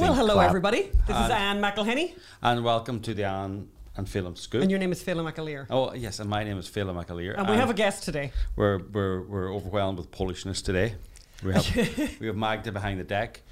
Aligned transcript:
Well, 0.00 0.14
hello 0.14 0.34
Clap. 0.34 0.48
everybody. 0.48 0.82
This 1.06 1.16
is 1.16 1.30
Ann 1.30 1.60
McElhinney, 1.60 2.14
And 2.42 2.64
welcome 2.64 3.00
to 3.00 3.14
the 3.14 3.24
Ann 3.24 3.68
and 3.96 4.06
Phelim 4.06 4.36
Scoop. 4.36 4.62
and 4.62 4.70
your 4.70 4.80
name 4.80 4.92
is 4.92 5.02
Phelim 5.02 5.30
McAleer. 5.32 5.66
oh, 5.70 5.92
yes, 5.94 6.18
and 6.20 6.28
my 6.28 6.42
name 6.44 6.58
is 6.58 6.68
Phelim 6.68 6.96
McAleer. 6.96 7.36
And 7.38 7.48
we 7.48 7.56
have 7.56 7.70
a 7.70 7.74
guest 7.74 8.02
today. 8.04 8.32
We're, 8.56 8.78
we're, 8.92 9.22
we're 9.22 9.54
overwhelmed 9.54 9.98
with 9.98 10.10
Polishness 10.10 10.62
today. 10.62 10.94
We 11.44 11.52
have, 11.52 11.76
we 12.20 12.26
have 12.26 12.36
Magda 12.36 12.72
behind 12.72 12.98
the 13.00 13.04
deck. 13.04 13.42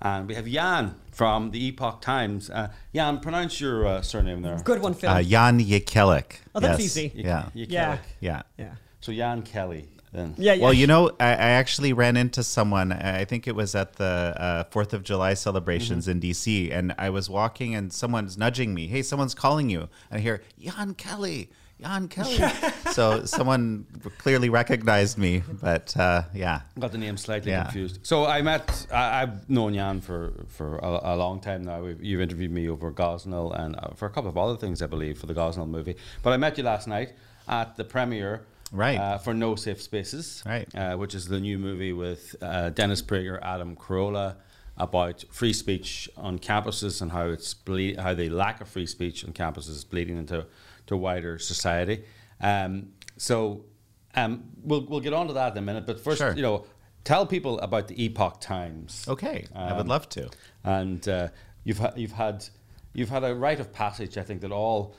And 0.00 0.26
we 0.28 0.34
have 0.34 0.46
Jan 0.46 0.94
from 1.12 1.50
the 1.50 1.64
Epoch 1.68 2.00
Times. 2.00 2.48
Uh, 2.50 2.72
Jan, 2.94 3.20
pronounce 3.20 3.60
your 3.60 3.86
uh, 3.86 4.02
surname 4.02 4.42
there. 4.42 4.58
Good 4.64 4.80
one, 4.82 4.94
Phil. 4.94 5.10
Uh, 5.10 5.22
Jan 5.22 5.60
Jekielek. 5.60 6.38
Oh, 6.54 6.60
that's 6.60 6.78
Yes. 6.80 6.86
easy. 6.96 7.12
You- 7.14 7.24
Yeah. 7.24 7.48
you 7.54 7.66
Yeah. 7.68 7.98
Yeah. 8.20 8.42
yeah. 8.58 8.74
So 9.00 9.12
Jan 9.12 9.42
Kelly, 9.42 9.88
then. 10.12 10.34
Yeah, 10.38 10.52
yeah. 10.54 10.62
Well, 10.62 10.72
you 10.72 10.86
know, 10.86 11.10
I, 11.18 11.26
I 11.30 11.50
actually 11.60 11.92
ran 11.92 12.16
into 12.16 12.42
someone. 12.42 12.92
I 12.92 13.24
think 13.24 13.46
it 13.48 13.54
was 13.54 13.74
at 13.74 13.94
the 13.94 14.04
uh, 14.36 14.64
Fourth 14.70 14.92
of 14.92 15.02
July 15.02 15.34
celebrations 15.34 16.08
in 16.08 16.20
DC, 16.20 16.70
and 16.72 16.94
I 16.98 17.10
was 17.10 17.28
walking, 17.30 17.74
and 17.74 17.92
someone's 17.92 18.36
nudging 18.36 18.74
me. 18.74 18.86
Hey, 18.88 19.02
someone's 19.02 19.34
calling 19.34 19.70
you, 19.70 19.88
and 20.10 20.18
I 20.18 20.20
hear 20.20 20.42
Jan 20.60 20.94
Kelly, 20.94 21.48
Jan 21.80 22.08
Kelly. 22.08 22.38
so 22.92 23.24
someone 23.24 23.86
clearly 24.18 24.48
recognized 24.50 25.16
me, 25.18 25.42
but 25.60 25.96
uh, 25.96 26.22
yeah, 26.34 26.60
Got 26.78 26.92
the 26.92 26.98
name 26.98 27.16
slightly 27.16 27.50
Yeah. 27.50 27.64
confused. 27.64 28.00
So 28.02 28.26
I 28.26 28.42
met, 28.42 28.86
I, 28.92 29.22
I've 29.22 29.48
known 29.48 29.74
Jan 29.74 30.00
for, 30.00 30.44
for 30.48 30.76
a, 30.76 31.14
a 31.14 31.16
long 31.16 31.40
time 31.40 31.62
now. 31.64 31.82
We've, 31.82 32.02
you've 32.02 32.20
interviewed 32.20 32.52
me 32.52 32.68
over 32.68 32.92
Gosnell 32.92 33.58
and 33.58 33.76
uh, 33.76 33.88
for 33.94 34.06
a 34.06 34.10
couple 34.10 34.30
of 34.30 34.36
other 34.38 34.56
things, 34.56 34.82
I 34.82 34.86
believe, 34.86 35.18
for 35.18 35.26
the 35.26 35.34
Gosnell 35.34 35.68
movie. 35.68 35.96
But 36.22 36.32
I 36.32 36.36
met 36.36 36.58
you 36.58 36.64
last 36.64 36.86
night 36.86 37.14
at 37.48 37.76
the 37.76 37.84
premiere 37.84 38.42
Right. 38.72 38.98
uh, 38.98 39.18
for 39.18 39.34
No 39.34 39.54
Safe 39.54 39.80
Spaces, 39.82 40.42
Right. 40.46 40.66
uh, 40.74 40.96
which 40.96 41.14
is 41.14 41.28
the 41.28 41.38
new 41.38 41.58
movie 41.58 41.92
with 41.92 42.34
uh, 42.40 42.70
Dennis 42.70 43.02
Prager, 43.02 43.38
Adam 43.42 43.76
Carolla 43.76 44.36
about 44.78 45.22
free 45.30 45.52
speech 45.52 46.08
on 46.16 46.38
campuses 46.38 47.02
and 47.02 47.12
how 47.12 47.26
it's 47.26 47.52
ble- 47.52 48.00
how 48.00 48.14
the 48.14 48.30
lack 48.30 48.60
of 48.62 48.68
free 48.68 48.86
speech 48.86 49.24
on 49.24 49.32
campuses 49.32 49.68
is 49.70 49.84
bleeding 49.84 50.16
into 50.16 50.46
to 50.86 50.96
wider 50.96 51.38
society. 51.38 52.04
Um, 52.40 52.88
so 53.18 53.66
um, 54.14 54.44
we'll 54.62 54.86
we'll 54.86 55.00
get 55.00 55.12
on 55.12 55.26
to 55.28 55.34
that 55.34 55.52
in 55.52 55.58
a 55.58 55.62
minute, 55.62 55.86
but 55.86 56.00
first, 56.00 56.18
Sure. 56.18 56.34
you 56.34 56.42
know, 56.42 56.64
tell 57.04 57.26
people 57.26 57.58
about 57.60 57.88
the 57.88 58.02
Epoch 58.02 58.40
Times. 58.40 59.04
okay, 59.06 59.46
I 59.54 59.72
would 59.74 59.82
Um, 59.82 59.88
love 59.88 60.08
to. 60.10 60.30
And 60.64 61.06
uh, 61.06 61.28
you've 61.64 61.78
ha- 61.78 61.92
you've 61.94 62.12
had 62.12 62.46
you've 62.94 63.10
had 63.10 63.24
a 63.24 63.34
rite 63.34 63.60
of 63.60 63.72
passage. 63.72 64.16
I 64.16 64.22
think 64.22 64.40
that 64.40 64.52
all 64.52 64.94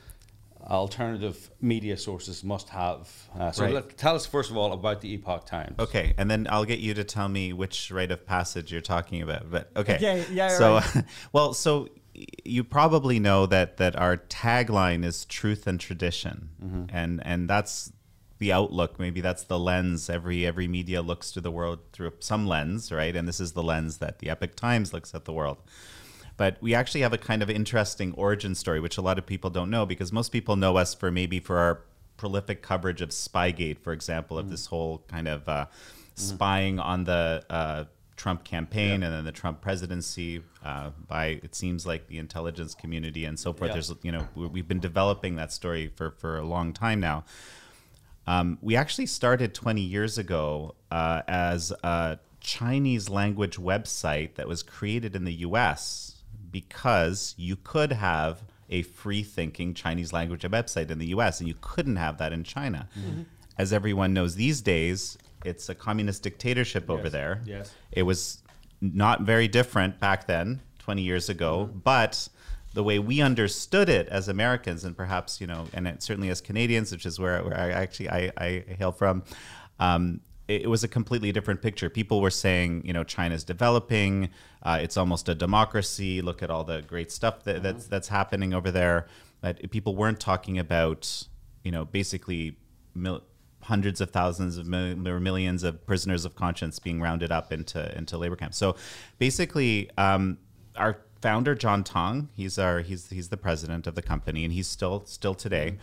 alternative 0.69 1.49
media 1.61 1.97
sources 1.97 2.43
must 2.43 2.69
have. 2.69 3.09
Uh, 3.37 3.51
so 3.51 3.63
Right. 3.63 3.73
let, 3.73 3.97
tell 3.97 4.15
us 4.15 4.25
first 4.25 4.49
of 4.51 4.57
all 4.57 4.73
about 4.73 5.01
the 5.01 5.13
Epoch 5.13 5.45
Times. 5.45 5.75
Okay, 5.79 6.13
and 6.17 6.29
then 6.31 6.47
I'll 6.49 6.65
get 6.65 6.79
you 6.79 6.93
to 6.93 7.03
tell 7.03 7.29
me 7.29 7.53
which 7.53 7.91
rite 7.91 8.11
of 8.11 8.25
passage 8.25 8.71
you're 8.71 8.81
talking 8.81 9.21
about. 9.21 9.49
But 9.51 9.71
okay, 9.75 9.97
Yeah, 9.99 10.23
yeah, 10.31 10.57
So, 10.57 10.75
right. 10.75 11.03
well, 11.33 11.53
so 11.53 11.89
you 12.45 12.63
probably 12.63 13.19
know 13.19 13.45
that 13.47 13.77
that 13.77 13.95
our 13.95 14.17
tagline 14.17 15.03
is 15.03 15.25
truth 15.25 15.65
and 15.67 15.79
tradition, 15.79 16.49
Mm-hmm. 16.63 16.85
and 16.95 17.21
and 17.25 17.49
that's 17.49 17.91
the 18.39 18.51
outlook. 18.53 18.99
Maybe 18.99 19.21
that's 19.21 19.43
the 19.43 19.57
lens. 19.59 20.09
Every 20.09 20.45
every 20.45 20.67
media 20.67 21.01
looks 21.01 21.31
to 21.31 21.41
the 21.41 21.51
world 21.51 21.79
through 21.91 22.11
some 22.19 22.45
lens, 22.47 22.91
right? 22.91 23.15
And 23.15 23.27
this 23.27 23.39
is 23.39 23.53
the 23.53 23.63
lens 23.63 23.97
that 23.97 24.19
the 24.19 24.29
Epoch 24.29 24.55
Times 24.55 24.93
looks 24.93 25.15
at 25.15 25.25
the 25.25 25.33
world. 25.33 25.57
But 26.35 26.57
we 26.61 26.73
actually 26.73 27.01
have 27.01 27.13
a 27.13 27.17
kind 27.17 27.43
of 27.43 27.49
interesting 27.49 28.13
origin 28.13 28.55
story, 28.55 28.79
which 28.79 28.97
a 28.97 29.01
lot 29.01 29.17
of 29.19 29.25
people 29.25 29.49
don't 29.49 29.69
know 29.69 29.85
because 29.85 30.11
most 30.11 30.31
people 30.31 30.55
know 30.55 30.77
us 30.77 30.93
for 30.93 31.11
maybe 31.11 31.39
for 31.39 31.57
our 31.57 31.81
prolific 32.17 32.61
coverage 32.61 33.01
of 33.01 33.09
Spygate, 33.09 33.79
for 33.79 33.93
example, 33.93 34.37
of 34.37 34.49
this 34.49 34.67
whole 34.67 35.03
kind 35.07 35.27
of 35.27 35.47
uh, 35.47 35.65
spying 36.15 36.79
on 36.79 37.03
the 37.03 37.43
uh, 37.49 37.83
Trump 38.15 38.43
campaign 38.43 39.03
and 39.03 39.13
then 39.13 39.25
the 39.25 39.31
Trump 39.31 39.61
presidency 39.61 40.41
uh, 40.63 40.91
by 41.07 41.39
it 41.43 41.53
seems 41.55 41.85
like 41.85 42.07
the 42.07 42.17
intelligence 42.17 42.73
community 42.75 43.25
and 43.25 43.39
so 43.39 43.53
forth. 43.53 43.69
Yeah. 43.69 43.73
There's 43.73 43.93
you 44.03 44.11
know 44.11 44.27
we- 44.35 44.47
we've 44.47 44.67
been 44.67 44.79
developing 44.79 45.35
that 45.35 45.51
story 45.51 45.91
for 45.95 46.11
for 46.11 46.37
a 46.37 46.43
long 46.45 46.73
time 46.73 46.99
now. 46.99 47.25
Um, 48.25 48.57
we 48.61 48.75
actually 48.77 49.07
started 49.07 49.53
20 49.53 49.81
years 49.81 50.17
ago 50.17 50.75
uh, 50.89 51.23
as 51.27 51.71
a 51.83 52.19
Chinese 52.39 53.09
language 53.09 53.57
website 53.57 54.35
that 54.35 54.47
was 54.47 54.63
created 54.63 55.15
in 55.15 55.25
the 55.25 55.33
US 55.47 56.12
because 56.53 57.35
you 57.37 57.57
could 57.57 57.91
have 57.91 58.43
a 58.69 58.83
free 58.83 59.23
thinking 59.23 59.73
Chinese 59.73 60.13
language 60.13 60.43
website 60.43 60.89
in 60.89 60.99
the 60.99 61.07
US 61.07 61.39
and 61.41 61.49
you 61.49 61.55
couldn't 61.59 61.97
have 61.97 62.17
that 62.19 62.31
in 62.31 62.43
China. 62.45 62.87
As 63.57 63.73
everyone 63.73 64.13
knows 64.13 64.35
these 64.35 64.61
days, 64.61 65.17
it's 65.43 65.67
a 65.67 65.75
communist 65.75 66.23
dictatorship 66.23 66.89
over 66.89 67.03
Yes, 67.03 67.11
there. 67.11 67.41
yes. 67.45 67.73
It 67.91 68.03
was 68.03 68.41
not 68.79 69.21
very 69.21 69.47
different 69.49 69.99
back 69.99 70.25
then, 70.27 70.61
20 70.79 71.01
years 71.01 71.27
ago, 71.29 71.69
but 71.83 72.29
the 72.73 72.83
way 72.83 72.97
we 72.99 73.21
understood 73.21 73.89
it 73.89 74.07
as 74.07 74.27
Americans, 74.27 74.83
and 74.83 74.95
perhaps 74.97 75.39
you 75.41 75.47
know, 75.47 75.65
and 75.73 75.87
it, 75.87 76.01
certainly 76.01 76.29
as 76.29 76.41
Canadians, 76.41 76.91
which 76.91 77.05
is 77.05 77.19
where, 77.19 77.43
where 77.43 77.57
I 77.57 77.69
actually 77.71 78.09
I, 78.09 78.31
I 78.37 78.63
hail 78.79 78.91
from, 78.91 79.23
um, 79.79 80.21
it, 80.47 80.69
was 80.69 80.83
a 80.83 80.87
completely 80.87 81.31
different 81.31 81.61
picture. 81.61 81.89
People 81.89 82.21
were 82.21 82.29
saying, 82.29 82.83
you 82.85 82.93
know, 82.93 83.03
China's 83.03 83.43
developing, 83.43 84.29
uh, 84.63 84.79
it's 84.81 84.97
almost 84.97 85.29
a 85.29 85.35
democracy. 85.35 86.21
Look 86.21 86.43
at 86.43 86.49
all 86.49 86.63
the 86.63 86.81
great 86.81 87.11
stuff 87.11 87.43
that, 87.43 87.63
that's 87.63 87.87
that's 87.87 88.07
happening 88.09 88.53
over 88.53 88.71
there. 88.71 89.07
That 89.41 89.71
people 89.71 89.95
weren't 89.95 90.19
talking 90.19 90.59
about, 90.59 91.27
you 91.63 91.71
know, 91.71 91.85
basically. 91.85 92.57
Mil- 92.95 93.23
hundreds 93.63 94.01
of 94.01 94.11
thousands 94.11 94.57
of 94.57 94.67
mil- 94.67 95.07
or 95.07 95.19
millions 95.19 95.63
of 95.63 95.85
prisoners 95.85 96.25
of 96.25 96.35
conscience 96.35 96.79
being 96.79 97.01
rounded 97.01 97.31
up 97.31 97.51
into 97.51 97.97
into 97.97 98.17
labor 98.17 98.35
camps. 98.35 98.57
So 98.57 98.75
basically, 99.17 99.89
um, 99.97 100.37
our 100.75 100.99
founder 101.21 101.55
John 101.55 101.83
Tang, 101.83 102.29
he's 102.35 102.59
our 102.59 102.81
he's 102.81 103.09
he's 103.09 103.29
the 103.29 103.37
president 103.37 103.87
of 103.87 103.95
the 103.95 104.01
company, 104.01 104.43
and 104.43 104.53
he's 104.53 104.67
still 104.67 105.05
still 105.05 105.33
today. 105.33 105.77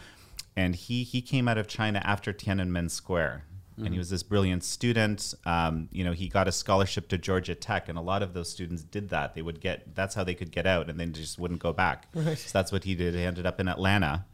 And 0.55 0.75
he 0.75 1.03
he 1.03 1.23
came 1.23 1.49
out 1.49 1.59
of 1.59 1.67
China 1.67 2.01
after 2.05 2.33
Tiananmen 2.33 2.91
Square. 2.91 3.45
And 3.85 3.93
he 3.93 3.99
was 3.99 4.11
this 4.11 4.23
brilliant 4.23 4.63
student. 4.65 5.35
Um, 5.47 5.89
you 5.91 6.05
know, 6.05 6.13
he 6.13 6.29
got 6.29 6.47
a 6.49 6.53
scholarship 6.53 7.09
to 7.09 7.19
Georgia 7.19 7.55
Tech, 7.55 7.89
and 7.89 7.97
a 7.97 8.01
lot 8.03 8.23
of 8.23 8.35
those 8.35 8.49
students 8.51 8.83
did 8.83 9.09
that. 9.11 9.35
They 9.35 9.43
would 9.43 9.61
get 9.61 9.95
that's 9.95 10.15
how 10.15 10.25
they 10.25 10.35
could 10.35 10.51
get 10.51 10.67
out, 10.67 10.89
and 10.91 10.99
then 11.01 11.13
just 11.13 11.39
wouldn't 11.39 11.61
go 11.61 11.73
back. 11.73 12.07
Right. 12.15 12.37
So 12.39 12.51
that's 12.59 12.73
what 12.73 12.85
he 12.85 12.95
did. 12.95 13.15
He 13.15 13.23
ended 13.23 13.47
up 13.47 13.59
in 13.61 13.69
Atlanta. 13.69 14.25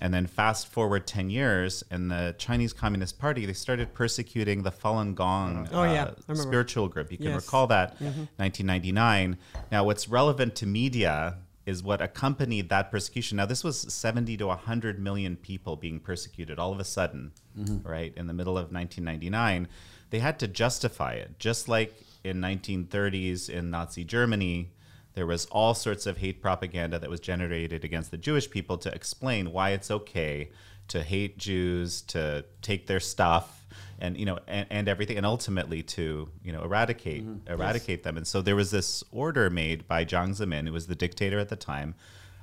And 0.00 0.12
then 0.12 0.26
fast 0.26 0.66
forward 0.66 1.06
10 1.06 1.30
years, 1.30 1.84
and 1.88 2.10
the 2.10 2.34
Chinese 2.36 2.72
Communist 2.72 3.16
Party, 3.20 3.46
they 3.46 3.52
started 3.52 3.94
persecuting 3.94 4.64
the 4.64 4.72
Falun 4.72 5.14
Gong 5.14 5.68
Oh, 5.72 5.82
uh, 5.82 5.84
remember. 6.26 6.34
spiritual 6.34 6.88
group. 6.88 7.12
You 7.12 7.16
can 7.18 7.28
Yes. 7.28 7.44
recall 7.46 7.68
that, 7.68 7.96
1999. 8.00 9.38
Now, 9.70 9.84
what's 9.84 10.08
relevant 10.08 10.56
to 10.56 10.66
media 10.66 11.36
is 11.66 11.82
what 11.82 12.00
accompanied 12.00 12.68
that 12.68 12.90
persecution. 12.90 13.36
Now, 13.36 13.46
this 13.46 13.64
was 13.64 13.80
70 13.92 14.36
to 14.38 14.46
100 14.48 14.98
million 14.98 15.36
people 15.36 15.76
being 15.76 15.98
persecuted 15.98 16.58
all 16.58 16.72
of 16.72 16.80
a 16.80 16.84
sudden, 16.84 17.32
mm-hmm. 17.58 17.86
right, 17.88 18.12
in 18.16 18.26
the 18.26 18.34
middle 18.34 18.58
of 18.58 18.72
1999. 18.72 19.68
They 20.10 20.18
had 20.18 20.38
to 20.40 20.48
justify 20.48 21.14
it, 21.14 21.38
just 21.38 21.68
like 21.68 21.94
in 22.22 22.40
1930s 22.40 23.48
in 23.48 23.70
Nazi 23.70 24.04
Germany, 24.04 24.70
there 25.14 25.26
was 25.26 25.46
all 25.46 25.74
sorts 25.74 26.06
of 26.06 26.18
hate 26.18 26.42
propaganda 26.42 26.98
that 26.98 27.08
was 27.08 27.20
generated 27.20 27.84
against 27.84 28.10
the 28.10 28.16
Jewish 28.16 28.50
people 28.50 28.76
to 28.78 28.92
explain 28.92 29.52
why 29.52 29.70
it's 29.70 29.90
okay 29.90 30.50
to 30.88 31.02
hate 31.02 31.38
Jews, 31.38 32.02
to 32.02 32.44
take 32.60 32.86
their 32.86 33.00
stuff, 33.00 33.63
and 33.98 34.16
you 34.16 34.26
know, 34.26 34.38
and, 34.46 34.66
and 34.70 34.88
everything, 34.88 35.16
and 35.16 35.26
ultimately 35.26 35.82
to 35.82 36.28
you 36.42 36.52
know 36.52 36.62
eradicate 36.62 37.26
mm-hmm. 37.26 37.52
eradicate 37.52 38.02
them. 38.02 38.16
And 38.16 38.26
so 38.26 38.42
there 38.42 38.56
was 38.56 38.70
this 38.70 39.04
order 39.10 39.50
made 39.50 39.86
by 39.86 40.04
Jiang 40.04 40.30
Zemin, 40.30 40.66
who 40.66 40.72
was 40.72 40.86
the 40.86 40.94
dictator 40.94 41.38
at 41.38 41.48
the 41.48 41.56
time, 41.56 41.94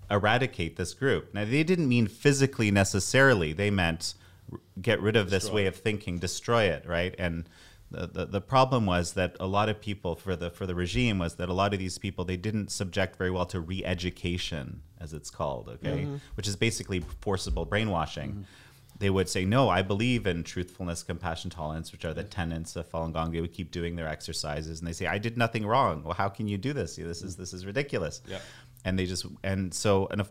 eradicate 0.10 0.76
this 0.76 0.94
group. 0.94 1.34
Now 1.34 1.46
they 1.46 1.64
didn't 1.64 1.88
mean 1.88 2.08
physically 2.08 2.72
necessarily; 2.72 3.54
they 3.54 3.72
meant 3.72 4.16
r- 4.52 4.60
get 4.82 5.02
rid 5.02 5.16
of 5.16 5.30
this 5.30 5.50
way 5.50 5.66
of 5.66 5.76
thinking, 5.76 6.20
destroy 6.20 6.64
it, 6.64 6.86
right? 6.88 7.16
And 7.18 7.48
the, 7.92 8.08
the, 8.08 8.26
the 8.26 8.42
problem 8.42 8.86
was 8.86 9.14
that 9.14 9.36
a 9.40 9.46
lot 9.46 9.68
of 9.68 9.82
people 9.82 10.16
for 10.16 10.36
the 10.36 10.50
for 10.50 10.66
the 10.66 10.74
regime 10.74 11.20
was 11.20 11.36
that 11.36 11.50
a 11.50 11.54
lot 11.54 11.74
of 11.74 11.80
these 11.80 11.98
people 11.98 12.24
they 12.24 12.38
didn't 12.38 12.72
subject 12.72 13.18
very 13.18 13.30
well 13.30 13.46
to 13.48 13.60
re-education 13.60 14.82
as 15.00 15.14
it's 15.14 15.30
called 15.30 15.68
okay? 15.68 16.04
Mm-hmm. 16.04 16.16
Which 16.36 16.48
is 16.48 16.56
basically 16.56 17.02
forcible 17.20 17.66
brainwashing 17.66 18.30
mm-hmm. 18.32 18.42
They 19.02 19.10
would 19.10 19.28
say 19.28 19.44
no 19.44 19.68
i 19.68 19.82
believe 19.82 20.26
in 20.26 20.44
truthfulness 20.44 21.04
compassion 21.04 21.50
tolerance 21.50 21.92
which 21.92 22.06
are 22.06 22.14
the 22.14 22.24
tenets 22.24 22.76
of 22.78 22.90
falun 22.90 23.12
gong 23.12 23.32
they 23.32 23.42
would 23.42 23.52
keep 23.54 23.70
doing 23.72 23.98
their 23.98 24.08
exercises 24.08 24.80
and 24.80 24.88
they 24.88 24.94
say 24.94 25.06
i 25.08 25.18
did 25.18 25.38
nothing 25.38 25.66
wrong 25.66 26.02
well 26.04 26.14
how 26.14 26.30
can 26.30 26.48
you 26.48 26.58
do 26.58 26.72
this 26.72 26.96
this 26.96 27.22
is 27.22 27.36
this 27.36 27.52
is 27.54 27.66
ridiculous 27.66 28.22
Yeah. 28.28 28.40
and 28.86 28.98
they 28.98 29.06
just 29.06 29.26
and 29.44 29.74
so 29.74 30.08
and 30.12 30.22
if, 30.22 30.30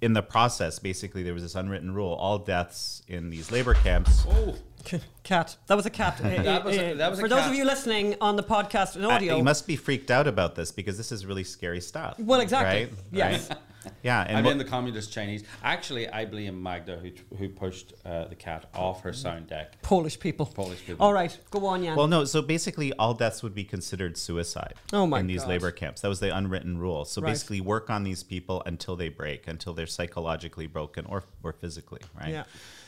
in 0.00 0.12
the 0.12 0.22
process 0.22 0.78
basically 0.78 1.22
there 1.24 1.34
was 1.34 1.42
this 1.42 1.54
unwritten 1.56 1.92
rule 1.94 2.12
all 2.14 2.38
deaths 2.38 3.02
in 3.08 3.30
these 3.30 3.50
labor 3.50 3.74
camps 3.74 4.24
Oh, 4.28 4.54
Cat. 5.22 5.56
That 5.68 5.76
was 5.76 5.86
a 5.86 5.90
cat. 5.90 6.18
That 6.22 6.62
was 6.62 6.76
a- 6.76 6.92
that 6.94 7.08
was 7.10 7.18
a 7.18 7.22
For 7.22 7.28
those 7.28 7.40
cat. 7.40 7.50
of 7.50 7.56
you 7.56 7.64
listening 7.64 8.16
on 8.20 8.36
the 8.36 8.42
podcast 8.42 8.96
and 8.96 9.06
Uh, 9.06 9.10
audio. 9.12 9.38
you 9.38 9.42
must 9.42 9.66
be 9.66 9.76
freaked 9.76 10.10
out 10.10 10.26
about 10.26 10.56
this 10.56 10.70
because 10.72 10.98
this 10.98 11.10
is 11.10 11.24
really 11.24 11.42
scary 11.44 11.80
stuff. 11.80 12.18
well, 12.18 12.40
exactly. 12.40 12.84
Right? 12.84 12.92
Yes. 13.10 13.48
Right? 13.48 13.58
Yeah, 14.02 14.20
I 14.20 14.24
and 14.24 14.44
blame 14.44 14.58
the 14.58 14.64
communist 14.64 15.12
Chinese. 15.12 15.44
Actually, 15.62 16.08
I 16.08 16.24
blame 16.24 16.62
Magda 16.62 16.96
who, 16.98 17.10
who 17.36 17.48
pushed 17.48 17.92
uh, 18.04 18.26
the 18.26 18.34
cat 18.34 18.66
off 18.74 19.02
her 19.02 19.12
sound 19.12 19.46
deck. 19.48 19.80
Polish 19.82 20.18
people. 20.18 20.46
Polish 20.46 20.84
people. 20.84 21.04
All 21.04 21.12
right, 21.12 21.36
go 21.50 21.66
on, 21.66 21.82
Jan. 21.82 21.96
Well, 21.96 22.06
no. 22.06 22.24
So 22.24 22.42
basically, 22.42 22.92
all 22.94 23.14
deaths 23.14 23.42
would 23.42 23.54
be 23.54 23.64
considered 23.64 24.16
suicide. 24.16 24.74
Oh 24.92 25.06
my 25.06 25.20
In 25.20 25.26
these 25.26 25.42
God. 25.42 25.48
labor 25.50 25.70
camps, 25.70 26.00
that 26.02 26.08
was 26.08 26.20
the 26.20 26.34
unwritten 26.34 26.78
rule. 26.78 27.04
So 27.04 27.20
Right. 27.22 27.30
basically, 27.30 27.60
work 27.60 27.90
on 27.90 28.04
these 28.04 28.22
people 28.22 28.62
until 28.66 28.96
they 28.96 29.08
break, 29.08 29.46
until 29.46 29.72
they're 29.74 29.86
psychologically 29.86 30.66
broken 30.66 31.06
or 31.06 31.24
or 31.42 31.52
physically, 31.52 32.00
right? 32.18 32.30
Yeah. 32.30 32.44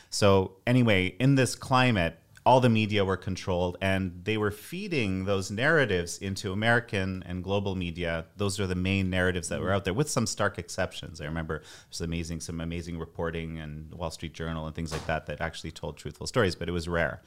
So 0.09 0.53
anyway, 0.65 1.07
in 1.19 1.35
this 1.35 1.55
climate, 1.55 2.19
all 2.47 2.61
the 2.61 2.69
media 2.69 3.03
were 3.03 3.17
controlled, 3.17 3.75
and 3.81 4.21
they 4.23 4.37
were 4.37 4.51
feeding 4.51 5.25
those 5.25 5.51
narratives 5.51 6.17
into 6.19 6.53
American 6.53 7.21
and 7.25 7.43
global 7.43 7.75
media. 7.75 8.23
Those 8.37 8.57
are 8.57 8.65
the 8.65 8.73
main 8.73 9.09
narratives 9.09 9.49
that 9.49 9.59
were 9.59 9.73
out 9.73 9.83
there, 9.83 9.93
with 9.93 10.09
some 10.09 10.25
stark 10.25 10.57
exceptions. 10.57 11.19
I 11.19 11.25
remember 11.25 11.61
there's 11.89 11.99
amazing, 11.99 12.39
some 12.39 12.61
amazing 12.61 12.97
reporting 12.97 13.57
and 13.57 13.93
Wall 13.93 14.11
Street 14.11 14.31
Journal 14.31 14.65
and 14.65 14.73
things 14.73 14.93
like 14.93 15.05
that 15.07 15.25
that 15.25 15.41
actually 15.41 15.71
told 15.71 15.97
truthful 15.97 16.25
stories, 16.25 16.55
but 16.55 16.69
it 16.69 16.71
was 16.71 16.87
rare. 16.87 17.21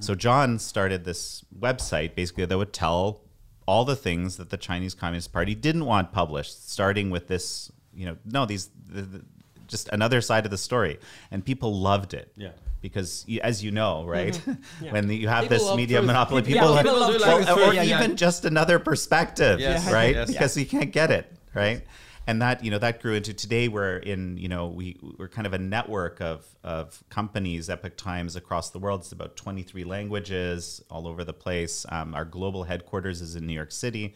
So 0.00 0.16
John 0.16 0.58
started 0.58 1.04
this 1.04 1.44
website 1.56 2.16
basically 2.16 2.44
that 2.46 2.58
would 2.58 2.72
tell 2.72 3.20
all 3.66 3.84
the 3.84 3.94
things 3.94 4.36
that 4.36 4.50
the 4.50 4.56
Chinese 4.56 4.94
Communist 4.94 5.32
Party 5.32 5.54
didn't 5.54 5.84
want 5.84 6.10
published, 6.10 6.68
starting 6.68 7.10
with 7.10 7.28
this, 7.28 7.70
you 7.94 8.06
know, 8.06 8.16
no, 8.24 8.44
these, 8.44 8.68
the, 8.88 9.02
the, 9.02 9.24
just 9.68 9.88
another 9.90 10.20
side 10.20 10.44
of 10.44 10.50
the 10.50 10.58
story. 10.58 10.98
And 11.30 11.44
people 11.44 11.72
loved 11.72 12.14
it. 12.14 12.32
Yeah. 12.36 12.50
Because, 12.86 13.24
y- 13.28 13.40
as 13.42 13.64
you 13.64 13.70
know, 13.72 14.04
right, 14.04 14.40
Yeah. 14.80 14.90
when 14.92 15.10
you 15.10 15.28
have 15.28 15.44
People 15.48 15.66
this 15.68 15.76
media 15.76 15.98
truth. 15.98 16.06
monopoly, 16.06 16.42
Yeah, 16.42 16.46
people, 16.62 16.76
people 16.76 16.76
have, 16.76 16.86
love 16.86 17.20
well, 17.20 17.44
truth. 17.44 17.68
or 17.68 17.74
Yeah, 17.74 17.82
yeah. 17.82 17.98
even 17.98 18.16
just 18.16 18.44
another 18.44 18.78
perspective, 18.78 19.58
Yes, 19.60 19.90
right? 19.92 20.14
yes. 20.14 20.28
Because 20.30 20.56
you 20.56 20.66
can't 20.66 20.92
get 20.92 21.10
it, 21.10 21.32
right? 21.54 21.82
And 22.28 22.42
that 22.42 22.64
you 22.64 22.70
know 22.72 22.78
that 22.80 23.00
grew 23.02 23.14
into 23.14 23.32
today. 23.34 23.68
We're 23.68 23.98
in 23.98 24.36
you 24.36 24.48
know 24.48 24.66
we 24.66 24.96
we're 25.16 25.28
kind 25.28 25.46
of 25.46 25.52
a 25.52 25.58
network 25.58 26.20
of 26.20 26.44
of 26.64 27.02
companies, 27.08 27.70
Epoch 27.70 27.96
Times 27.96 28.34
across 28.34 28.70
the 28.70 28.80
world. 28.80 29.02
It's 29.02 29.12
about 29.12 29.36
23 29.36 29.84
languages 29.84 30.82
all 30.90 31.06
over 31.06 31.22
the 31.24 31.32
place. 31.32 31.86
Um, 31.88 32.14
our 32.14 32.24
global 32.24 32.64
headquarters 32.64 33.20
is 33.20 33.36
in 33.36 33.46
New 33.46 33.52
York 33.52 33.70
City. 33.70 34.14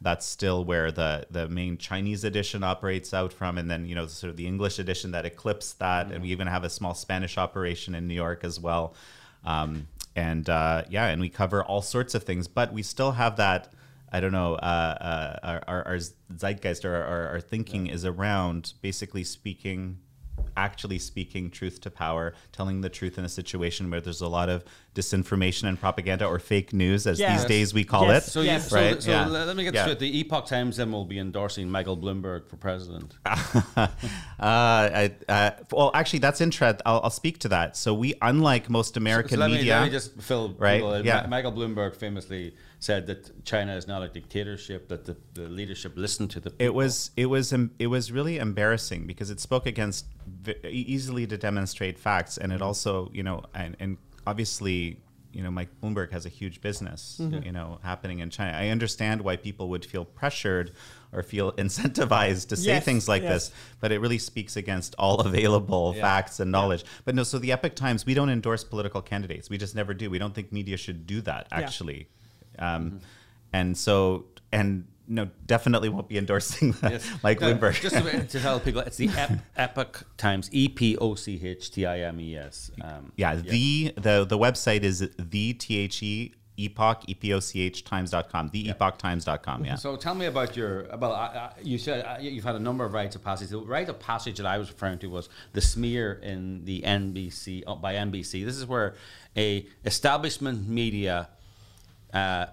That's 0.00 0.24
still 0.24 0.64
where 0.64 0.92
the 0.92 1.26
the 1.30 1.48
main 1.48 1.76
Chinese 1.76 2.22
edition 2.22 2.62
operates 2.62 3.12
out 3.12 3.32
from, 3.32 3.58
and 3.58 3.70
then 3.70 3.84
you 3.84 3.94
know 3.94 4.06
sort 4.06 4.30
of 4.30 4.36
the 4.36 4.46
English 4.46 4.78
edition 4.78 5.10
that 5.10 5.26
eclipsed 5.26 5.78
that, 5.80 6.12
and 6.12 6.22
we 6.22 6.28
even 6.28 6.46
have 6.46 6.62
a 6.64 6.70
small 6.70 6.94
Spanish 6.94 7.36
operation 7.36 7.94
in 7.94 8.06
New 8.06 8.14
York 8.14 8.44
as 8.44 8.60
well. 8.60 8.94
Um, 9.44 9.88
and 10.14 10.48
uh, 10.48 10.82
yeah, 10.88 11.06
and 11.06 11.20
we 11.20 11.28
cover 11.28 11.64
all 11.64 11.82
sorts 11.82 12.14
of 12.14 12.24
things, 12.24 12.48
but 12.48 12.72
we 12.72 12.82
still 12.82 13.12
have 13.12 13.36
that. 13.36 13.72
I 14.10 14.20
don't 14.20 14.32
know. 14.32 14.54
Uh, 14.54 14.96
uh, 15.00 15.38
our, 15.42 15.62
our, 15.68 15.88
our 15.88 15.98
zeitgeist 16.34 16.84
or 16.84 16.94
our, 16.94 17.28
our 17.28 17.40
thinking 17.40 17.88
is 17.88 18.04
around 18.04 18.72
basically 18.80 19.22
speaking, 19.22 19.98
actually 20.56 20.98
speaking 20.98 21.50
truth 21.50 21.80
to 21.82 21.90
power, 21.90 22.34
telling 22.52 22.80
the 22.80 22.88
truth 22.88 23.18
in 23.18 23.24
a 23.24 23.28
situation 23.28 23.90
where 23.90 24.00
there's 24.00 24.20
a 24.20 24.28
lot 24.28 24.48
of 24.48 24.64
disinformation 24.94 25.68
and 25.68 25.78
propaganda 25.78 26.26
or 26.26 26.38
fake 26.38 26.72
news, 26.72 27.06
as 27.06 27.18
these 27.18 27.44
days 27.44 27.72
we 27.72 27.84
call 27.84 28.06
Yes. 28.06 28.28
it. 28.28 28.30
So, 28.32 28.40
Yes. 28.40 28.64
you, 28.64 28.68
so, 28.70 29.00
so 29.00 29.10
yeah. 29.10 29.26
let 29.26 29.56
me 29.56 29.62
get 29.64 29.74
Yeah. 29.74 29.82
straight. 29.82 29.98
The 30.00 30.18
Epoch 30.18 30.46
Times 30.46 30.76
then 30.76 30.90
will 30.90 31.04
be 31.04 31.18
endorsing 31.18 31.70
Michael 31.70 31.96
Bloomberg 31.96 32.48
for 32.48 32.56
president. 32.56 33.14
uh, 33.26 33.86
I, 34.38 35.12
uh, 35.28 35.50
well, 35.70 35.90
actually, 35.94 36.20
that's 36.20 36.40
interesting. 36.40 36.80
I'll, 36.86 37.00
I'll 37.04 37.10
speak 37.10 37.38
to 37.40 37.48
that. 37.50 37.76
So 37.76 37.94
we, 37.94 38.14
unlike 38.22 38.68
most 38.70 38.96
American 38.96 39.36
so 39.36 39.40
let, 39.40 39.50
me, 39.50 39.58
media, 39.58 39.76
let 39.76 39.84
me 39.84 39.90
just 39.90 40.20
fill 40.20 40.54
Right, 40.58 40.82
yeah. 41.04 41.22
Ma- 41.22 41.28
Michael 41.28 41.52
Bloomberg 41.52 41.94
famously 41.94 42.54
said 42.80 43.06
that 43.06 43.44
China 43.44 43.74
is 43.74 43.86
not 43.88 44.02
a 44.02 44.08
dictatorship; 44.08 44.88
that 44.88 45.04
the, 45.04 45.16
the 45.34 45.48
leadership 45.48 45.92
listened 45.96 46.30
to 46.30 46.40
the. 46.40 46.50
People. 46.50 46.66
it 46.66 46.74
was 46.74 47.10
it 47.16 47.26
was 47.26 47.52
em- 47.52 47.72
it 47.78 47.88
was 47.88 48.12
really 48.12 48.38
embarrassing 48.38 49.06
because 49.06 49.30
it 49.30 49.40
spoke 49.40 49.66
against 49.66 50.06
v- 50.26 50.56
easily 50.68 51.26
to 51.26 51.36
demonstrate 51.36 51.98
facts, 51.98 52.38
and 52.38 52.52
it 52.52 52.56
mm-hmm. 52.56 52.64
also 52.64 53.10
you 53.12 53.22
know 53.22 53.42
and, 53.54 53.76
and 53.80 53.98
obviously 54.26 55.00
you 55.32 55.42
know 55.42 55.50
Mike 55.50 55.68
Bloomberg 55.82 56.10
has 56.12 56.24
a 56.24 56.28
huge 56.28 56.60
business 56.60 57.18
mm-hmm. 57.20 57.44
you 57.44 57.52
know 57.52 57.78
happening 57.82 58.20
in 58.20 58.30
China. 58.30 58.56
I 58.56 58.68
understand 58.68 59.22
why 59.22 59.36
people 59.36 59.68
would 59.70 59.84
feel 59.84 60.04
pressured 60.04 60.72
or 61.12 61.22
feel 61.22 61.52
incentivized 61.64 62.48
to 62.48 62.56
say 62.56 62.68
Yes, 62.68 62.84
things 62.84 63.08
like 63.08 63.22
yes. 63.22 63.48
this, 63.48 63.56
but 63.80 63.92
it 63.92 64.00
really 64.00 64.18
speaks 64.18 64.56
against 64.56 64.94
all 64.98 65.20
available 65.28 65.94
Yeah. 65.96 66.02
facts 66.02 66.38
and 66.38 66.52
knowledge. 66.52 66.84
But 67.04 67.14
no, 67.14 67.24
so 67.24 67.38
the 67.38 67.52
Epoch 67.52 67.74
Times 67.74 68.06
we 68.06 68.14
don't 68.14 68.30
endorse 68.30 68.62
political 68.62 69.02
candidates. 69.02 69.50
We 69.50 69.58
just 69.58 69.74
never 69.74 69.94
do. 69.94 70.10
We 70.10 70.18
don't 70.18 70.34
think 70.34 70.52
media 70.52 70.76
should 70.76 71.06
do 71.06 71.20
that 71.22 71.48
Yeah. 71.50 71.58
actually. 71.58 72.08
Um, 72.58 73.00
And 73.52 73.76
so 73.76 74.26
and 74.52 74.84
no, 75.10 75.30
definitely 75.46 75.88
won't 75.88 76.08
be 76.08 76.18
endorsing 76.18 76.72
that. 76.82 76.92
Yes. 76.92 77.10
like 77.22 77.40
No, 77.40 77.54
Bloomberg. 77.54 77.80
Just 77.80 77.96
to, 77.96 78.26
to 78.28 78.40
tell 78.40 78.60
people, 78.60 78.82
it's 78.82 78.98
the 78.98 79.08
Ep- 79.08 79.38
Epoch 79.56 80.06
Times, 80.18 80.50
E 80.52 80.68
P 80.68 80.96
O 80.98 81.14
C 81.14 81.40
H 81.42 81.70
T 81.70 81.86
I 81.86 82.00
M 82.00 82.20
E 82.20 82.36
S. 82.36 82.70
Um, 82.82 83.12
yeah, 83.16 83.34
the 83.36 83.94
the 83.96 84.26
the 84.26 84.38
website 84.38 84.82
is 84.82 85.08
the 85.18 85.54
T 85.54 85.78
H 85.78 86.02
E 86.02 86.34
epoch 86.58 87.04
e 87.06 87.14
p 87.14 87.32
o 87.32 87.40
c 87.40 87.60
h 87.60 87.84
times.com. 87.84 88.50
The 88.50 88.74
yeah. 89.64 89.74
So 89.76 89.96
tell 89.96 90.14
me 90.14 90.26
about 90.26 90.56
your. 90.56 90.88
Well, 90.98 91.12
I, 91.12 91.26
I, 91.26 91.52
you 91.62 91.78
said 91.78 92.04
uh, 92.04 92.18
you've 92.20 92.44
had 92.44 92.56
a 92.56 92.60
number 92.60 92.84
of 92.84 92.92
rites 92.92 93.14
of 93.16 93.24
passage. 93.24 93.48
The 93.50 93.58
rite 93.60 93.88
of 93.88 93.98
passage 94.00 94.36
that 94.38 94.46
I 94.46 94.58
was 94.58 94.68
referring 94.70 94.98
to 94.98 95.06
was 95.06 95.28
the 95.52 95.60
smear 95.60 96.14
in 96.14 96.64
the 96.64 96.82
NBC 96.82 97.62
uh, 97.66 97.76
by 97.76 97.94
NBC. 97.94 98.44
This 98.44 98.56
is 98.56 98.66
where 98.66 98.94
a 99.36 99.66
establishment 99.84 100.68
media 100.68 101.28
uh, 102.12 102.46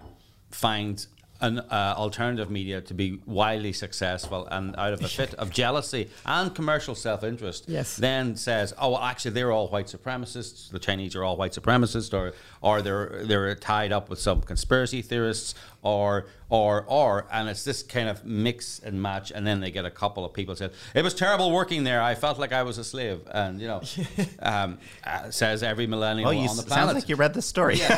finds 0.51 1.07
an 1.45 1.59
uh, 1.59 1.93
alternative 1.97 2.49
media 2.49 2.81
to 2.81 2.93
be 2.93 3.19
wildly 3.25 3.73
successful 3.73 4.47
and 4.55 4.75
out 4.77 4.93
of 4.93 5.01
a 5.03 5.07
fit 5.07 5.33
of 5.35 5.47
jealousy 5.51 6.03
and 6.25 6.53
commercial 6.59 6.95
self-interest 6.95 7.65
Yes. 7.67 7.95
then 7.97 8.35
says 8.35 8.73
oh 8.81 8.89
well 8.91 9.01
actually 9.11 9.31
they're 9.37 9.51
all 9.51 9.67
white 9.75 9.87
supremacists. 9.87 10.69
The 10.75 10.79
chinese 10.79 11.15
are 11.15 11.23
all 11.23 11.37
white 11.37 11.53
supremacists 11.53 12.13
or 12.19 12.33
or 12.61 12.81
they're 12.81 13.21
they're 13.29 13.55
tied 13.55 13.91
up 13.91 14.09
with 14.09 14.19
some 14.19 14.41
conspiracy 14.41 15.01
theorists 15.01 15.53
or 15.81 16.25
or 16.49 16.83
or 16.87 17.27
and 17.31 17.49
it's 17.49 17.63
this 17.63 17.83
kind 17.83 18.07
of 18.09 18.17
mix 18.25 18.79
and 18.79 19.01
match 19.01 19.31
and 19.35 19.45
then 19.47 19.59
they 19.59 19.71
get 19.71 19.85
a 19.85 19.91
couple 19.91 20.23
of 20.25 20.31
people 20.33 20.55
said 20.55 20.71
it 20.93 21.03
was 21.03 21.13
terrible 21.13 21.51
working 21.51 21.83
there. 21.83 22.01
I 22.01 22.15
felt 22.15 22.37
like 22.39 22.53
i 22.53 22.63
was 22.63 22.77
a 22.77 22.83
slave. 22.83 23.19
And 23.31 23.59
you 23.61 23.67
know 23.67 23.81
um, 24.51 24.77
uh, 25.03 25.29
says 25.31 25.61
every 25.63 25.87
millennial 25.87 26.29
Oh, 26.29 26.31
on 26.37 26.57
the 26.57 26.63
planet. 26.63 26.67
sounds 26.71 26.93
like 26.95 27.09
you 27.09 27.15
read 27.15 27.33
the 27.33 27.41
story. 27.41 27.77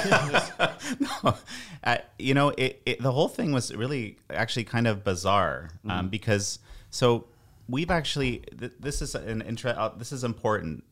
no, 0.99 1.35
uh, 1.83 1.97
you 2.17 2.33
know, 2.33 2.49
it, 2.57 2.81
it, 2.85 3.01
the 3.01 3.11
whole 3.11 3.27
thing 3.37 3.51
was 3.53 3.73
really 3.73 4.17
actually 4.29 4.65
kind 4.65 4.87
of 4.87 5.03
bizarre 5.03 5.69
Mm-hmm. 5.79 5.91
um, 5.91 6.09
because 6.09 6.59
so 6.89 7.27
we've 7.69 7.91
actually 7.91 8.39
th- 8.59 8.73
this 8.79 9.01
is 9.01 9.15
an 9.15 9.41
inter- 9.41 9.75
uh, 9.77 9.89
this 10.01 10.11
is 10.11 10.23
important. 10.23 10.83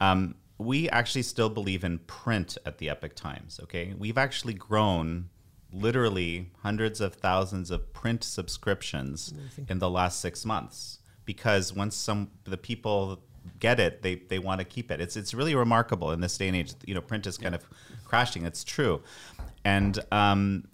Um, 0.00 0.34
we 0.58 0.88
actually 0.90 1.22
still 1.22 1.48
believe 1.50 1.82
in 1.84 1.98
print 2.00 2.58
at 2.66 2.78
the 2.78 2.88
Epoch 2.90 3.14
Times. 3.14 3.58
Okay, 3.64 3.94
we've 3.98 4.18
actually 4.18 4.54
grown 4.54 5.28
literally 5.72 6.50
hundreds 6.62 7.00
of 7.00 7.14
thousands 7.14 7.70
of 7.70 7.92
print 7.92 8.22
subscriptions 8.22 9.34
in 9.68 9.78
the 9.80 9.90
last 9.90 10.20
six 10.20 10.44
months 10.44 11.00
because 11.24 11.72
once 11.72 11.96
some 11.96 12.30
the 12.44 12.56
people 12.56 13.20
get 13.58 13.80
it 13.80 14.00
they 14.02 14.14
they 14.30 14.38
want 14.38 14.58
to 14.60 14.64
keep 14.64 14.90
it 14.92 15.00
it's 15.00 15.16
it's 15.16 15.34
really 15.34 15.54
remarkable 15.54 16.12
in 16.12 16.20
this 16.20 16.38
day 16.38 16.46
and 16.48 16.56
age 16.56 16.72
you 16.86 16.94
know 16.94 17.00
print 17.00 17.26
is 17.26 17.36
kind 17.36 17.54
of 17.56 17.62
crashing 18.04 18.44
it's 18.46 18.62
true 18.62 19.02
and 19.64 19.98
um 20.12 20.64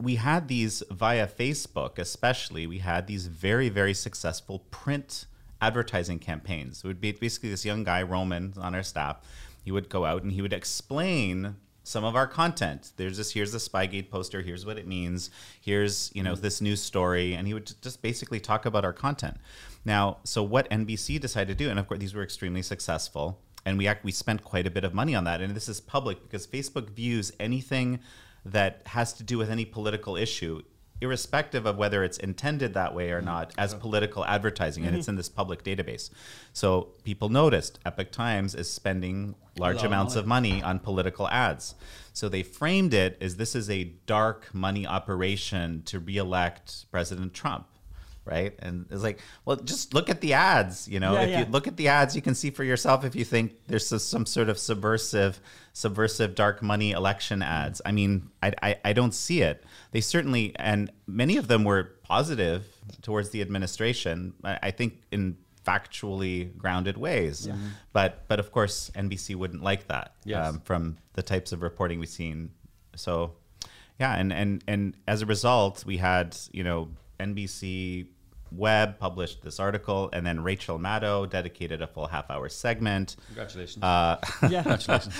we 0.00 0.16
had 0.16 0.48
these 0.48 0.82
via 0.90 1.26
Facebook, 1.26 1.98
especially. 1.98 2.66
We 2.66 2.78
had 2.78 3.06
these 3.06 3.26
very, 3.26 3.68
very 3.68 3.94
successful 3.94 4.60
print 4.70 5.26
advertising 5.60 6.18
campaigns. 6.20 6.84
It 6.84 6.86
would 6.86 7.00
be 7.00 7.12
basically 7.12 7.50
this 7.50 7.64
young 7.64 7.84
guy, 7.84 8.02
Roman, 8.02 8.54
on 8.56 8.74
our 8.74 8.82
staff. 8.82 9.18
He 9.64 9.72
would 9.72 9.88
go 9.88 10.04
out 10.04 10.22
and 10.22 10.32
he 10.32 10.40
would 10.40 10.52
explain 10.52 11.56
some 11.82 12.04
of 12.04 12.14
our 12.14 12.26
content. 12.26 12.92
There's 12.96 13.16
this. 13.16 13.32
Here's 13.32 13.52
the 13.52 13.58
Spygate 13.58 14.10
poster. 14.10 14.42
Here's 14.42 14.64
what 14.64 14.78
it 14.78 14.86
means. 14.86 15.30
Here's 15.60 16.12
you 16.14 16.22
know 16.22 16.34
this 16.34 16.60
news 16.60 16.82
story, 16.82 17.34
and 17.34 17.46
he 17.46 17.54
would 17.54 17.72
just 17.82 18.02
basically 18.02 18.40
talk 18.40 18.66
about 18.66 18.84
our 18.84 18.92
content. 18.92 19.38
Now, 19.84 20.18
so 20.22 20.42
what 20.42 20.70
NBC 20.70 21.18
decided 21.20 21.56
to 21.56 21.64
do, 21.64 21.70
and 21.70 21.78
of 21.78 21.88
course 21.88 21.98
these 21.98 22.14
were 22.14 22.22
extremely 22.22 22.62
successful, 22.62 23.40
and 23.64 23.78
we 23.78 23.88
act, 23.88 24.04
we 24.04 24.12
spent 24.12 24.44
quite 24.44 24.66
a 24.66 24.70
bit 24.70 24.84
of 24.84 24.94
money 24.94 25.14
on 25.14 25.24
that. 25.24 25.40
And 25.40 25.54
this 25.54 25.68
is 25.68 25.80
public 25.80 26.22
because 26.22 26.46
Facebook 26.46 26.90
views 26.90 27.32
anything 27.40 28.00
that 28.52 28.82
has 28.86 29.12
to 29.14 29.22
do 29.22 29.38
with 29.38 29.50
any 29.50 29.64
political 29.64 30.16
issue, 30.16 30.62
irrespective 31.00 31.64
of 31.64 31.76
whether 31.76 32.02
it's 32.02 32.18
intended 32.18 32.74
that 32.74 32.94
way 32.94 33.12
or 33.12 33.20
not, 33.20 33.52
as 33.56 33.74
political 33.74 34.24
advertising, 34.24 34.84
and 34.84 34.96
it's 34.96 35.08
in 35.08 35.16
this 35.16 35.28
public 35.28 35.62
database. 35.62 36.10
So 36.52 36.88
people 37.04 37.28
noticed 37.28 37.78
Epoch 37.86 38.10
Times 38.10 38.54
is 38.54 38.70
spending 38.70 39.34
large 39.56 39.82
amounts 39.84 40.16
of 40.16 40.26
money 40.26 40.62
on 40.62 40.78
political 40.80 41.28
ads. 41.28 41.74
So 42.12 42.28
they 42.28 42.42
framed 42.42 42.94
it 42.94 43.16
as 43.20 43.36
this 43.36 43.54
is 43.54 43.70
a 43.70 43.84
dark 44.06 44.52
money 44.52 44.86
operation 44.86 45.82
to 45.86 46.00
reelect 46.00 46.90
President 46.90 47.32
Trump. 47.32 47.68
Right? 48.28 48.54
And 48.60 48.86
it's 48.90 49.02
like, 49.02 49.20
well, 49.44 49.56
just 49.56 49.94
look 49.94 50.08
at 50.10 50.20
the 50.20 50.34
ads. 50.34 50.86
You 50.86 51.00
know, 51.00 51.14
Yeah, 51.14 51.20
if 51.22 51.30
yeah. 51.30 51.38
you 51.40 51.44
look 51.46 51.66
at 51.66 51.76
the 51.76 51.88
ads, 51.88 52.14
you 52.14 52.22
can 52.22 52.34
see 52.34 52.50
for 52.50 52.62
yourself 52.64 53.04
if 53.04 53.16
you 53.16 53.24
think 53.24 53.54
there's 53.66 53.86
some 54.02 54.26
sort 54.26 54.48
of 54.48 54.58
subversive, 54.58 55.40
subversive 55.72 56.34
dark 56.34 56.62
money 56.62 56.92
election 56.92 57.42
ads. 57.42 57.80
I 57.84 57.92
mean, 57.92 58.30
I, 58.42 58.52
I, 58.62 58.76
I 58.84 58.92
don't 58.92 59.14
see 59.14 59.40
it. 59.42 59.64
They 59.92 60.00
certainly, 60.02 60.52
and 60.56 60.92
many 61.06 61.36
of 61.38 61.48
them 61.48 61.64
were 61.64 61.94
positive 62.04 62.64
towards 63.02 63.30
the 63.30 63.40
administration. 63.42 64.34
I, 64.44 64.58
I 64.64 64.70
think 64.70 65.00
in 65.10 65.36
factually 65.66 66.56
grounded 66.56 66.96
ways. 66.96 67.46
But 67.92 68.26
but 68.28 68.40
of 68.40 68.52
course, 68.52 68.90
NBC 68.94 69.34
wouldn't 69.36 69.62
like 69.62 69.88
that 69.88 70.14
Yes. 70.24 70.48
um, 70.48 70.60
from 70.60 70.96
the 71.14 71.22
types 71.22 71.52
of 71.52 71.60
reporting 71.62 71.98
we've 72.00 72.08
seen. 72.08 72.50
So 72.96 73.32
yeah, 74.00 74.14
and 74.16 74.32
and 74.32 74.64
and 74.66 74.96
as 75.06 75.20
a 75.22 75.26
result, 75.26 75.84
we 75.84 75.98
had 75.98 76.34
you 76.52 76.64
know 76.64 76.88
NBC 77.20 78.06
Web 78.52 78.98
published 78.98 79.42
this 79.42 79.58
article, 79.60 80.08
and 80.12 80.26
then 80.26 80.42
Rachel 80.42 80.78
Maddow 80.78 81.28
dedicated 81.28 81.82
a 81.82 81.86
full 81.86 82.06
half 82.06 82.30
hour 82.30 82.48
segment. 82.48 83.16
Congratulations. 83.26 83.82
Uh, 83.82 84.16
Yeah. 84.48 84.62
Congratulations. 84.62 85.14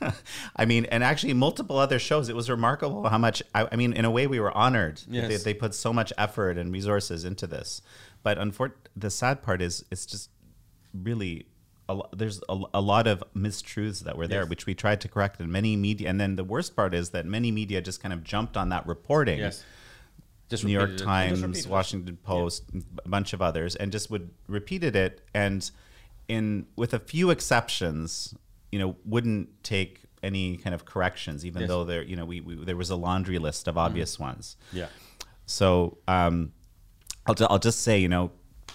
I 0.56 0.64
mean, 0.64 0.84
and 0.86 1.02
actually 1.02 1.32
multiple 1.34 1.78
other 1.78 1.98
shows. 1.98 2.28
It 2.28 2.36
was 2.36 2.50
remarkable 2.50 3.08
how 3.08 3.18
much. 3.18 3.42
I, 3.54 3.68
I 3.72 3.76
mean, 3.76 3.92
in 3.92 4.04
a 4.04 4.10
way, 4.10 4.26
we 4.26 4.40
were 4.40 4.52
honored. 4.56 4.98
that 5.08 5.28
They, 5.28 5.36
they 5.36 5.54
put 5.54 5.74
so 5.74 5.92
much 5.92 6.12
effort 6.18 6.58
and 6.58 6.72
resources 6.72 7.24
into 7.24 7.46
this. 7.46 7.82
But 8.22 8.38
unfor- 8.38 8.72
the 8.96 9.10
sad 9.10 9.42
part 9.42 9.60
is, 9.62 9.84
it's 9.90 10.06
just 10.06 10.30
really. 10.92 11.46
A 11.86 11.92
lo- 11.92 12.08
there's 12.16 12.40
a, 12.48 12.58
a 12.72 12.80
lot 12.80 13.06
of 13.06 13.22
mistruths 13.36 14.00
that 14.04 14.16
were 14.16 14.26
there, 14.26 14.40
Yes. 14.40 14.48
which 14.48 14.64
we 14.64 14.74
tried 14.74 15.02
to 15.02 15.08
correct 15.08 15.38
in 15.38 15.52
many 15.52 15.76
media. 15.76 16.08
And 16.08 16.18
then 16.18 16.36
the 16.36 16.44
worst 16.44 16.74
part 16.74 16.94
is 16.94 17.10
that 17.10 17.26
many 17.26 17.50
media 17.50 17.82
just 17.82 18.00
kind 18.02 18.14
of 18.14 18.24
jumped 18.24 18.56
on 18.56 18.70
that 18.70 18.86
reporting. 18.86 19.38
yes. 19.38 19.62
Just 20.48 20.64
New 20.64 20.72
York. 20.72 20.96
Times. 20.96 21.66
Washington 21.66 22.16
Post, 22.18 22.64
a 23.04 23.08
bunch 23.08 23.32
of 23.32 23.40
others, 23.42 23.76
and 23.76 23.90
just 23.90 24.10
would 24.10 24.30
repeated 24.48 24.94
it, 24.96 25.20
and 25.34 25.70
in 26.28 26.66
with 26.76 26.94
a 26.94 26.98
few 26.98 27.30
exceptions, 27.30 28.34
you 28.72 28.78
know, 28.78 28.96
wouldn't 29.04 29.62
take 29.62 30.00
any 30.22 30.56
kind 30.56 30.74
of 30.74 30.84
corrections, 30.84 31.44
even 31.44 31.62
Yes. 31.62 31.68
though 31.68 31.84
there, 31.84 32.02
you 32.02 32.16
know, 32.16 32.24
we, 32.24 32.40
we 32.40 32.54
there 32.56 32.76
was 32.76 32.90
a 32.90 32.96
laundry 32.96 33.38
list 33.38 33.68
of 33.68 33.76
obvious 33.76 34.18
ones. 34.18 34.56
Yeah. 34.72 34.86
So 35.46 35.98
um, 36.08 36.52
I'll, 37.26 37.34
I'll 37.50 37.58
just 37.58 37.80
say, 37.82 37.98
you 37.98 38.08
know, 38.08 38.30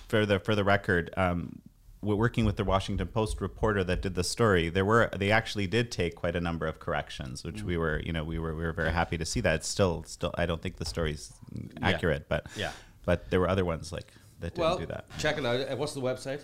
for 0.08 0.26
the 0.26 0.40
for 0.40 0.56
the 0.56 0.64
record, 0.64 1.12
um, 1.18 1.60
working 2.02 2.46
with 2.46 2.56
the 2.56 2.64
Washington 2.64 3.08
Post 3.08 3.42
reporter 3.42 3.84
that 3.84 4.02
did 4.02 4.16
the 4.16 4.24
story. 4.24 4.70
There 4.70 4.86
were 4.86 5.10
they 5.16 5.32
actually 5.32 5.68
did 5.68 5.92
take 5.92 6.16
quite 6.16 6.36
a 6.36 6.42
number 6.42 6.66
of 6.66 6.80
corrections, 6.80 7.44
which 7.44 7.62
we 7.64 7.78
were, 7.78 8.00
you 8.06 8.14
know, 8.14 8.24
we 8.24 8.40
were 8.40 8.56
we 8.56 8.64
were 8.64 8.72
very 8.74 8.92
happy 8.92 9.18
to 9.18 9.26
see 9.26 9.42
that. 9.42 9.56
It's 9.56 9.68
still 9.68 10.04
still 10.08 10.32
I 10.38 10.46
don't 10.46 10.62
think 10.62 10.78
the 10.78 10.86
story's 10.86 11.34
accurate, 11.82 12.28
but 12.30 12.48
Yeah. 12.56 12.72
but 13.06 13.30
there 13.30 13.40
were 13.40 13.50
other 13.50 13.66
ones 13.66 13.92
like 13.92 14.14
that 14.40 14.56
didn't 14.56 14.60
Well, 14.70 14.78
do 14.78 14.86
that. 14.86 15.06
check 15.18 15.38
it 15.38 15.46
out. 15.46 15.60
Uh, 15.70 15.76
What's 15.76 15.94
the 15.94 16.02
website? 16.02 16.42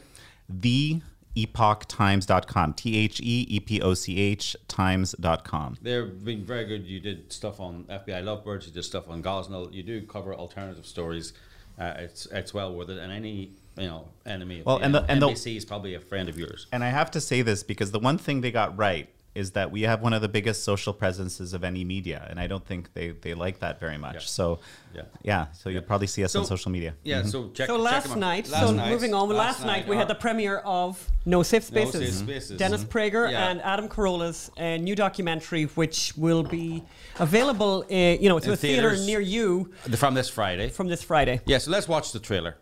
The 0.49 1.01
epochtimes.com 1.37 2.73
t 2.73 2.95
h 2.97 3.19
e 3.21 3.45
e 3.49 3.59
p 3.59 3.81
o 3.81 3.93
c 3.93 4.19
h 4.19 4.55
times.com 4.67 5.77
They're 5.81 6.05
being 6.05 6.45
very 6.45 6.65
good. 6.65 6.85
You 6.85 6.99
did 6.99 7.31
stuff 7.31 7.59
on 7.59 7.83
FBI 7.89 8.21
Lovebirds. 8.23 8.67
You 8.67 8.71
did 8.73 8.83
stuff 8.83 9.09
on 9.09 9.21
Gosnell. 9.23 9.71
You 9.73 9.83
do 9.83 10.01
cover 10.03 10.33
alternative 10.33 10.85
stories. 10.85 11.33
Uh, 11.77 11.93
it's 11.97 12.25
it's 12.27 12.53
well 12.53 12.73
worth 12.73 12.89
it. 12.89 12.97
And 12.97 13.11
any 13.11 13.51
you 13.77 13.87
know 13.87 14.07
enemy. 14.25 14.61
Well, 14.65 14.79
the 14.79 14.85
and 14.85 14.95
the- 14.95 15.05
and 15.07 15.21
the- 15.21 15.27
NBC 15.29 15.57
is 15.57 15.65
probably 15.65 15.95
a 15.95 15.99
friend 15.99 16.29
of 16.29 16.37
yours. 16.37 16.67
And 16.71 16.83
I 16.83 16.89
have 16.89 17.11
to 17.11 17.21
say 17.21 17.41
this 17.41 17.63
because 17.63 17.91
the 17.91 17.99
one 17.99 18.17
thing 18.17 18.41
they 18.41 18.51
got 18.51 18.77
right 18.77 19.09
is 19.35 19.51
that 19.51 19.69
we 19.69 19.81
have 19.81 20.01
one 20.01 20.13
of 20.13 20.21
the 20.21 20.29
biggest 20.29 20.63
social 20.63 20.93
presences 20.93 21.53
of 21.53 21.61
any 21.65 21.83
media, 21.83 22.25
and 22.29 22.39
I 22.39 22.47
don't 22.47 22.65
think 22.65 22.93
they, 22.93 23.09
they 23.09 23.33
like 23.33 23.59
that 23.59 23.81
very 23.81 23.97
much. 23.97 24.13
Yeah. 24.13 24.19
So, 24.21 24.59
Yeah. 24.95 25.01
yeah, 25.23 25.45
so 25.51 25.67
you'll 25.67 25.81
probably 25.81 26.07
see 26.07 26.23
us 26.23 26.33
on 26.37 26.45
social 26.45 26.71
media. 26.71 26.93
Yeah. 27.03 27.23
So 27.23 27.49
check. 27.49 27.67
So 27.67 27.75
last 27.75 28.03
them 28.03 28.13
out. 28.13 28.19
night, 28.19 28.47
Last 28.49 28.67
so 28.67 28.71
night- 28.73 28.89
moving 28.91 29.13
on, 29.13 29.27
last, 29.27 29.65
night, 29.65 29.89
we 29.89 29.97
had 29.97 30.05
uh, 30.05 30.13
the 30.13 30.15
premiere 30.15 30.59
of 30.59 31.11
No 31.25 31.43
Safe 31.43 31.65
Spaces. 31.65 31.93
No 31.95 31.99
Spaces. 31.99 32.17
Safe 32.19 32.27
Spaces. 32.29 32.57
Dennis 32.57 32.83
Mhm. 32.85 32.87
Prager 32.87 33.29
Yeah. 33.29 33.49
and 33.49 33.61
Adam 33.61 33.89
Carolla's 33.89 34.49
uh, 34.57 34.77
new 34.77 34.95
documentary, 34.95 35.65
which 35.65 36.13
will 36.15 36.43
be 36.43 36.81
available, 37.19 37.83
uh, 37.91 37.93
you 37.93 38.29
know, 38.29 38.39
to 38.39 38.47
In 38.47 38.53
a 38.53 38.55
theater 38.55 38.89
theaters. 38.91 39.05
near 39.05 39.19
you 39.19 39.73
from 39.97 40.13
this 40.13 40.29
Friday. 40.29 40.69
from 40.69 40.87
this 40.87 41.03
Friday. 41.03 41.41
Yeah. 41.45 41.57
So 41.57 41.71
let's 41.71 41.89
watch 41.89 42.13
the 42.13 42.19
trailer. 42.19 42.55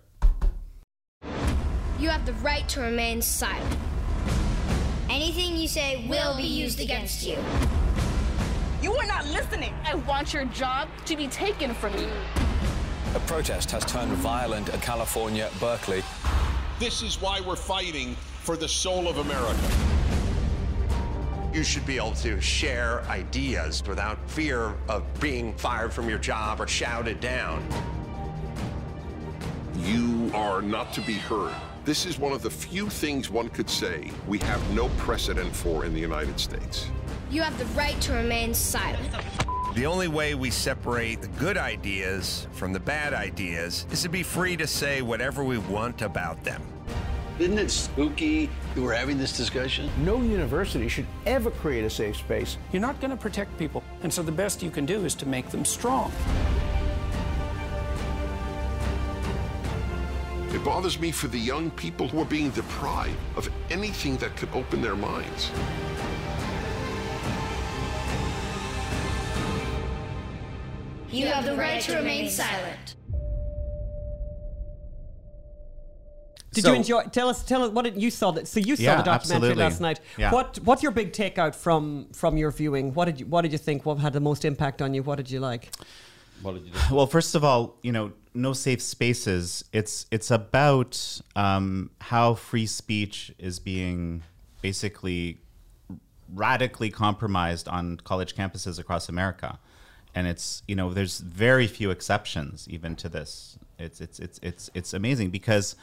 You 2.04 2.10
have 2.10 2.26
the 2.26 2.34
right 2.34 2.68
to 2.68 2.82
remain 2.82 3.22
silent. 3.22 3.78
Anything 5.10 5.56
you 5.56 5.70
say 5.70 6.06
will 6.10 6.36
be 6.36 6.44
used 6.44 6.82
against 6.82 7.26
you. 7.26 7.38
You 8.82 8.94
are 8.94 9.08
not 9.08 9.26
listening. 9.28 9.74
I 9.86 9.96
want 9.96 10.34
your 10.34 10.44
job 10.44 10.90
to 11.06 11.16
be 11.16 11.30
taken 11.30 11.74
from 11.74 11.98
you. 11.98 12.10
A 13.16 13.20
protest 13.22 13.72
has 13.72 13.86
turned 13.86 14.12
violent 14.16 14.68
in 14.68 14.82
California, 14.82 15.50
Berkeley. 15.62 16.04
This 16.78 17.02
is 17.04 17.22
why 17.22 17.40
we're 17.40 17.56
fighting 17.56 18.16
for 18.42 18.58
the 18.58 18.68
soul 18.68 19.08
of 19.08 19.20
America. 19.20 19.58
You 21.54 21.64
should 21.64 21.86
be 21.86 21.96
able 21.96 22.16
to 22.16 22.42
share 22.42 23.04
ideas 23.04 23.82
without 23.88 24.30
fear 24.30 24.74
of 24.90 25.06
being 25.22 25.54
fired 25.54 25.94
from 25.94 26.10
your 26.10 26.20
job 26.20 26.60
or 26.60 26.68
shouted 26.68 27.22
down. 27.22 27.66
You 29.78 30.30
are 30.34 30.62
not 30.62 30.92
to 30.96 31.02
be 31.02 31.14
heard. 31.14 31.56
This 31.86 32.06
is 32.06 32.18
one 32.18 32.32
of 32.32 32.42
the 32.42 32.50
few 32.50 32.90
things 32.90 33.30
one 33.30 33.50
could 33.50 33.70
say 33.70 34.10
we 34.26 34.38
have 34.40 34.74
no 34.74 34.88
precedent 34.98 35.54
for 35.54 35.84
in 35.84 35.94
the 35.94 36.00
United 36.00 36.40
States. 36.40 36.88
You 37.30 37.42
have 37.42 37.58
the 37.60 37.66
right 37.78 38.00
to 38.04 38.14
remain 38.14 38.54
silent. 38.54 39.06
The 39.76 39.86
only 39.86 40.08
way 40.08 40.34
we 40.34 40.50
separate 40.50 41.22
the 41.22 41.28
good 41.28 41.58
ideas 41.58 42.48
from 42.54 42.72
the 42.72 42.80
bad 42.80 43.14
ideas 43.14 43.86
is 43.92 44.02
to 44.04 44.10
be 44.10 44.24
free 44.24 44.56
to 44.56 44.66
say 44.66 45.02
whatever 45.02 45.44
we 45.44 45.58
want 45.58 46.02
about 46.02 46.42
them. 46.46 46.62
Isn't 47.38 47.58
it 47.58 47.70
spooky 47.70 48.50
that 48.76 48.82
we're 48.82 48.94
having 48.94 49.18
this 49.18 49.36
discussion? 49.36 49.90
No 50.06 50.22
university 50.22 50.88
should 50.88 51.08
ever 51.26 51.52
create 51.52 51.84
a 51.84 51.90
safe 51.90 52.16
space. 52.16 52.58
You're 52.72 52.82
not 52.82 53.02
going 53.02 53.12
to 53.12 53.18
protect 53.18 53.58
people. 53.58 53.84
And 54.04 54.14
so 54.14 54.24
the 54.24 54.32
best 54.32 54.64
you 54.64 54.72
can 54.72 54.86
do 54.86 55.04
is 55.04 55.16
to 55.16 55.26
make 55.28 55.50
them 55.50 55.66
strong. 55.66 56.14
It 60.64 60.68
bothers 60.68 60.98
me 60.98 61.12
for 61.12 61.28
the 61.28 61.38
young 61.38 61.72
people 61.72 62.08
who 62.08 62.22
are 62.22 62.26
being 62.26 62.50
deprived 62.52 63.18
of 63.36 63.50
anything 63.70 64.16
that 64.20 64.38
could 64.38 64.48
open 64.54 64.82
their 64.82 64.96
minds. 64.96 65.52
You 71.12 71.28
have 71.28 71.44
the 71.44 71.58
right 71.58 71.82
to 71.82 71.98
remain 71.98 72.30
silent. 72.30 72.96
Did 76.54 76.64
So- 76.64 76.70
you 76.70 76.76
enjoy? 76.76 77.04
Tell 77.12 77.28
us, 77.28 77.44
tell 77.44 77.64
us 77.64 77.72
what 77.72 77.82
did 77.84 78.02
you 78.02 78.10
saw 78.10 78.32
that. 78.32 78.48
So 78.48 78.62
you 78.62 78.78
saw 78.78 78.84
Yeah, 78.84 78.96
the 78.98 79.04
documentary 79.04 79.50
absolutely. 79.50 79.64
last 79.64 79.82
night. 79.82 80.00
Yeah. 80.18 80.32
What 80.32 80.60
What's 80.64 80.82
your 80.82 80.94
big 80.94 81.12
takeout 81.12 81.56
from 81.56 82.08
from 82.14 82.38
your 82.38 82.52
viewing? 82.52 82.94
What 82.94 83.06
did 83.06 83.20
you 83.20 83.26
What 83.26 83.42
did 83.42 83.52
you 83.52 83.58
think? 83.58 83.86
What 83.86 83.98
had 84.00 84.14
the 84.14 84.22
most 84.22 84.46
impact 84.46 84.82
on 84.82 84.94
you? 84.94 85.04
What 85.04 85.18
did 85.18 85.30
you 85.30 85.42
like? 85.42 85.72
What 86.44 86.56
did 86.56 86.66
you 86.66 86.72
do? 86.72 86.80
Well, 86.96 87.08
first 87.08 87.36
of 87.36 87.44
all, 87.44 87.78
you 87.82 87.92
know, 87.92 88.12
no 88.34 88.54
safe 88.54 88.82
spaces. 88.82 89.64
It's 89.72 90.06
it's 90.12 90.30
about 90.30 91.22
um, 91.36 91.92
how 92.02 92.36
free 92.36 92.66
speech 92.66 93.34
is 93.40 93.60
being 93.60 94.24
basically 94.62 95.40
radically 96.34 96.90
compromised 96.90 97.68
on 97.68 97.98
college 97.98 98.36
campuses 98.36 98.80
across 98.80 99.10
America, 99.10 99.60
and 100.14 100.28
it's 100.28 100.64
you 100.68 100.76
know 100.76 100.94
there's 100.94 101.20
very 101.20 101.68
few 101.68 101.92
exceptions 101.92 102.68
even 102.70 102.96
to 102.98 103.10
this. 103.10 103.58
It's 103.80 104.02
it's 104.02 104.20
it's 104.20 104.40
it's 104.44 104.70
it's 104.74 104.94
amazing 104.94 105.30
because 105.30 105.76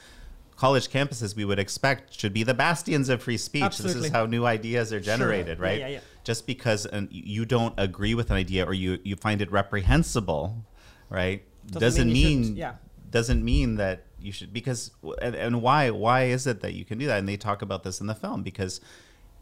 college 0.61 0.91
campuses 0.91 1.35
we 1.35 1.47
would 1.47 1.59
expect 1.59 2.21
should 2.21 2.35
be 2.35 2.43
the 2.43 2.53
bastions 2.53 3.09
of 3.09 3.23
free 3.23 3.39
speech. 3.39 3.79
This 3.79 3.95
is 3.95 4.11
how 4.11 4.27
new 4.27 4.45
ideas 4.45 4.93
are 4.93 5.01
generated, 5.01 5.57
Yeah, 5.59 5.65
right? 5.65 5.81
yeah, 5.81 5.89
yeah. 5.89 6.01
Just 6.23 6.47
because 6.47 6.85
an, 6.85 7.09
you 7.11 7.47
don't 7.47 7.73
agree 7.79 8.15
with 8.15 8.31
an 8.31 8.37
idea 8.37 8.67
or 8.67 8.75
you 8.75 8.99
you 9.03 9.17
find 9.17 9.41
it 9.41 9.51
reprehensible, 9.51 10.63
right? 11.09 11.43
Doesn't 11.67 11.81
Doesn't, 11.81 12.13
mean 12.13 12.41
mean, 12.43 12.57
yeah. 12.57 12.75
doesn't 13.11 13.43
mean 13.43 13.77
that 13.77 14.05
you 14.21 14.33
should 14.33 14.53
because 14.53 14.91
and, 15.23 15.35
and 15.35 15.63
why 15.63 15.89
why 15.89 16.25
is 16.25 16.47
it 16.47 16.61
that 16.61 16.75
you 16.75 16.85
can 16.85 16.99
do 16.99 17.07
that? 17.07 17.19
And 17.21 17.27
they 17.27 17.39
talk 17.39 17.63
about 17.63 17.83
this 17.83 18.03
in 18.03 18.07
the 18.07 18.15
film 18.15 18.43
because 18.43 18.83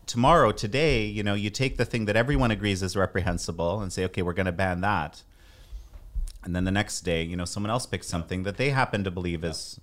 tomorrow 0.07 0.53
today 0.53 1.05
you 1.05 1.25
know 1.25 1.35
you 1.35 1.51
take 1.51 1.79
the 1.79 1.85
thing 1.85 2.05
that 2.05 2.15
everyone 2.15 2.53
agrees 2.53 2.81
is 2.81 2.95
reprehensible 2.97 3.81
and 3.83 3.93
say 3.93 4.05
okay 4.05 4.23
we're 4.23 4.33
going 4.33 4.53
to 4.55 4.59
ban 4.65 4.81
that 4.81 5.23
and 6.45 6.57
then 6.57 6.65
the 6.65 6.71
next 6.81 7.03
day 7.03 7.23
you 7.23 7.37
know 7.37 7.45
someone 7.45 7.71
else 7.71 7.85
picks 7.85 8.07
something 8.07 8.43
that 8.45 8.57
they 8.57 8.71
happen 8.71 9.05
to 9.05 9.11
believe 9.11 9.45
is 9.45 9.79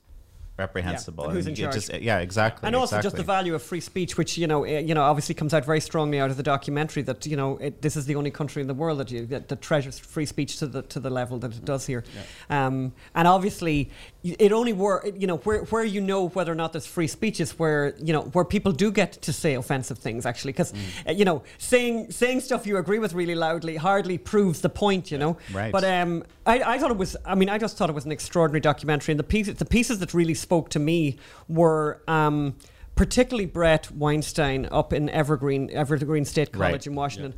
reprehensible 0.57 1.25
and 1.25 1.33
who's 1.33 1.47
in 1.47 1.55
charge? 1.55 1.73
just 1.73 1.93
yeah 2.01 2.19
exactly 2.19 2.65
And 2.65 2.75
also 2.75 3.01
just 3.01 3.15
the 3.15 3.23
value 3.23 3.55
of 3.55 3.61
free 3.61 3.81
speech, 3.81 4.17
which 4.17 4.37
you 4.37 4.47
know, 4.47 4.63
eh, 4.63 4.79
you 4.79 4.93
know, 4.93 5.03
obviously 5.03 5.35
comes 5.35 5.53
out 5.53 5.65
very 5.65 5.81
strongly 5.81 6.19
out 6.19 6.31
of 6.31 6.37
the 6.37 6.43
documentary. 6.43 7.03
That 7.03 7.25
you 7.25 7.35
know, 7.35 7.57
it, 7.57 7.81
this 7.81 7.95
is 7.95 8.05
the 8.05 8.15
only 8.15 8.31
country 8.31 8.61
in 8.61 8.67
the 8.67 8.73
world 8.73 8.99
that 8.99 9.11
you 9.11 9.25
that, 9.27 9.49
that 9.49 9.61
treasures 9.61 9.99
free 9.99 10.25
speech 10.25 10.57
to 10.59 10.67
the 10.67 10.81
to 10.83 10.99
the 10.99 11.09
level 11.09 11.39
that 11.39 11.53
it 11.53 11.65
does 11.65 11.85
here. 11.85 12.03
Um, 12.49 12.93
and 13.13 13.27
obviously, 13.27 13.91
it 14.39 14.51
only 14.51 14.73
were 14.73 15.05
you 15.15 15.27
know 15.27 15.37
where 15.37 15.59
where 15.65 15.83
you 15.83 16.01
know 16.01 16.29
whether 16.29 16.51
or 16.51 16.55
not 16.55 16.73
there's 16.73 16.87
free 16.87 17.07
speech 17.07 17.39
is 17.39 17.59
where 17.59 17.93
you 18.01 18.11
know 18.11 18.21
where 18.33 18.43
people 18.45 18.71
do 18.71 18.91
get 18.91 19.11
to 19.21 19.31
say 19.31 19.53
offensive 19.53 19.97
things 19.99 20.25
actually 20.25 20.51
because 20.53 20.73
Mm. 20.73 21.09
uh, 21.09 21.11
you 21.11 21.25
know 21.25 21.43
saying 21.59 22.11
saying 22.11 22.39
stuff 22.41 22.65
you 22.65 22.77
agree 22.77 22.97
with 22.99 23.13
really 23.13 23.35
loudly 23.35 23.75
hardly 23.75 24.17
proves 24.17 24.61
the 24.61 24.69
point 24.69 25.11
you 25.11 25.17
know 25.19 25.37
Right. 25.53 25.71
but 25.71 25.83
um 25.83 26.23
I, 26.45 26.61
I 26.73 26.79
thought 26.79 26.91
it 26.91 26.97
was 26.97 27.15
I 27.25 27.35
mean 27.35 27.49
I 27.49 27.57
just 27.59 27.77
thought 27.77 27.89
it 27.89 27.93
was 27.95 28.05
an 28.05 28.11
extraordinary 28.11 28.61
documentary 28.61 29.11
and 29.11 29.19
the 29.19 29.23
pieces 29.23 29.55
the 29.55 29.65
pieces 29.65 29.99
that 29.99 30.13
really 30.13 30.33
spoke 30.33 30.69
to 30.69 30.79
me 30.79 31.17
were 31.47 32.01
um 32.07 32.55
particularly 32.95 33.45
Bret 33.45 33.91
Weinstein 33.91 34.67
up 34.71 34.93
in 34.93 35.09
Evergreen 35.09 35.69
Evergreen 35.71 36.25
State 36.25 36.51
College 36.53 36.71
Right. 36.71 36.87
in 36.87 36.95
Washington 36.95 37.33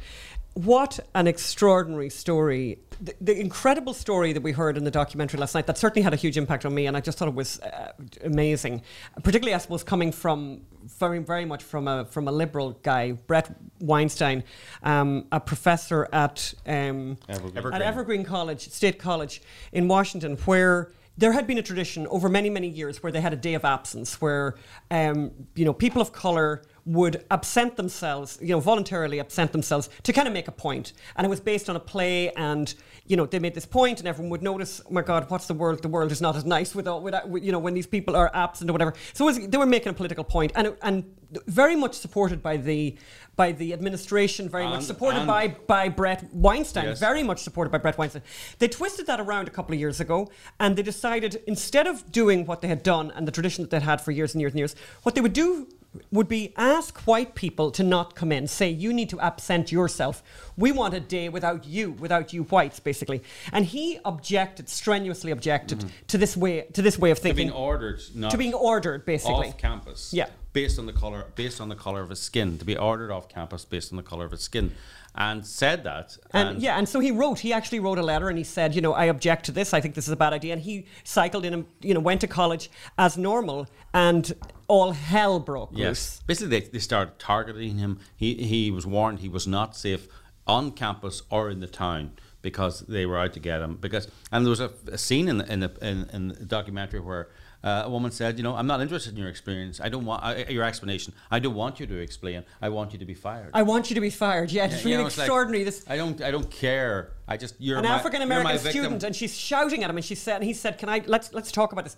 what 0.57 0.99
an 1.13 1.27
extraordinary 1.27 2.09
story. 2.09 2.79
The, 2.99 3.13
the 3.21 3.39
incredible 3.39 3.93
story 3.93 4.33
that 4.33 4.41
we 4.41 4.51
heard 4.51 4.75
in 4.75 4.83
the 4.83 4.91
documentary 4.91 5.39
last 5.39 5.53
night 5.53 5.67
that 5.67 5.77
certainly 5.77 6.01
had 6.01 6.13
a 6.13 6.17
huge 6.17 6.35
impact 6.35 6.65
on 6.65 6.73
me, 6.73 6.87
and 6.87 6.97
I 6.97 6.99
just 6.99 7.19
thought 7.19 7.27
it 7.27 7.35
was 7.35 7.59
uh, 7.59 7.91
amazing. 8.23 8.81
Particularly, 9.21 9.53
I 9.53 9.59
suppose, 9.59 9.83
coming 9.83 10.11
from 10.11 10.61
very, 10.99 11.19
very 11.19 11.45
much 11.45 11.63
from 11.63 11.87
a 11.87 12.05
from 12.05 12.27
a 12.27 12.31
liberal 12.31 12.71
guy, 12.81 13.11
Bret 13.11 13.55
Weinstein, 13.79 14.43
um, 14.81 15.27
a 15.31 15.39
professor 15.39 16.07
at 16.11 16.55
um, 16.65 17.17
Evergreen. 17.29 17.73
at 17.75 17.81
Evergreen 17.83 18.23
College, 18.23 18.69
State 18.69 18.97
College 18.97 19.43
in 19.71 19.87
Washington, 19.87 20.37
where 20.37 20.91
there 21.17 21.31
had 21.31 21.47
been 21.47 21.57
a 21.57 21.63
tradition 21.63 22.05
over 22.07 22.29
many, 22.29 22.49
many 22.49 22.67
years 22.67 23.01
where 23.01 23.11
they 23.11 23.21
had 23.21 23.33
a 23.33 23.37
day 23.37 23.55
of 23.55 23.65
absence, 23.65 24.21
where 24.21 24.55
um, 24.91 25.31
you 25.55 25.65
know 25.65 25.73
people 25.73 26.01
of 26.01 26.11
color 26.11 26.61
would 26.85 27.25
absent 27.31 27.75
themselves, 27.75 28.39
you 28.41 28.49
know, 28.49 28.61
voluntarily 28.61 29.19
absent 29.19 29.51
themselves 29.51 29.89
to 30.03 30.13
kind 30.13 30.27
of 30.27 30.33
make 30.33 30.47
a 30.47 30.51
point, 30.51 30.93
and 31.15 31.25
it 31.25 31.29
was 31.29 31.39
based 31.41 31.69
on 31.69 31.75
a 31.75 31.79
play, 31.79 32.31
and 32.33 32.75
you 33.05 33.17
know 33.17 33.25
they 33.25 33.39
made 33.39 33.55
this 33.55 33.65
point, 33.65 33.99
and 33.99 34.07
everyone 34.07 34.29
would 34.29 34.43
notice, 34.43 34.79
oh 34.85 34.93
my 34.93 35.01
God, 35.01 35.29
what's 35.29 35.47
the 35.47 35.53
world? 35.53 35.81
The 35.81 35.87
world 35.87 36.11
is 36.11 36.21
not 36.21 36.35
as 36.35 36.45
nice 36.45 36.75
without, 36.75 37.01
without 37.01 37.27
with, 37.27 37.43
you 37.43 37.51
know, 37.51 37.59
when 37.59 37.73
these 37.73 37.87
people 37.87 38.15
are 38.15 38.31
absent 38.33 38.69
or 38.69 38.73
whatever. 38.73 38.93
So 39.13 39.25
was, 39.25 39.47
they 39.47 39.57
were 39.57 39.65
making 39.65 39.89
a 39.89 39.93
political 39.93 40.23
point, 40.23 40.51
and 40.55 40.67
it, 40.67 40.79
and 40.81 41.03
very 41.47 41.75
much 41.75 41.93
supported 41.95 42.41
by 42.41 42.57
the 42.57 42.95
by 43.35 43.51
the 43.51 43.71
administration, 43.71 44.49
very 44.49 44.63
much 44.65 44.81
supported 44.83 45.27
by 45.27 45.49
by 45.67 45.89
Bret 45.89 46.23
Weinstein, 46.33 46.85
Yes. 46.85 46.99
very 46.99 47.21
much 47.23 47.39
supported 47.43 47.69
by 47.69 47.77
Bret 47.77 47.97
Weinstein. 47.97 48.23
They 48.59 48.67
twisted 48.67 49.05
that 49.07 49.19
around 49.19 49.47
a 49.47 49.51
couple 49.51 49.73
of 49.73 49.79
years 49.79 49.99
ago, 49.99 50.29
and 50.59 50.75
they 50.75 50.81
decided 50.81 51.41
instead 51.45 51.85
of 51.87 52.11
doing 52.11 52.45
what 52.45 52.61
they 52.61 52.67
had 52.67 52.81
done 52.83 53.11
and 53.15 53.27
the 53.27 53.31
tradition 53.31 53.63
that 53.63 53.69
they'd 53.69 53.83
had 53.83 54.01
for 54.01 54.11
years 54.11 54.33
and 54.33 54.41
years 54.41 54.53
and 54.53 54.59
years, 54.59 54.75
what 55.03 55.13
they 55.15 55.21
would 55.21 55.33
do 55.33 55.67
would 56.11 56.27
be 56.27 56.53
ask 56.55 56.99
white 57.01 57.35
people 57.35 57.71
to 57.71 57.83
not 57.83 58.15
come 58.15 58.31
in. 58.31 58.47
Say 58.47 58.69
you 58.69 58.93
need 58.93 59.09
to 59.09 59.19
absent 59.19 59.71
yourself. 59.71 60.23
We 60.57 60.71
want 60.71 60.93
a 60.93 60.99
day 60.99 61.29
without 61.29 61.65
you, 61.65 61.91
without 61.91 62.33
you 62.33 62.43
whites, 62.43 62.79
basically. 62.79 63.23
And 63.51 63.65
he 63.65 63.99
objected, 64.05 64.69
strenuously 64.69 65.31
objected 65.31 65.79
mm-hmm. 65.79 65.89
to 66.07 66.17
this 66.17 66.35
way 66.35 66.61
to 66.73 66.81
this 66.81 66.97
way 66.97 67.11
of 67.11 67.19
thinking. 67.19 67.47
To 67.47 67.53
being 67.53 67.63
ordered, 67.63 68.01
not 68.15 68.31
to 68.31 68.37
being 68.37 68.53
ordered, 68.53 69.05
basically. 69.05 69.49
off 69.49 69.57
campus. 69.57 70.13
Yeah. 70.13 70.27
Based 70.53 70.79
on 70.79 70.87
the 70.87 70.93
color, 70.93 71.25
based 71.35 71.61
on 71.61 71.69
the 71.69 71.75
color 71.75 72.01
of 72.01 72.09
his 72.09 72.19
skin, 72.19 72.57
to 72.57 72.65
be 72.65 72.75
ordered 72.75 73.11
off 73.11 73.29
campus 73.29 73.63
based 73.63 73.91
on 73.91 73.97
the 73.97 74.03
color 74.03 74.25
of 74.25 74.31
his 74.31 74.41
skin, 74.41 74.73
and 75.17 75.45
said 75.45 75.83
that. 75.83 76.15
And, 76.31 76.61
yeah, 76.61 76.77
and 76.77 76.87
so 76.87 76.99
he 76.99 77.11
wrote. 77.11 77.39
He 77.39 77.51
actually 77.51 77.79
wrote 77.79 77.97
a 77.97 78.03
letter, 78.03 78.29
and 78.29 78.37
he 78.37 78.43
said, 78.43 78.75
you 78.75 78.81
know, 78.81 78.93
I 78.93 79.05
object 79.05 79.45
to 79.47 79.51
this. 79.51 79.73
I 79.73 79.81
think 79.81 79.95
this 79.95 80.05
is 80.07 80.11
a 80.13 80.15
bad 80.15 80.31
idea. 80.31 80.53
And 80.53 80.61
he 80.61 80.85
cycled 81.03 81.43
in, 81.43 81.53
and 81.53 81.65
you 81.81 81.93
know, 81.93 81.99
went 81.99 82.21
to 82.21 82.27
college 82.27 82.69
as 82.97 83.17
normal, 83.17 83.67
and 83.93 84.31
all 84.67 84.91
hell 84.91 85.39
broke 85.39 85.71
Yes. 85.73 85.87
loose. 85.87 86.21
Basically, 86.27 86.59
they, 86.59 86.67
they 86.67 86.79
started 86.79 87.17
targeting 87.19 87.77
him. 87.79 87.99
He 88.15 88.35
he 88.35 88.69
was 88.71 88.85
warned 88.85 89.19
he 89.19 89.29
was 89.29 89.47
not 89.47 89.75
safe 89.75 90.07
on 90.45 90.71
campus 90.71 91.23
or 91.29 91.49
in 91.49 91.59
the 91.59 91.67
town 91.67 92.11
because 92.41 92.81
they 92.81 93.05
were 93.05 93.17
out 93.17 93.33
to 93.33 93.39
get 93.39 93.61
him. 93.61 93.75
Because 93.75 94.07
and 94.31 94.45
there 94.45 94.49
was 94.49 94.59
a, 94.59 94.71
a 94.91 94.97
scene 94.97 95.27
in 95.27 95.37
the 95.39 95.51
in 95.51 95.59
the 95.59 95.71
in, 95.81 96.09
in 96.13 96.27
the 96.29 96.45
documentary 96.45 96.99
where. 96.99 97.29
Uh, 97.63 97.83
a 97.85 97.89
woman 97.89 98.11
said, 98.11 98.37
"You 98.37 98.43
know, 98.43 98.55
I'm 98.55 98.67
not 98.67 98.81
interested 98.81 99.13
in 99.13 99.17
your 99.17 99.29
experience. 99.29 99.81
I 99.81 99.89
don't 99.89 100.05
want 100.05 100.23
uh, 100.23 100.43
your 100.47 100.63
explanation. 100.63 101.11
I 101.31 101.39
don't 101.39 101.55
want 101.55 101.79
you 101.79 101.87
to 101.87 101.95
explain. 101.95 102.43
I 102.61 102.69
want 102.69 102.93
you 102.93 102.99
to 102.99 103.05
be 103.05 103.15
fired." 103.15 103.49
I 103.51 103.63
want 103.63 103.89
you 103.89 103.95
to 103.95 103.99
be 103.99 104.11
fired. 104.11 104.51
Yeah, 104.51 104.65
it's 104.65 104.83
You 104.83 104.91
really 104.91 105.01
know, 105.01 105.07
it's 105.07 105.17
like, 105.17 105.25
extraordinary. 105.25 105.63
this 105.63 105.83
I 105.89 105.97
don't. 105.97 106.21
I 106.21 106.29
don't 106.29 106.49
care. 106.51 107.13
I 107.27 107.35
just 107.35 107.55
you're 107.59 107.77
an 107.77 107.85
African 107.85 108.21
American 108.21 108.57
student, 108.59 109.03
and 109.03 109.13
she's 109.13 109.35
shouting 109.35 109.83
at 109.83 109.89
him, 109.89 109.97
and 109.97 110.05
she 110.05 110.15
said, 110.15 110.35
and 110.35 110.45
he 110.45 110.53
said, 110.53 110.77
"Can 110.77 110.87
I 110.87 111.01
let's 111.07 111.33
let's 111.33 111.51
talk 111.51 111.73
about 111.73 111.83
this? 111.83 111.97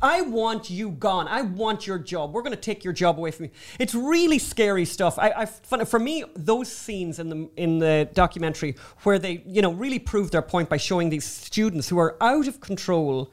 I 0.00 0.22
want 0.22 0.70
you 0.70 0.92
gone. 0.92 1.28
I 1.28 1.42
want 1.42 1.86
your 1.86 1.98
job. 1.98 2.32
We're 2.32 2.40
going 2.42 2.54
to 2.54 2.60
take 2.60 2.82
your 2.82 2.94
job 2.94 3.18
away 3.18 3.32
from 3.32 3.46
you." 3.46 3.50
It's 3.78 3.94
really 3.94 4.38
scary 4.38 4.86
stuff. 4.86 5.18
I, 5.18 5.30
I 5.36 5.44
for 5.46 5.84
for 5.84 5.98
me, 5.98 6.24
those 6.34 6.72
scenes 6.72 7.18
in 7.18 7.28
the 7.28 7.50
in 7.56 7.80
the 7.80 8.08
documentary 8.14 8.76
where 9.02 9.18
they 9.18 9.42
you 9.46 9.60
know 9.60 9.71
really 9.78 9.98
prove 9.98 10.30
their 10.30 10.42
point 10.42 10.68
by 10.68 10.76
showing 10.76 11.10
these 11.10 11.24
students 11.24 11.88
who 11.88 11.98
are 11.98 12.16
out 12.20 12.46
of 12.48 12.60
control. 12.60 13.30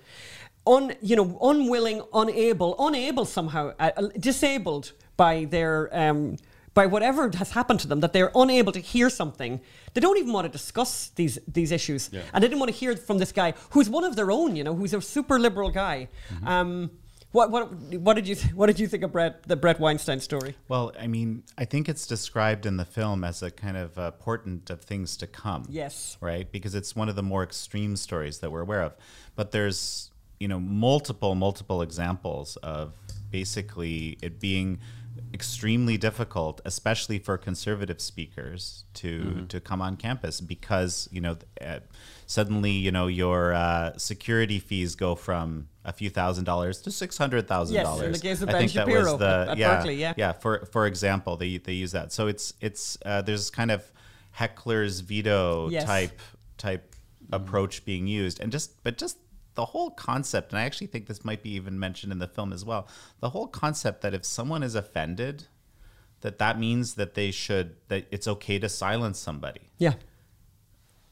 Un, 0.67 0.93
you 1.01 1.15
know, 1.15 1.37
unwilling, 1.41 2.01
unable, 2.13 2.75
unable 2.79 3.25
somehow, 3.25 3.73
uh, 3.79 3.91
uh, 3.97 4.07
disabled 4.19 4.91
by 5.17 5.45
their 5.45 5.89
um, 5.97 6.35
by 6.75 6.85
whatever 6.85 7.29
has 7.37 7.51
happened 7.51 7.79
to 7.79 7.87
them 7.87 7.99
that 8.01 8.13
they're 8.13 8.31
unable 8.35 8.71
to 8.71 8.79
hear 8.79 9.09
something 9.09 9.59
they 9.93 9.99
don't 9.99 10.17
even 10.17 10.31
want 10.31 10.45
to 10.45 10.51
discuss 10.51 11.09
these 11.15 11.39
these 11.47 11.71
issues 11.73 12.09
Yeah. 12.13 12.21
and 12.33 12.41
they 12.43 12.47
didn't 12.47 12.59
want 12.59 12.71
to 12.71 12.77
hear 12.77 12.95
from 12.95 13.17
this 13.17 13.31
guy 13.33 13.53
who's 13.71 13.89
one 13.89 14.03
of 14.05 14.15
their 14.15 14.31
own 14.31 14.55
you 14.55 14.63
know 14.63 14.75
who's 14.75 14.93
a 14.93 15.01
super 15.01 15.39
liberal 15.39 15.71
guy 15.71 16.07
um, 16.45 16.91
what 17.31 17.51
what 17.51 17.71
what 17.99 18.15
did 18.15 18.27
you 18.27 18.35
th- 18.35 18.53
what 18.53 18.67
did 18.67 18.79
you 18.79 18.87
think 18.87 19.03
of 19.03 19.11
Bret 19.11 19.43
the 19.43 19.55
Bret 19.55 19.79
Weinstein 19.79 20.19
story 20.19 20.55
Well, 20.67 20.91
I 20.99 21.07
mean, 21.07 21.43
I 21.57 21.65
think 21.65 21.87
it's 21.87 22.07
described 22.07 22.65
in 22.65 22.77
the 22.77 22.85
film 22.85 23.23
as 23.23 23.43
a 23.43 23.51
kind 23.51 23.77
of 23.77 23.97
uh, 23.97 24.11
portent 24.11 24.69
of 24.69 24.81
things 24.81 25.15
to 25.17 25.27
come. 25.27 25.65
Yes. 25.69 26.17
Right? 26.21 26.51
Because 26.51 26.73
it's 26.75 26.95
one 26.95 27.07
of 27.09 27.15
the 27.15 27.23
more 27.23 27.43
extreme 27.43 27.95
stories 27.95 28.39
that 28.39 28.51
we're 28.51 28.61
aware 28.61 28.81
of. 28.81 28.93
But 29.35 29.51
there's, 29.51 30.11
you 30.39 30.47
know, 30.47 30.59
multiple, 30.59 31.35
multiple 31.35 31.81
examples 31.81 32.55
of 32.57 32.93
basically 33.29 34.17
it 34.21 34.39
being 34.39 34.79
extremely 35.33 35.97
difficult, 35.97 36.61
especially 36.65 37.19
for 37.19 37.37
conservative 37.37 37.99
speakers 38.01 38.85
to 38.95 39.21
Mhm. 39.21 39.47
to 39.49 39.59
come 39.59 39.81
on 39.81 39.97
campus 39.97 40.41
because 40.41 41.07
you 41.11 41.21
know 41.21 41.37
uh, 41.61 41.79
suddenly 42.29 42.69
you 42.85 42.91
know 42.91 43.07
your 43.07 43.53
uh, 43.55 43.97
security 43.97 44.59
fees 44.59 44.93
go 44.93 45.15
from 45.15 45.67
a 45.83 45.91
few 45.91 46.11
thousand 46.11 46.43
dollars 46.43 46.79
to 46.79 46.91
six 46.91 47.17
hundred 47.17 47.47
thousand 47.47 47.73
Yes, 47.75 47.85
dollars. 47.85 48.05
in 48.05 48.11
the 48.11 48.19
case 48.19 48.41
of 48.43 48.49
I 48.49 48.51
Ben 48.51 48.61
think 48.61 48.73
that 48.73 48.85
was 48.87 48.95
Shapiro 48.95 49.17
the 49.17 49.25
at- 49.25 49.47
at 49.49 49.57
yeah, 49.57 49.75
Berkeley, 49.75 49.95
yeah. 49.95 50.13
yeah. 50.15 50.31
For 50.33 50.65
for 50.71 50.85
example, 50.85 51.37
they 51.37 51.57
they 51.57 51.73
use 51.73 51.91
that. 51.93 52.11
So 52.13 52.27
it's 52.27 52.53
it's 52.61 52.97
uh, 53.03 53.23
there's 53.23 53.49
kind 53.49 53.71
of 53.71 53.81
heckler's 54.31 54.99
veto 54.99 55.69
Yes. 55.69 55.85
type 55.85 56.19
type 56.57 56.95
approach 57.31 57.83
being 57.83 58.05
used, 58.05 58.39
and 58.39 58.51
just 58.51 58.83
but 58.83 58.97
just 58.99 59.17
the 59.55 59.65
whole 59.65 59.89
concept. 59.89 60.51
And 60.51 60.59
I 60.59 60.65
actually 60.65 60.87
think 60.87 61.07
this 61.07 61.25
might 61.25 61.41
be 61.41 61.49
even 61.55 61.79
mentioned 61.79 62.11
in 62.11 62.19
the 62.19 62.27
film 62.27 62.53
as 62.53 62.63
well. 62.63 62.87
The 63.21 63.31
whole 63.31 63.47
concept 63.47 64.01
that 64.03 64.13
if 64.13 64.23
someone 64.23 64.61
is 64.61 64.75
offended, 64.75 65.47
that 66.21 66.37
that 66.37 66.59
means 66.59 66.93
that 66.93 67.15
they 67.15 67.31
should 67.31 67.75
that 67.87 68.05
it's 68.11 68.27
okay 68.27 68.59
to 68.59 68.69
silence 68.69 69.17
somebody. 69.17 69.61
yeah 69.79 69.93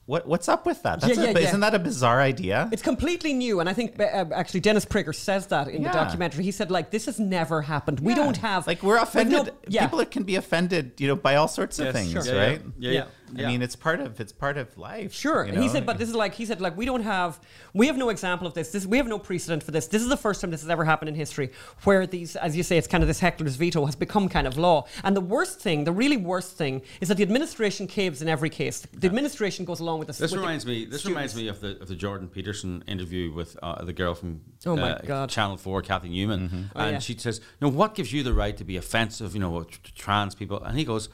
What 0.07 0.25
what's 0.25 0.47
up 0.47 0.65
with 0.65 0.83
that? 0.83 1.01
Yeah, 1.01 1.07
That's 1.07 1.19
a- 1.19 1.21
yeah, 1.33 1.37
yeah. 1.37 1.47
Isn't 1.49 1.59
that 1.59 1.75
a 1.75 1.79
bizarre 1.79 2.21
idea? 2.21 2.69
It's 2.71 2.81
completely 2.81 3.33
new, 3.33 3.59
and 3.59 3.67
I 3.67 3.73
think 3.73 3.99
uh, 3.99 4.23
actually 4.33 4.61
Dennis 4.61 4.85
Prager 4.85 5.13
says 5.13 5.47
that 5.47 5.67
in 5.67 5.83
the 5.83 5.89
documentary. 5.89 6.45
He 6.45 6.51
said 6.51 6.71
like 6.71 6.91
this 6.91 7.07
has 7.07 7.19
never 7.19 7.61
happened. 7.61 7.99
We 7.99 8.15
don't 8.15 8.37
have 8.37 8.65
like 8.67 8.81
we're 8.81 8.93
we've 8.93 9.03
offended. 9.03 9.47
no- 9.47 9.53
yeah. 9.67 9.85
People 9.85 10.05
can 10.05 10.23
be 10.23 10.35
offended, 10.35 10.93
you 10.99 11.09
know, 11.09 11.17
by 11.17 11.35
all 11.35 11.49
sorts 11.49 11.77
of 11.79 11.91
things, 11.93 12.11
sure. 12.11 12.23
Yeah, 12.25 12.47
right? 12.47 12.61
yeah. 12.79 13.05
Yeah, 13.33 13.33
yeah. 13.33 13.39
I 13.39 13.41
Yeah. 13.41 13.47
mean, 13.53 13.61
it's 13.61 13.75
part 13.75 13.99
of 13.99 14.19
it's 14.19 14.31
part 14.31 14.57
of 14.57 14.77
life. 14.77 15.13
Sure. 15.13 15.45
you 15.45 15.53
And 15.53 15.61
he 15.61 15.69
said, 15.69 15.85
but 15.85 15.97
this 15.97 16.09
is 16.09 16.15
like 16.15 16.33
he 16.35 16.45
said, 16.45 16.61
like 16.61 16.75
we 16.77 16.85
don't 16.85 17.03
have 17.03 17.39
we 17.73 17.87
have 17.87 17.97
no 17.97 18.09
example 18.09 18.47
of 18.47 18.53
this. 18.53 18.71
This 18.71 18.85
we 18.85 18.97
have 18.97 19.07
no 19.07 19.19
precedent 19.19 19.63
for 19.63 19.71
this. 19.71 19.87
This 19.87 20.01
is 20.01 20.09
the 20.09 20.17
first 20.17 20.41
time 20.41 20.51
this 20.51 20.61
has 20.61 20.69
ever 20.69 20.85
happened 20.85 21.09
in 21.09 21.15
history 21.15 21.51
where 21.83 22.05
these, 22.07 22.35
as 22.35 22.55
you 22.55 22.63
say, 22.63 22.77
it's 22.77 22.87
kind 22.87 23.03
of 23.03 23.07
this 23.07 23.19
heckler's 23.19 23.55
veto 23.55 23.85
has 23.85 23.95
become 23.95 24.29
kind 24.29 24.47
of 24.47 24.57
law. 24.57 24.85
And 25.03 25.15
the 25.15 25.21
worst 25.21 25.59
thing, 25.59 25.83
the 25.83 25.91
really 25.91 26.17
worst 26.17 26.57
thing, 26.57 26.81
is 27.01 27.07
that 27.09 27.15
the 27.17 27.23
administration 27.23 27.87
caves 27.87 28.21
in 28.21 28.27
every 28.27 28.49
case. 28.49 28.85
The 28.93 29.07
administration 29.07 29.65
goes 29.65 29.79
along 29.79 29.99
with 29.99 30.07
this. 30.07 30.17
This 30.17 30.31
with 30.31 30.39
the 30.41 30.45
reminds 30.45 30.65
me. 30.65 30.85
This 30.85 31.05
reminds 31.05 31.35
me 31.35 31.47
of 31.47 31.59
the 31.61 31.79
of 31.81 31.87
the 31.87 31.95
Jordan 31.95 32.27
Peterson 32.27 32.83
interview 32.87 33.31
with 33.31 33.57
uh, 33.61 33.83
the 33.83 33.93
girl 33.93 34.13
from 34.13 34.41
Oh 34.65 34.75
my 34.75 34.93
uh, 34.93 35.01
God. 35.05 35.29
Channel 35.29 35.57
Four, 35.57 35.81
Cathy 35.81 36.09
Newman, 36.09 36.69
Oh, 36.75 36.79
and 36.79 36.93
yeah. 36.93 36.99
she 36.99 37.17
says, 37.17 37.39
"You 37.59 37.67
know, 37.67 37.73
what 37.73 37.93
gives 37.95 38.11
you 38.13 38.23
the 38.23 38.33
right 38.33 38.55
to 38.57 38.63
be 38.63 38.77
offensive? 38.77 39.33
You 39.33 39.39
know, 39.41 39.63
to, 39.63 39.81
to 39.83 39.93
trans 39.95 40.33
people?" 40.35 40.61
And 40.63 40.77
he 40.77 40.83
goes, 40.85 41.09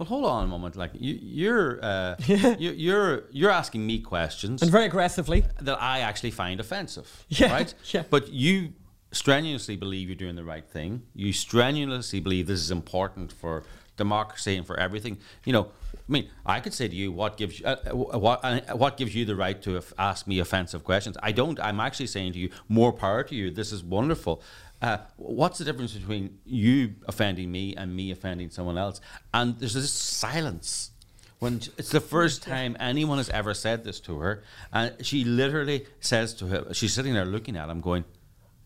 "Well, 0.00 0.06
hold 0.06 0.24
on 0.24 0.44
a 0.44 0.46
moment. 0.46 0.76
Like 0.76 0.92
you, 0.98 1.18
you're 1.20 1.78
uh, 1.84 2.16
you, 2.58 2.70
you're 2.70 3.24
you're 3.30 3.50
asking 3.50 3.86
me 3.86 4.00
questions 4.00 4.62
and 4.62 4.70
very 4.70 4.86
aggressively 4.86 5.44
that 5.60 5.80
I 5.80 6.00
actually 6.00 6.30
find 6.30 6.58
offensive, 6.58 7.26
Yeah, 7.28 7.52
right? 7.52 7.74
yeah. 7.92 8.04
But 8.08 8.32
you 8.32 8.72
strenuously 9.12 9.76
believe 9.76 10.08
you're 10.08 10.16
doing 10.16 10.36
the 10.36 10.44
right 10.44 10.66
thing. 10.66 11.02
You 11.14 11.34
strenuously 11.34 12.20
believe 12.20 12.46
this 12.46 12.60
is 12.60 12.70
important 12.70 13.30
for 13.30 13.64
democracy 13.98 14.56
and 14.56 14.66
for 14.66 14.80
everything. 14.80 15.18
You 15.44 15.52
know, 15.52 15.64
I 15.94 15.98
mean, 16.08 16.30
I 16.46 16.60
could 16.60 16.72
say 16.72 16.88
to 16.88 16.96
you, 16.96 17.12
what 17.12 17.36
gives 17.36 17.60
you, 17.60 17.66
uh, 17.66 17.76
uh, 17.90 18.18
what 18.18 18.40
uh, 18.42 18.60
what 18.74 18.96
gives 18.96 19.14
you 19.14 19.26
the 19.26 19.36
right 19.36 19.60
to 19.62 19.82
ask 19.98 20.26
me 20.26 20.38
offensive 20.38 20.82
questions? 20.82 21.18
I 21.22 21.32
don't. 21.32 21.60
I'm 21.60 21.78
actually 21.78 22.06
saying 22.06 22.32
to 22.32 22.38
you, 22.38 22.48
more 22.70 22.90
power 22.90 23.22
to 23.24 23.34
you. 23.34 23.50
This 23.50 23.70
is 23.70 23.84
wonderful. 23.84 24.42
Uh, 24.82 24.98
what's 25.16 25.58
the 25.58 25.64
difference 25.64 25.92
between 25.92 26.38
you 26.44 26.94
offending 27.06 27.50
me 27.52 27.74
and 27.76 27.94
me 27.94 28.10
offending 28.10 28.50
someone 28.50 28.78
else? 28.78 29.00
And 29.34 29.58
there's 29.58 29.74
this 29.74 29.92
silence 29.92 30.90
when 31.38 31.56
it's 31.78 31.90
the 31.90 32.00
first 32.00 32.42
time 32.42 32.76
anyone 32.80 33.18
has 33.18 33.28
ever 33.30 33.54
said 33.54 33.84
this 33.84 34.00
to 34.00 34.18
her, 34.18 34.42
and 34.72 34.94
she 35.04 35.24
literally 35.24 35.86
says 36.00 36.34
to 36.34 36.46
her, 36.46 36.72
she's 36.74 36.92
sitting 36.94 37.14
there 37.14 37.24
looking 37.24 37.56
at 37.56 37.68
him, 37.68 37.80
going, 37.80 38.04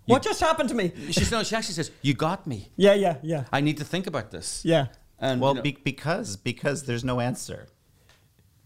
what 0.06 0.22
just 0.22 0.40
happened 0.40 0.68
to 0.68 0.74
me? 0.74 0.92
She's 1.10 1.30
no. 1.30 1.42
She 1.42 1.56
actually 1.56 1.74
says, 1.74 1.90
"You 2.02 2.12
got 2.12 2.46
me. 2.46 2.68
Yeah, 2.76 2.92
yeah, 2.92 3.16
yeah. 3.22 3.44
I 3.50 3.62
need 3.62 3.78
to 3.78 3.84
think 3.84 4.06
about 4.06 4.30
this." 4.30 4.62
Yeah. 4.62 4.88
And 5.18 5.40
well, 5.40 5.52
you 5.52 5.56
know- 5.56 5.62
be- 5.62 5.78
because 5.82 6.36
because 6.36 6.82
there's 6.84 7.04
no 7.04 7.20
answer, 7.20 7.68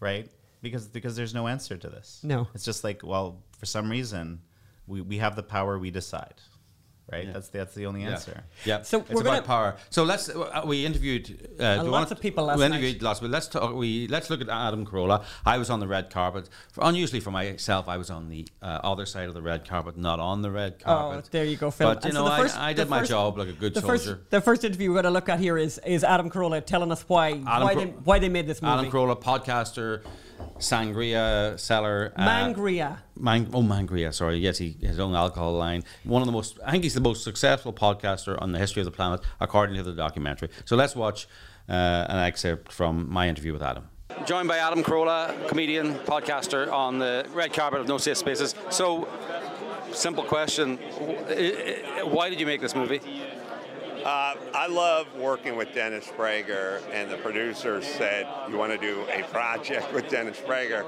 right? 0.01 0.29
Because 0.61 0.87
because 0.89 1.15
there's 1.15 1.33
no 1.33 1.47
answer 1.47 1.77
to 1.77 1.89
this. 1.89 2.19
No. 2.23 2.47
it's 2.53 2.65
just 2.65 2.83
like 2.83 3.03
well, 3.03 3.41
for 3.57 3.65
some 3.65 3.89
reason, 3.89 4.41
we, 4.85 4.99
we 4.99 5.17
have 5.19 5.37
the 5.37 5.43
power. 5.43 5.79
We 5.79 5.91
decide, 5.91 6.33
right? 7.11 7.25
Yeah. 7.25 7.33
That's 7.33 7.47
that's 7.49 7.73
the 7.75 7.85
only 7.85 8.03
answer. 8.03 8.43
Yeah. 8.65 8.81
So 8.83 8.99
it's 9.01 9.09
we're 9.11 9.21
about 9.21 9.31
gonna- 9.31 9.41
power. 9.43 9.75
So 9.89 10.03
let's. 10.03 10.29
Uh, 10.29 10.61
we 10.65 10.85
interviewed 10.85 11.25
uh, 11.59 11.77
do 11.79 11.85
you 11.85 11.89
lots 11.91 12.09
want- 12.09 12.11
of 12.11 12.19
people 12.21 12.45
last 12.45 12.57
We 12.57 12.63
night. 12.67 12.71
interviewed 12.77 13.01
lots, 13.01 13.19
but 13.19 13.29
let's 13.29 13.47
talk. 13.47 13.73
We 13.75 14.07
let's 14.07 14.29
look 14.29 14.41
at 14.41 14.49
Adam 14.49 14.85
Carolla. 14.85 15.23
I 15.45 15.57
was 15.57 15.69
on 15.69 15.79
the 15.79 15.87
red 15.87 16.09
carpet. 16.09 16.49
For, 16.71 16.83
unusually 16.83 17.19
for 17.19 17.31
myself, 17.31 17.87
I 17.87 17.97
was 17.97 18.09
on 18.09 18.29
the 18.29 18.47
uh, 18.61 18.79
other 18.83 19.05
side 19.05 19.27
of 19.27 19.33
the 19.33 19.41
red 19.41 19.67
carpet, 19.67 19.97
not 19.97 20.19
on 20.19 20.41
the 20.41 20.51
red 20.51 20.79
carpet. 20.79 21.25
Oh, 21.25 21.29
there 21.31 21.45
you 21.45 21.57
go, 21.57 21.71
Phil. 21.71 21.87
But 21.93 22.03
you 22.03 22.09
And 22.09 22.13
know, 22.15 22.25
the 22.25 22.35
first- 22.37 22.57
I, 22.57 22.69
I 22.69 22.73
did 22.73 22.89
my 22.89 22.99
first- 22.99 23.11
job 23.11 23.37
like 23.37 23.49
a 23.49 23.53
good 23.53 23.73
the 23.73 23.81
soldier. 23.81 23.97
First, 23.97 24.29
the 24.29 24.41
first 24.41 24.63
interview 24.63 24.89
we're 24.89 24.95
going 25.01 25.05
to 25.05 25.11
look 25.11 25.29
at 25.29 25.39
here 25.39 25.57
is 25.57 25.79
is 25.85 26.03
Adam 26.03 26.29
Carolla 26.29 26.65
telling 26.65 26.91
us 26.91 27.03
why 27.07 27.33
why, 27.33 27.73
Cro- 27.73 27.83
they, 27.85 27.91
why 27.91 28.19
they 28.19 28.29
made 28.29 28.47
this 28.47 28.61
movie. 28.61 28.73
Adam 28.73 28.91
Carolla, 28.91 29.21
podcaster, 29.21 30.03
sangria 30.57 31.59
seller, 31.59 32.13
uh, 32.15 32.27
Mangria. 32.27 32.99
Man- 33.17 33.49
oh, 33.53 33.61
Mangria, 33.61 34.13
sorry. 34.13 34.37
Yes, 34.37 34.57
he 34.57 34.75
his 34.81 34.99
own 34.99 35.15
alcohol 35.15 35.53
line. 35.53 35.83
One 36.03 36.21
of 36.21 36.25
the 36.25 36.31
most, 36.31 36.59
I 36.65 36.71
think 36.71 36.83
he's 36.83 36.93
the 36.93 37.01
most 37.01 37.23
successful 37.23 37.73
podcaster 37.73 38.41
on 38.41 38.51
the 38.51 38.59
history 38.59 38.81
of 38.81 38.85
the 38.85 38.91
planet, 38.91 39.21
according 39.39 39.75
to 39.77 39.83
the 39.83 39.93
documentary. 39.93 40.49
So 40.65 40.75
let's 40.75 40.95
watch 40.95 41.27
uh, 41.67 41.73
an 42.09 42.19
excerpt 42.19 42.71
from 42.71 43.11
my 43.11 43.27
interview 43.27 43.53
with 43.53 43.63
Adam. 43.63 43.89
Joined 44.25 44.47
by 44.47 44.57
Adam 44.57 44.83
Carolla, 44.83 45.47
comedian, 45.47 45.93
podcaster 45.99 46.71
on 46.71 46.99
the 46.99 47.25
red 47.33 47.53
carpet 47.53 47.79
of 47.79 47.87
No 47.87 47.97
Safe 47.97 48.17
Spaces. 48.17 48.55
So, 48.69 49.07
simple 49.91 50.23
question 50.23 50.77
why 52.03 52.29
did 52.29 52.39
you 52.39 52.45
make 52.45 52.61
this 52.61 52.75
movie? 52.75 53.01
Uh, 54.03 54.35
I 54.53 54.67
love 54.67 55.13
working 55.15 55.57
with 55.57 55.73
Dennis 55.73 56.07
Prager, 56.07 56.81
and 56.91 57.11
the 57.11 57.17
producers 57.17 57.85
said, 57.85 58.27
You 58.49 58.57
want 58.57 58.71
to 58.71 58.77
do 58.77 59.05
a 59.11 59.23
project 59.23 59.93
with 59.93 60.09
Dennis 60.09 60.37
Prager? 60.37 60.85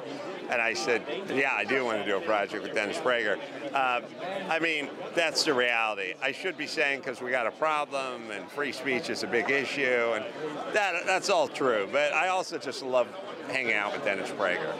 And 0.49 0.61
I 0.61 0.73
said, 0.73 1.03
Yeah, 1.29 1.53
I 1.53 1.65
do 1.65 1.83
want 1.83 1.99
to 1.99 2.05
do 2.05 2.17
a 2.17 2.21
project 2.21 2.63
with 2.63 2.73
Dennis 2.73 2.97
Prager. 2.97 3.37
Uh, 3.73 4.01
I 4.49 4.59
mean, 4.59 4.89
that's 5.13 5.43
the 5.43 5.53
reality. 5.53 6.13
I 6.21 6.31
should 6.31 6.57
be 6.57 6.67
saying 6.67 6.99
because 6.99 7.21
we 7.21 7.31
got 7.31 7.47
a 7.47 7.51
problem 7.51 8.31
and 8.31 8.49
free 8.49 8.71
speech 8.71 9.09
is 9.09 9.23
a 9.23 9.27
big 9.27 9.49
issue, 9.49 10.13
and 10.15 10.25
that, 10.73 11.05
that's 11.05 11.29
all 11.29 11.49
true. 11.49 11.89
But 11.91 12.13
I 12.13 12.29
also 12.29 12.57
just 12.57 12.81
love 12.81 13.07
hanging 13.49 13.73
out 13.73 13.91
with 13.91 14.05
Dennis 14.05 14.29
Prager. 14.29 14.73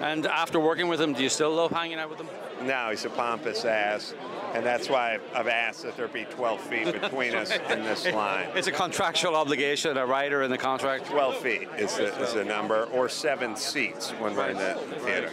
And 0.00 0.26
after 0.26 0.60
working 0.60 0.88
with 0.88 1.00
him, 1.00 1.14
do 1.14 1.22
you 1.22 1.28
still 1.28 1.54
love 1.54 1.72
hanging 1.72 1.98
out 1.98 2.10
with 2.10 2.20
him? 2.20 2.28
No, 2.62 2.88
he's 2.90 3.04
a 3.04 3.10
pompous 3.10 3.64
ass, 3.64 4.14
and 4.54 4.64
that's 4.64 4.88
why 4.88 5.18
I've 5.34 5.48
asked 5.48 5.82
that 5.82 5.96
there 5.96 6.08
be 6.08 6.24
12 6.24 6.60
feet 6.60 7.00
between 7.00 7.34
us 7.34 7.50
in 7.50 7.82
this 7.82 8.06
line. 8.06 8.48
It's 8.54 8.66
a 8.66 8.72
contractual 8.72 9.36
obligation, 9.36 9.96
a 9.96 10.06
writer 10.06 10.42
in 10.42 10.50
the 10.50 10.58
contract. 10.58 11.06
12 11.06 11.36
feet 11.36 11.68
is 11.78 11.96
the, 11.96 12.16
is 12.20 12.34
the 12.34 12.44
number, 12.44 12.84
or 12.86 13.08
seven 13.08 13.56
seats 13.56 14.10
when 14.12 14.34
we're 14.34 14.50
in 14.50 14.56
the 14.56 14.74
theater. 15.00 15.30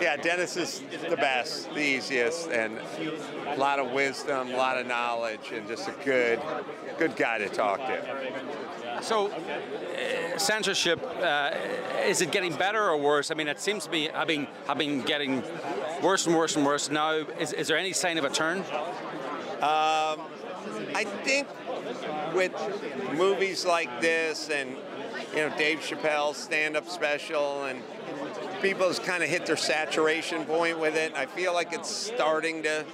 Yeah, 0.00 0.16
Dennis 0.16 0.56
is 0.56 0.82
the 1.08 1.16
best, 1.16 1.72
the 1.74 1.80
easiest, 1.80 2.50
and 2.50 2.78
a 3.46 3.56
lot 3.56 3.78
of 3.78 3.92
wisdom, 3.92 4.50
a 4.50 4.56
lot 4.56 4.78
of 4.78 4.86
knowledge, 4.86 5.52
and 5.52 5.66
just 5.68 5.88
a 5.88 5.94
good, 6.04 6.40
good 6.98 7.16
guy 7.16 7.38
to 7.38 7.48
talk 7.48 7.78
to. 7.78 9.02
So, 9.02 9.28
uh, 9.28 10.38
censorship 10.38 11.02
uh, 11.20 11.50
is 12.06 12.20
it 12.20 12.30
getting 12.30 12.54
better 12.54 12.82
or 12.82 12.96
worse? 12.96 13.30
I 13.30 13.34
mean, 13.34 13.48
it 13.48 13.60
seems 13.60 13.84
to 13.84 13.90
be 13.90 14.08
have 14.08 14.28
been 14.28 14.46
have 14.66 14.78
been 14.78 15.02
getting 15.02 15.42
worse 16.02 16.26
and 16.26 16.36
worse 16.36 16.56
and 16.56 16.64
worse. 16.64 16.90
Now, 16.90 17.12
is, 17.12 17.52
is 17.52 17.68
there 17.68 17.78
any 17.78 17.92
sign 17.92 18.18
of 18.18 18.24
a 18.24 18.30
turn? 18.30 18.58
Um, 18.58 20.20
I 20.94 21.04
think 21.24 21.48
with 22.34 22.52
movies 23.16 23.64
like 23.64 24.00
this 24.00 24.50
and 24.50 24.76
you 25.32 25.36
know 25.36 25.56
Dave 25.56 25.80
Chappelle's 25.80 26.36
stand-up 26.36 26.88
special 26.88 27.64
and 27.64 27.82
people's 28.60 28.98
kind 28.98 29.22
of 29.22 29.28
hit 29.28 29.46
their 29.46 29.56
saturation 29.56 30.44
point 30.46 30.78
with 30.78 30.96
it. 30.96 31.14
I 31.14 31.26
feel 31.26 31.52
like 31.52 31.72
it's 31.72 31.90
starting 31.90 32.62
to 32.62 32.84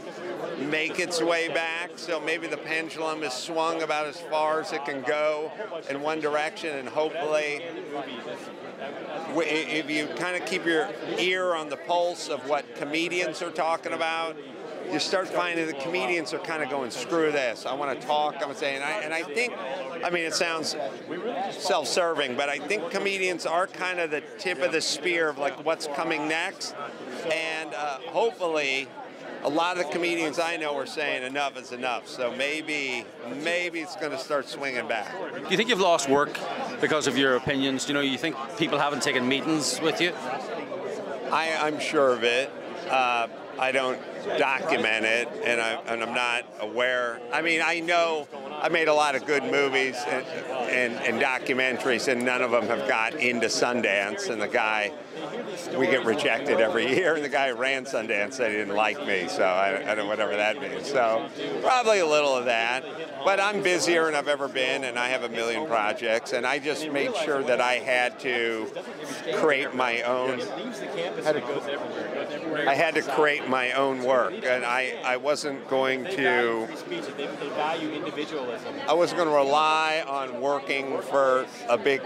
make 0.59 0.99
its 0.99 1.23
way 1.23 1.49
back. 1.49 1.93
So 1.97 2.21
maybe 2.21 2.47
the 2.47 2.57
pendulum 2.57 3.23
is 3.23 3.33
swung 3.33 3.83
about 3.83 4.07
as 4.07 4.21
far 4.21 4.61
as 4.61 4.73
it 4.73 4.85
can 4.85 5.03
go 5.03 5.53
in 5.89 6.03
one 6.03 6.21
direction, 6.21 6.77
and 6.77 6.89
hopefully, 6.89 7.63
if 9.37 9.91
you 9.91 10.07
kind 10.17 10.41
of 10.41 10.49
keep 10.49 10.65
your 10.65 10.89
ear 11.19 11.55
on 11.55 11.69
the 11.69 11.77
pulse 11.77 12.29
of 12.29 12.49
what 12.49 12.75
comedians 12.77 13.43
are 13.43 13.51
talking 13.51 13.93
about, 13.93 14.37
you 14.91 14.99
start 14.99 15.29
finding 15.29 15.67
the 15.67 15.73
comedians 15.75 16.35
are 16.35 16.39
kind 16.39 16.63
of 16.63 16.71
going, 16.71 16.91
screw 16.91 17.31
this. 17.31 17.65
I 17.65 17.75
want 17.75 18.01
to 18.01 18.07
talk. 18.07 18.37
I'm 18.43 18.55
saying, 18.55 18.83
and 18.83 19.15
I 19.15 19.23
think, 19.23 19.55
I 20.05 20.11
mean, 20.11 20.25
it 20.25 20.35
sounds 20.35 20.75
self-serving, 21.53 22.37
but 22.37 22.49
I 22.49 22.59
think 22.59 22.91
comedians 22.91 23.47
are 23.47 23.67
kind 23.67 24.01
of 24.01 24.11
the 24.11 24.23
tip 24.39 24.61
of 24.63 24.73
the 24.73 24.81
spear 24.81 25.29
of 25.29 25.39
like 25.39 25.65
what's 25.65 25.87
coming 25.89 26.29
next, 26.29 26.75
and 27.31 27.73
uh, 27.75 27.99
hopefully. 28.09 28.89
A 29.43 29.49
lot 29.49 29.79
of 29.79 29.87
the 29.87 29.93
comedians 29.93 30.39
I 30.39 30.57
know 30.57 30.77
are 30.77 30.87
saying 30.87 31.23
enough 31.23 31.57
is 31.57 31.73
enough, 31.73 32.07
so 32.07 32.35
maybe 32.37 33.05
maybe 33.43 33.81
it's 33.81 33.97
going 33.97 34.13
to 34.13 34.19
start 34.19 34.49
swinging 34.49 34.87
back. 34.87 35.13
Do 35.35 35.51
you 35.51 35.57
think 35.57 35.71
you've 35.71 35.81
lost 35.81 36.09
work 36.11 36.39
because 36.81 37.07
of 37.07 37.17
your 37.17 37.37
opinions? 37.37 37.89
You 37.89 37.95
know, 37.95 38.01
you 38.01 38.19
think 38.19 38.37
people 38.59 38.79
haven't 38.79 39.03
taken 39.03 39.27
meetings 39.27 39.81
with 39.81 40.01
you? 40.01 40.13
I, 41.33 41.57
I'm 41.61 41.81
sure 41.81 42.13
of 42.13 42.23
it. 42.23 42.51
Uh, 42.91 43.29
I 43.59 43.73
don't 43.73 44.01
document 44.39 45.05
it, 45.05 45.29
and, 45.45 45.61
I, 45.61 45.73
and 45.87 46.03
I'm 46.03 46.15
not 46.15 46.45
aware. 46.61 47.21
I 47.33 47.43
mean, 47.43 47.61
I 47.63 47.81
know 47.81 48.27
I 48.61 48.69
made 48.69 48.89
a 48.89 48.95
lot 48.95 49.15
of 49.15 49.27
good 49.27 49.45
movies 49.45 49.97
and, 50.09 50.27
and, 50.27 50.95
and 50.95 51.23
documentaries, 51.23 52.09
and 52.09 52.25
none 52.25 52.43
of 52.43 52.51
them 52.51 52.67
have 52.67 52.89
got 52.89 53.15
into 53.15 53.49
Sundance. 53.49 54.31
And 54.31 54.41
the 54.41 54.49
guy, 54.49 54.93
we 55.77 55.87
get 55.87 56.05
rejected 56.05 56.61
every 56.61 56.87
year, 56.95 57.15
and 57.15 57.25
the 57.25 57.29
guy 57.29 57.51
who 57.51 57.57
ran 57.57 57.85
Sundance 57.85 58.35
said 58.35 58.51
he 58.51 58.59
didn't 58.59 58.77
like 58.77 59.05
me, 59.07 59.29
so 59.29 59.43
I, 59.43 59.81
I 59.81 59.95
don't 59.95 60.05
know 60.05 60.07
whatever 60.07 60.37
that 60.37 60.61
means. 60.61 60.89
So 60.89 61.29
probably 61.63 62.01
a 62.01 62.07
little 62.07 62.35
of 62.35 62.45
that. 62.47 62.85
But 63.25 63.41
I'm 63.41 63.63
busier 63.63 64.07
than 64.07 64.15
I've 64.15 64.29
ever 64.29 64.49
been, 64.49 64.85
and 64.85 64.99
I 64.99 65.09
have 65.09 65.25
a 65.25 65.29
million 65.29 65.67
projects, 65.67 66.33
and 66.33 66.47
I 66.47 66.59
just 66.59 66.91
made 66.91 67.15
sure 67.17 67.43
that 67.43 67.61
I 67.61 67.75
had 67.75 68.19
to 68.21 68.67
create 69.35 69.75
my 69.75 70.03
own. 70.03 70.41
I 72.67 72.75
had 72.75 72.95
to 72.95 73.03
create 73.03 73.49
my 73.49 73.73
own 73.73 74.03
work, 74.03 74.33
and 74.45 74.65
I, 74.65 74.99
I 75.05 75.17
wasn't 75.17 75.69
going 75.69 76.05
to. 76.05 76.69
I 78.89 78.95
wasn't 78.95 79.19
going 79.19 79.29
to 79.29 79.35
rely 79.35 80.05
on 80.07 80.41
working 80.41 81.01
for 81.03 81.47
a 81.69 81.77
big 81.77 82.03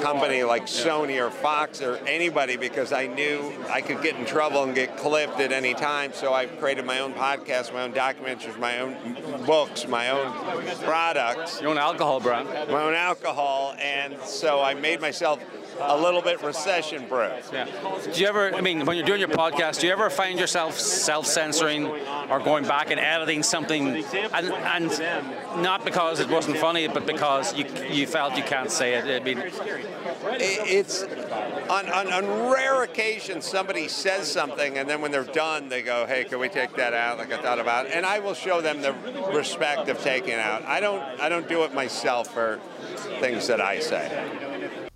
company 0.00 0.42
like 0.42 0.66
Sony 0.66 1.20
or 1.24 1.30
Fox 1.30 1.80
or 1.82 1.96
anybody 2.06 2.56
because 2.56 2.79
I 2.80 3.06
knew 3.06 3.52
I 3.68 3.82
could 3.82 4.02
get 4.02 4.16
in 4.16 4.24
trouble 4.24 4.62
and 4.62 4.74
get 4.74 4.96
clipped 4.96 5.38
at 5.40 5.52
any 5.52 5.74
time. 5.74 6.12
So 6.14 6.32
I 6.32 6.46
created 6.46 6.86
my 6.86 7.00
own 7.00 7.12
podcast, 7.12 7.72
my 7.74 7.82
own 7.82 7.92
documentaries, 7.92 8.58
my 8.58 8.80
own 8.80 8.96
books, 9.44 9.86
my 9.86 10.08
own 10.08 10.32
products. 10.78 11.60
Your 11.60 11.70
own 11.70 11.78
alcohol 11.78 12.20
brand. 12.20 12.48
My 12.48 12.82
own 12.82 12.94
alcohol, 12.94 13.74
and 13.78 14.18
so 14.22 14.62
I 14.62 14.74
made 14.74 15.00
myself 15.00 15.38
a 15.82 15.96
little 15.96 16.22
bit 16.22 16.42
recession 16.42 17.06
proof. 17.06 17.50
Yeah. 17.52 17.66
Do 18.12 18.20
you 18.20 18.26
ever, 18.26 18.54
I 18.54 18.60
mean, 18.60 18.84
when 18.84 18.96
you're 18.96 19.06
doing 19.06 19.20
your 19.20 19.28
podcast, 19.28 19.80
do 19.80 19.86
you 19.86 19.92
ever 19.92 20.10
find 20.10 20.38
yourself 20.38 20.78
self 20.78 21.26
censoring 21.26 21.86
or 22.30 22.40
going 22.40 22.64
back 22.64 22.90
and 22.90 23.00
editing 23.00 23.42
something, 23.42 24.04
and, 24.34 24.52
and 24.52 25.62
not 25.62 25.84
because 25.84 26.20
it 26.20 26.28
wasn't 26.28 26.56
funny, 26.58 26.88
but 26.88 27.06
because 27.06 27.54
you, 27.54 27.64
you 27.88 28.06
felt 28.06 28.36
you 28.36 28.42
can't 28.42 28.70
say 28.70 28.94
it? 28.94 29.22
I 29.22 29.24
mean, 29.24 29.38
it's 30.24 31.04
on, 31.70 31.88
on, 31.88 32.12
on 32.12 32.50
rare 32.50 32.82
occasions 32.82 33.44
somebody 33.44 33.88
says 33.88 34.30
something 34.30 34.78
and 34.78 34.88
then 34.88 35.00
when 35.00 35.10
they're 35.10 35.24
done 35.24 35.68
they 35.68 35.82
go 35.82 36.06
hey 36.06 36.24
can 36.24 36.38
we 36.38 36.48
take 36.48 36.74
that 36.76 36.94
out? 36.94 37.18
Like 37.18 37.32
i 37.32 37.40
thought 37.40 37.58
about 37.58 37.86
it. 37.86 37.92
And 37.94 38.04
i 38.06 38.18
will 38.18 38.34
show 38.34 38.60
them 38.60 38.82
the 38.82 38.92
respect 39.34 39.88
of 39.88 40.00
taking 40.00 40.34
out. 40.34 40.64
I 40.64 40.80
don't 40.80 41.02
i 41.20 41.28
don't 41.28 41.48
do 41.48 41.64
it 41.64 41.74
myself 41.74 42.32
for 42.32 42.60
things 43.20 43.46
that 43.46 43.60
i 43.60 43.80
say. 43.80 44.48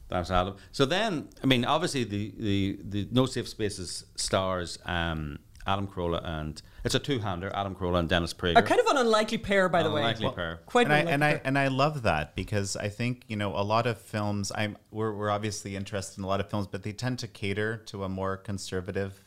That's 0.08 0.30
Adam. 0.30 0.56
So 0.70 0.84
then, 0.84 1.28
I 1.42 1.46
mean, 1.46 1.64
obviously 1.64 2.04
the 2.04 2.32
the, 2.38 2.78
the 2.84 3.08
No 3.10 3.26
Safe 3.26 3.48
Spaces 3.48 4.04
stars 4.16 4.78
um, 4.84 5.38
Adam 5.66 5.86
Carolla 5.86 6.20
and 6.24 6.60
it's 6.84 6.94
a 6.94 6.98
two-hander, 6.98 7.50
Adam 7.54 7.74
Carolla 7.74 7.98
and 8.00 8.08
Dennis 8.08 8.34
Prager. 8.34 8.56
A 8.58 8.62
kind 8.62 8.80
of 8.80 8.86
an 8.86 8.98
unlikely 8.98 9.38
pair, 9.38 9.68
by 9.68 9.82
the 9.82 9.90
way. 9.90 10.00
Unlikely 10.02 10.30
pair. 10.30 10.60
Quite 10.66 10.86
and 10.88 10.92
an 10.92 10.96
I, 10.96 11.00
unlikely 11.00 11.14
and 11.14 11.24
I 11.24 11.40
and 11.48 11.58
I 11.58 11.68
love 11.68 12.02
that 12.02 12.34
because 12.36 12.76
I 12.76 12.88
think 12.88 13.24
you 13.28 13.36
know 13.36 13.56
a 13.56 13.62
lot 13.64 13.86
of 13.86 13.98
films. 13.98 14.52
I'm 14.54 14.76
we're 14.90 15.12
we're 15.14 15.30
obviously 15.30 15.76
interested 15.76 16.18
in 16.18 16.24
a 16.24 16.26
lot 16.28 16.40
of 16.40 16.48
films, 16.50 16.66
but 16.66 16.82
they 16.82 16.92
tend 16.92 17.18
to 17.20 17.28
cater 17.28 17.78
to 17.86 18.04
a 18.04 18.08
more 18.08 18.36
conservative 18.36 19.20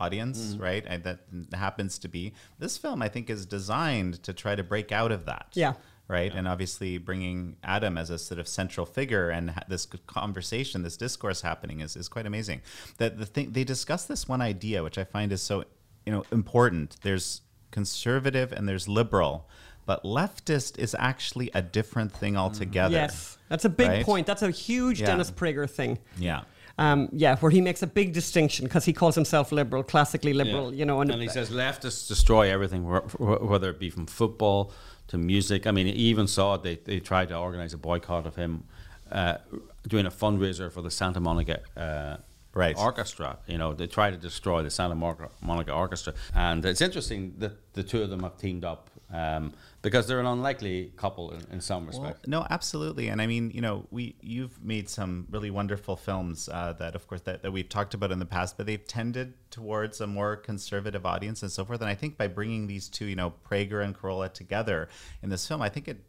audience, 0.00 0.54
Mm. 0.54 0.60
right? 0.60 0.84
And 0.86 1.04
that 1.04 1.20
happens 1.52 1.98
to 1.98 2.08
be 2.08 2.32
this 2.58 2.76
film. 2.78 3.02
I 3.02 3.08
think 3.08 3.30
is 3.30 3.46
designed 3.46 4.22
to 4.24 4.32
try 4.32 4.54
to 4.56 4.62
break 4.62 4.90
out 4.92 5.12
of 5.12 5.26
that. 5.26 5.48
Yeah. 5.54 5.74
Right, 6.08 6.34
and 6.34 6.46
obviously 6.46 6.98
bringing 6.98 7.56
Adam 7.62 7.96
as 7.96 8.10
a 8.10 8.18
sort 8.18 8.38
of 8.38 8.46
central 8.46 8.84
figure 8.84 9.30
and 9.30 9.50
ha- 9.50 9.62
this 9.68 9.86
conversation, 10.06 10.82
this 10.82 10.96
discourse 10.98 11.40
happening 11.40 11.80
is, 11.80 11.96
is 11.96 12.08
quite 12.08 12.26
amazing. 12.26 12.60
That 12.98 13.18
the 13.18 13.24
thing 13.24 13.52
they 13.52 13.64
discuss 13.64 14.04
this 14.04 14.28
one 14.28 14.42
idea, 14.42 14.82
which 14.82 14.98
I 14.98 15.04
find 15.04 15.32
is 15.32 15.40
so 15.40 15.64
you 16.06 16.12
know 16.12 16.24
important. 16.32 16.96
There's 17.02 17.42
conservative 17.70 18.52
and 18.52 18.68
there's 18.68 18.88
liberal. 18.88 19.48
But 19.84 20.04
leftist 20.04 20.78
is 20.78 20.94
actually 20.96 21.50
a 21.54 21.60
different 21.60 22.12
thing 22.12 22.36
altogether. 22.36 22.94
Yes, 22.94 23.36
that's 23.48 23.64
a 23.64 23.68
big 23.68 23.88
right? 23.88 24.04
point. 24.04 24.26
That's 24.28 24.42
a 24.42 24.50
huge 24.50 25.00
Yeah. 25.00 25.06
Dennis 25.06 25.30
Prager 25.32 25.68
thing. 25.68 25.98
Yeah. 26.16 26.42
Um, 26.78 27.08
yeah, 27.12 27.36
where 27.38 27.50
he 27.50 27.60
makes 27.60 27.82
a 27.82 27.86
big 27.86 28.12
distinction 28.12 28.64
because 28.64 28.84
he 28.84 28.92
calls 28.92 29.14
himself 29.16 29.50
liberal, 29.52 29.82
classically 29.82 30.32
liberal, 30.32 30.72
Yeah. 30.72 30.78
you 30.78 30.84
know. 30.86 31.00
and 31.00 31.12
he 31.20 31.28
says 31.28 31.50
leftists 31.50 32.06
destroy 32.08 32.50
everything, 32.50 32.84
wh- 32.84 33.10
wh- 33.16 33.42
whether 33.50 33.68
it 33.70 33.78
be 33.80 33.90
from 33.90 34.06
football 34.06 34.72
to 35.08 35.18
music. 35.18 35.66
I 35.66 35.72
mean, 35.72 35.86
he 35.88 35.92
even 35.94 36.26
saw 36.28 36.54
it. 36.54 36.62
They, 36.62 36.76
they 36.76 37.00
tried 37.00 37.28
to 37.30 37.36
organize 37.36 37.74
a 37.74 37.78
boycott 37.78 38.24
of 38.26 38.36
him 38.36 38.64
uh, 39.10 39.38
doing 39.86 40.06
a 40.06 40.10
fundraiser 40.10 40.72
for 40.72 40.80
the 40.80 40.90
Santa 40.92 41.20
Monica. 41.20 41.60
Uh, 41.76 42.16
Right. 42.54 42.76
Orchestra, 42.76 43.38
you 43.46 43.56
know, 43.56 43.72
they 43.72 43.86
tried 43.86 44.10
to 44.10 44.18
destroy 44.18 44.62
the 44.62 44.70
Santa 44.70 44.94
Monica, 44.94 45.30
Monica 45.40 45.72
Orchestra, 45.72 46.12
and 46.34 46.64
it's 46.66 46.82
interesting 46.82 47.34
that 47.38 47.72
the 47.72 47.82
two 47.82 48.02
of 48.02 48.10
them 48.10 48.22
have 48.22 48.36
teamed 48.36 48.64
up 48.64 48.90
um, 49.10 49.52
because 49.80 50.06
they're 50.06 50.20
an 50.20 50.26
unlikely 50.26 50.92
couple 50.96 51.30
in, 51.32 51.40
in 51.50 51.60
some 51.60 51.86
Well, 51.86 52.02
respect. 52.02 52.28
no, 52.28 52.46
absolutely, 52.50 53.08
and 53.08 53.22
I 53.22 53.26
mean, 53.26 53.50
you 53.54 53.60
know, 53.62 53.86
we 53.90 54.16
you've 54.20 54.62
made 54.62 54.88
some 54.90 55.26
really 55.30 55.50
wonderful 55.50 55.96
films 55.96 56.48
uh, 56.50 56.74
that, 56.74 56.94
of 56.94 57.06
course, 57.06 57.22
that, 57.22 57.42
that 57.42 57.52
we've 57.52 57.68
talked 57.68 57.94
about 57.94 58.12
in 58.12 58.18
the 58.18 58.26
past, 58.26 58.56
but 58.56 58.66
they've 58.66 58.86
tended 58.86 59.32
towards 59.50 60.00
a 60.00 60.06
more 60.06 60.36
conservative 60.36 61.06
audience 61.06 61.42
and 61.42 61.50
so 61.50 61.64
forth. 61.64 61.80
And 61.80 61.88
I 61.88 61.94
think 61.94 62.16
by 62.16 62.26
bringing 62.26 62.66
these 62.66 62.88
two, 62.88 63.06
you 63.06 63.16
know, 63.16 63.32
Prager 63.50 63.82
and 63.84 63.96
Carolla 63.96 64.32
together 64.32 64.88
in 65.22 65.30
this 65.30 65.46
film, 65.46 65.62
I 65.62 65.68
think 65.68 65.88
it 65.88 66.04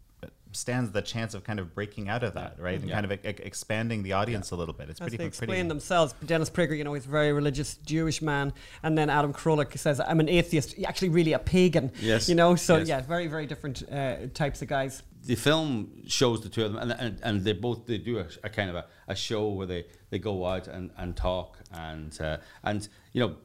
stands 0.53 0.91
the 0.91 1.01
chance 1.01 1.33
of 1.33 1.43
kind 1.43 1.59
of 1.59 1.73
breaking 1.75 2.09
out 2.09 2.23
of 2.23 2.33
that, 2.35 2.59
right, 2.59 2.79
and 2.79 2.87
Yeah. 2.89 2.95
kind 3.01 3.05
of 3.05 3.11
e- 3.11 3.17
expanding 3.43 4.03
the 4.03 4.13
audience 4.13 4.51
a 4.51 4.55
little 4.55 4.73
bit. 4.73 4.89
It's 4.89 4.99
As 5.01 5.05
pretty 5.05 5.17
they 5.17 5.23
pretty. 5.25 5.27
explain 5.43 5.67
themselves, 5.67 6.13
Dennis 6.25 6.49
Prager, 6.49 6.77
you 6.77 6.83
know, 6.83 6.93
he's 6.93 7.05
a 7.05 7.09
very 7.09 7.33
religious 7.33 7.75
Jewish 7.85 8.21
man, 8.21 8.53
and 8.83 8.97
then 8.97 9.09
Adam 9.09 9.33
Carolla 9.33 9.75
says, 9.77 9.99
"I'm 9.99 10.19
an 10.19 10.29
atheist, 10.29 10.75
actually, 10.85 11.09
really 11.09 11.33
a 11.33 11.39
pagan." 11.39 11.91
Yes. 11.99 12.29
you 12.29 12.35
know, 12.35 12.55
so 12.55 12.77
Yes. 12.77 12.87
yeah, 12.87 13.01
very, 13.01 13.27
very 13.27 13.45
different 13.45 13.83
uh, 13.91 14.27
types 14.33 14.61
of 14.61 14.67
guys. 14.67 15.03
the 15.25 15.35
film 15.35 15.89
shows 16.07 16.41
the 16.41 16.49
two 16.49 16.65
of 16.65 16.73
them, 16.73 16.81
and, 16.81 16.91
and, 16.99 17.19
and 17.23 17.41
they 17.45 17.53
both 17.53 17.85
they 17.85 17.97
do 17.97 18.19
a, 18.19 18.25
a 18.43 18.49
kind 18.49 18.69
of 18.69 18.75
a, 18.75 18.85
a 19.07 19.15
show 19.15 19.47
where 19.49 19.65
they, 19.65 19.85
they 20.09 20.19
go 20.19 20.45
out 20.45 20.67
and, 20.67 20.91
and 20.97 21.15
talk, 21.15 21.57
and 21.71 22.19
uh, 22.21 22.37
and 22.63 22.87
you 23.13 23.21
know, 23.21 23.35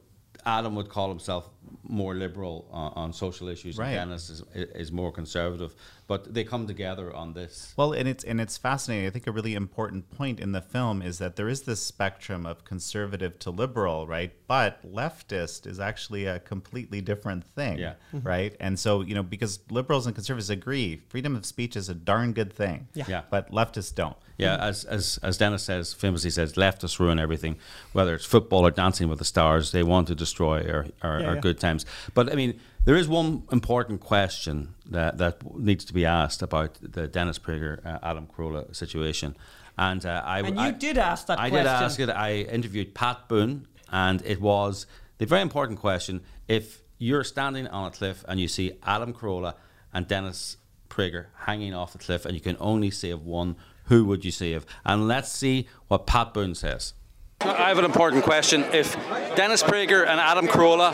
Adam 0.45 0.75
would 0.75 0.89
call 0.89 1.07
himself 1.09 1.49
more 1.83 2.13
liberal 2.15 2.67
on, 2.71 2.93
on 2.95 3.13
social 3.13 3.47
issues, 3.47 3.77
Right. 3.77 3.89
and 3.89 4.09
Dennis 4.09 4.29
is, 4.29 4.43
is 4.53 4.91
more 4.91 5.11
conservative, 5.11 5.75
but 6.07 6.33
they 6.33 6.43
come 6.43 6.67
together 6.67 7.13
on 7.13 7.33
this. 7.33 7.73
Well, 7.77 7.93
and 7.93 8.07
it's 8.07 8.23
and 8.23 8.39
it's 8.41 8.57
fascinating. 8.57 9.07
I 9.07 9.09
think 9.11 9.27
a 9.27 9.31
really 9.31 9.53
important 9.55 10.09
point 10.11 10.39
in 10.39 10.51
the 10.51 10.61
film 10.61 11.01
is 11.01 11.17
that 11.19 11.35
there 11.35 11.47
is 11.49 11.61
this 11.63 11.81
spectrum 11.81 12.45
of 12.45 12.63
conservative 12.65 13.37
to 13.39 13.51
liberal, 13.51 14.07
right? 14.07 14.31
But 14.47 14.81
leftist 14.91 15.67
is 15.67 15.79
actually 15.79 16.25
a 16.25 16.39
completely 16.39 17.01
different 17.01 17.43
thing, 17.45 17.77
Yeah. 17.79 17.93
Mm-hmm. 18.13 18.27
right? 18.27 18.55
And 18.59 18.79
so 18.79 19.01
you 19.01 19.15
know, 19.15 19.23
because 19.23 19.59
liberals 19.69 20.05
and 20.05 20.15
conservatives 20.15 20.49
agree, 20.49 21.01
freedom 21.09 21.35
of 21.35 21.45
speech 21.45 21.75
is 21.75 21.89
a 21.89 21.93
darn 21.95 22.33
good 22.33 22.51
thing, 22.53 22.87
Yeah. 22.93 23.05
Yeah. 23.07 23.21
But 23.29 23.51
leftists 23.51 23.93
don't. 23.93 24.17
Yeah, 24.37 24.55
as, 24.55 24.85
as 24.85 25.19
as 25.21 25.37
Dennis 25.37 25.63
says, 25.63 25.93
famously 25.93 26.29
says, 26.29 26.53
leftists 26.53 26.97
ruin 26.97 27.19
everything, 27.19 27.57
whether 27.91 28.15
it's 28.15 28.23
football 28.25 28.65
or 28.65 28.71
Dancing 28.71 29.09
with 29.09 29.19
the 29.19 29.25
Stars. 29.25 29.73
They 29.73 29.83
want 29.83 30.07
to 30.07 30.15
destroy 30.15 30.65
our, 30.71 30.85
our, 31.01 31.19
Yeah, 31.19 31.27
our 31.27 31.35
yeah. 31.35 31.41
Good 31.59 31.67
times. 31.67 31.85
But 32.13 32.31
I 32.31 32.35
mean, 32.35 32.59
there 32.85 32.95
is 32.95 33.07
one 33.07 33.43
important 33.51 33.99
question 34.01 34.75
that, 34.89 35.17
that 35.17 35.57
needs 35.57 35.85
to 35.85 35.93
be 35.93 36.05
asked 36.05 36.41
about 36.41 36.77
the 36.81 37.07
Dennis 37.07 37.37
Prager, 37.39 37.85
uh, 37.85 37.99
Adam 38.01 38.27
Carolla 38.27 38.73
situation. 38.75 39.35
And 39.77 40.05
uh, 40.05 40.21
I 40.25 40.39
And 40.39 40.55
you 40.55 40.61
I- 40.61 40.71
did 40.71 40.97
ask 40.97 41.27
that 41.27 41.39
I 41.39 41.49
question. 41.49 41.65
did 41.65 41.83
ask 41.83 41.99
it. 41.99 42.09
I 42.09 42.31
interviewed 42.57 42.93
Pat 42.93 43.27
Boone, 43.27 43.67
and 43.91 44.21
it 44.25 44.41
was 44.41 44.85
the 45.19 45.25
very 45.25 45.41
important 45.41 45.79
question: 45.79 46.21
If 46.47 46.81
you're 46.97 47.23
standing 47.23 47.67
on 47.67 47.87
a 47.87 47.91
cliff 47.91 48.25
and 48.27 48.39
you 48.39 48.47
see 48.47 48.73
Adam 48.83 49.13
Carolla 49.13 49.53
and 49.93 50.05
Dennis 50.07 50.57
Prager 50.89 51.27
hanging 51.45 51.73
off 51.73 51.93
the 51.93 51.97
cliff, 51.97 52.25
and 52.25 52.33
you 52.35 52.41
can 52.41 52.57
only 52.59 52.91
save 52.91 53.21
one, 53.21 53.55
who 53.85 54.03
would 54.05 54.25
you 54.25 54.31
save? 54.31 54.65
And 54.85 55.07
let's 55.07 55.31
see 55.31 55.67
what 55.87 56.05
Pat 56.05 56.33
Boone 56.33 56.55
says. 56.55 56.93
I 57.41 57.69
have 57.69 57.77
an 57.79 57.85
important 57.85 58.23
question. 58.25 58.65
If 58.73 58.95
Dennis 59.37 59.63
Prager 59.63 60.01
and 60.05 60.19
Adam 60.19 60.45
Carolla 60.47 60.91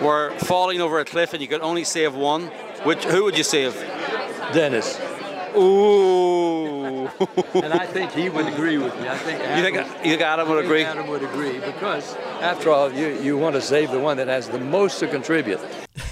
were 0.00 0.30
falling 0.40 0.80
over 0.80 0.98
a 1.00 1.04
cliff 1.04 1.32
and 1.32 1.42
you 1.42 1.48
could 1.48 1.60
only 1.60 1.84
save 1.84 2.14
one, 2.14 2.46
which 2.84 3.04
who 3.04 3.24
would 3.24 3.36
you 3.36 3.44
save? 3.44 3.74
Dennis. 4.52 4.98
Ooh. 5.56 7.06
and 7.54 7.72
I 7.74 7.86
think 7.86 8.12
he 8.12 8.28
would 8.28 8.46
agree 8.46 8.78
with 8.78 8.94
me. 9.00 9.08
I 9.08 9.16
think 9.16 9.38
You 9.56 9.62
think- 9.62 10.04
you 10.04 10.10
think 10.12 10.22
Adam 10.22 10.48
would 10.48 10.58
I 10.58 10.60
think 10.62 10.70
agree? 10.70 10.84
Adam 10.84 11.06
would 11.08 11.22
agree 11.22 11.58
because, 11.58 12.16
after 12.40 12.70
all, 12.70 12.92
you, 12.92 13.08
you 13.20 13.36
want 13.36 13.54
to 13.56 13.60
save 13.60 13.90
the 13.90 13.98
one 13.98 14.16
that 14.18 14.28
has 14.28 14.48
the 14.48 14.58
most 14.58 14.98
to 15.00 15.08
contribute. 15.08 15.60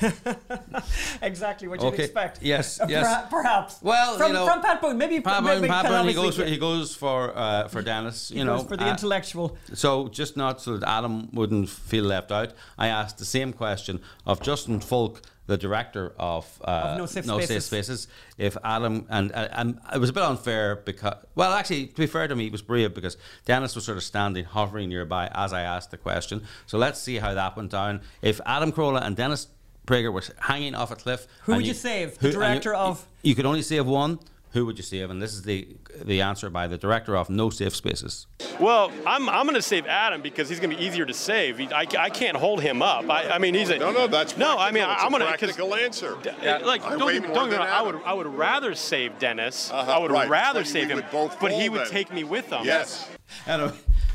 exactly 1.22 1.68
what 1.68 1.80
you'd 1.80 1.88
Okay, 1.94 2.04
expect. 2.04 2.42
yes, 2.42 2.80
Uh, 2.80 2.86
yes. 2.88 3.06
perha- 3.06 3.30
perhaps. 3.30 3.78
Well, 3.82 4.16
from, 4.18 4.28
you 4.28 4.32
know, 4.34 4.46
from 4.46 4.62
Pat 4.62 4.80
Boone, 4.80 4.98
maybe 4.98 5.20
Pat 5.20 5.42
Boone, 5.42 5.66
Pat 5.66 5.86
Boone, 5.86 6.08
he 6.08 6.14
goes 6.14 6.36
for 6.36 6.44
he 6.44 6.56
goes 6.58 6.94
for 6.94 7.36
uh, 7.36 7.68
for 7.68 7.82
Dennis. 7.82 8.30
You 8.30 8.38
he 8.38 8.44
know, 8.44 8.58
goes 8.58 8.66
for 8.66 8.76
the 8.76 8.84
uh, 8.86 8.90
intellectual. 8.90 9.56
So 9.74 10.08
just 10.08 10.36
not 10.36 10.60
so 10.60 10.76
that 10.78 10.88
Adam 10.88 11.28
wouldn't 11.32 11.68
feel 11.68 12.04
left 12.04 12.30
out, 12.32 12.52
I 12.78 12.88
asked 12.88 13.18
the 13.18 13.24
same 13.24 13.52
question 13.52 14.00
of 14.26 14.40
Justin 14.40 14.80
Folk, 14.80 15.22
the 15.46 15.56
director 15.56 16.12
of, 16.18 16.44
uh, 16.64 16.70
Of 16.92 16.98
No 16.98 17.06
Safe 17.06 17.24
Spaces. 17.24 17.64
Spaces, 17.66 18.08
if 18.36 18.56
Adam 18.62 19.06
and, 19.08 19.32
and 19.34 19.78
it 19.94 19.98
was 19.98 20.10
a 20.10 20.12
bit 20.12 20.22
unfair 20.22 20.76
because 20.76 21.14
well 21.34 21.52
actually 21.52 21.86
to 21.86 21.94
be 22.02 22.06
fair 22.06 22.28
to 22.28 22.36
me 22.36 22.46
it 22.46 22.52
was 22.52 22.62
brave 22.62 22.92
because 22.94 23.16
Dennis 23.46 23.74
was 23.74 23.84
sort 23.84 23.96
of 23.96 24.04
standing 24.04 24.44
hovering 24.44 24.88
nearby 24.90 25.28
as 25.34 25.52
I 25.52 25.62
asked 25.62 25.90
the 25.90 25.96
question. 25.96 26.42
So 26.66 26.76
let's 26.78 27.00
see 27.00 27.16
how 27.16 27.32
that 27.34 27.56
went 27.56 27.70
down. 27.70 28.02
If 28.22 28.40
Adam 28.44 28.72
Carolla 28.72 29.02
and 29.02 29.16
Dennis 29.16 29.46
Prager 29.88 30.12
were 30.12 30.22
hanging 30.38 30.74
off 30.74 30.90
a 30.90 30.96
cliff, 30.96 31.26
Who 31.44 31.54
would 31.56 31.66
you 31.66 31.74
save? 31.74 32.18
The 32.18 32.28
and 32.28 32.34
director 32.34 32.74
of- 32.74 33.06
you 33.22 33.34
could 33.34 33.46
only 33.46 33.62
save 33.62 33.86
one. 33.86 34.18
Who 34.52 34.64
would 34.66 34.78
you 34.78 34.82
save? 34.82 35.10
And 35.10 35.20
this 35.20 35.32
is 35.34 35.42
the 35.42 35.68
the 36.04 36.22
answer 36.22 36.48
by 36.48 36.66
the 36.68 36.78
director 36.78 37.16
of 37.16 37.28
No 37.28 37.50
Safe 37.50 37.74
Spaces. 37.76 38.26
Well, 38.58 38.90
I'm, 39.06 39.28
I'm 39.28 39.44
going 39.44 39.54
to 39.56 39.62
save 39.62 39.86
Adam 39.86 40.22
because 40.22 40.48
he's 40.48 40.58
going 40.58 40.70
to 40.70 40.76
be 40.76 40.82
easier 40.84 41.04
to 41.04 41.12
save. 41.12 41.60
I, 41.72 41.86
I 41.98 42.08
can't 42.08 42.36
hold 42.36 42.62
him 42.62 42.80
up. 42.80 43.08
I, 43.10 43.28
I 43.30 43.38
mean, 43.38 43.54
he's 43.54 43.68
a 43.68 43.76
No, 43.78 43.90
no, 43.92 44.06
that's 44.06 44.36
no. 44.38 44.56
I 44.56 44.70
mean, 44.70 44.84
practical. 44.84 45.04
I'm 45.06 45.10
going 45.12 45.20
to 45.22 45.38
practical 45.38 45.74
answer. 45.74 46.16
like 46.64 46.82
I 46.82 46.96
don't, 46.96 47.04
weigh 47.06 47.20
get 47.20 47.34
don't 47.34 47.50
get 47.50 47.50
me 47.50 47.50
than 47.50 47.58
wrong. 47.58 47.68
I 47.68 47.82
would 47.82 48.00
I 48.06 48.12
would 48.14 48.26
rather 48.26 48.74
save 48.74 49.18
Dennis. 49.18 49.70
Uh-huh, 49.70 49.90
I 49.92 49.98
would 49.98 50.10
right. 50.10 50.28
rather 50.30 50.60
But 50.60 50.66
save 50.68 50.88
him, 50.88 50.96
would 50.96 51.10
both 51.10 51.38
but 51.40 51.52
he 51.52 51.68
would 51.68 51.82
then. 51.82 51.90
take 51.90 52.12
me 52.12 52.24
with 52.24 52.48
him. 52.50 52.64
Yes. 52.64 53.08
Anyway, 53.46 53.72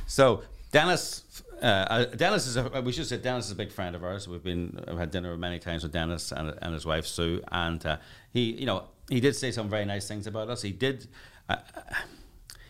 so 0.07 0.41
Dennis, 0.71 1.22
uh, 1.63 1.65
uh, 1.65 2.05
Dennis 2.05 2.45
is 2.45 2.57
a, 2.57 2.81
we 2.81 2.91
should 2.91 3.07
say 3.07 3.17
Dennis 3.17 3.45
is 3.45 3.51
a 3.51 3.55
big 3.55 3.71
friend 3.71 3.95
of 3.95 4.03
ours. 4.03 4.27
We've 4.27 4.43
been 4.43 4.83
I've 4.87 4.97
had 4.97 5.11
dinner 5.11 5.37
many 5.37 5.59
times 5.59 5.83
with 5.83 5.93
Dennis 5.93 6.31
and, 6.33 6.53
and 6.61 6.73
his 6.73 6.85
wife 6.85 7.05
Sue, 7.05 7.41
and 7.51 7.83
uh, 7.85 7.97
he, 8.31 8.51
you 8.51 8.65
know, 8.65 8.89
he 9.09 9.19
did 9.21 9.35
say 9.35 9.51
some 9.51 9.69
very 9.69 9.85
nice 9.85 10.07
things 10.07 10.27
about 10.27 10.49
us. 10.49 10.61
He 10.61 10.71
did. 10.71 11.07
Uh, 11.47 11.57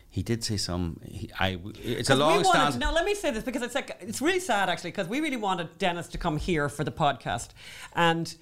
he 0.09 0.21
did 0.21 0.43
say 0.43 0.57
some. 0.57 0.99
He, 1.03 1.31
I. 1.39 1.59
It's 1.83 2.11
a 2.11 2.15
long 2.15 2.43
wanted- 2.43 2.73
stand. 2.73 2.79
No, 2.79 2.91
let 2.93 3.03
me 3.03 3.15
say 3.15 3.31
this 3.31 3.43
because 3.43 3.63
it's 3.63 3.73
like 3.73 3.97
it's 3.99 4.21
really 4.21 4.39
sad 4.39 4.69
actually 4.69 4.91
because 4.91 5.07
we 5.07 5.21
really 5.21 5.37
wanted 5.37 5.75
Dennis 5.79 6.07
to 6.09 6.19
come 6.19 6.37
here 6.37 6.69
for 6.69 6.83
the 6.83 6.91
podcast, 6.91 7.49
and 7.95 8.35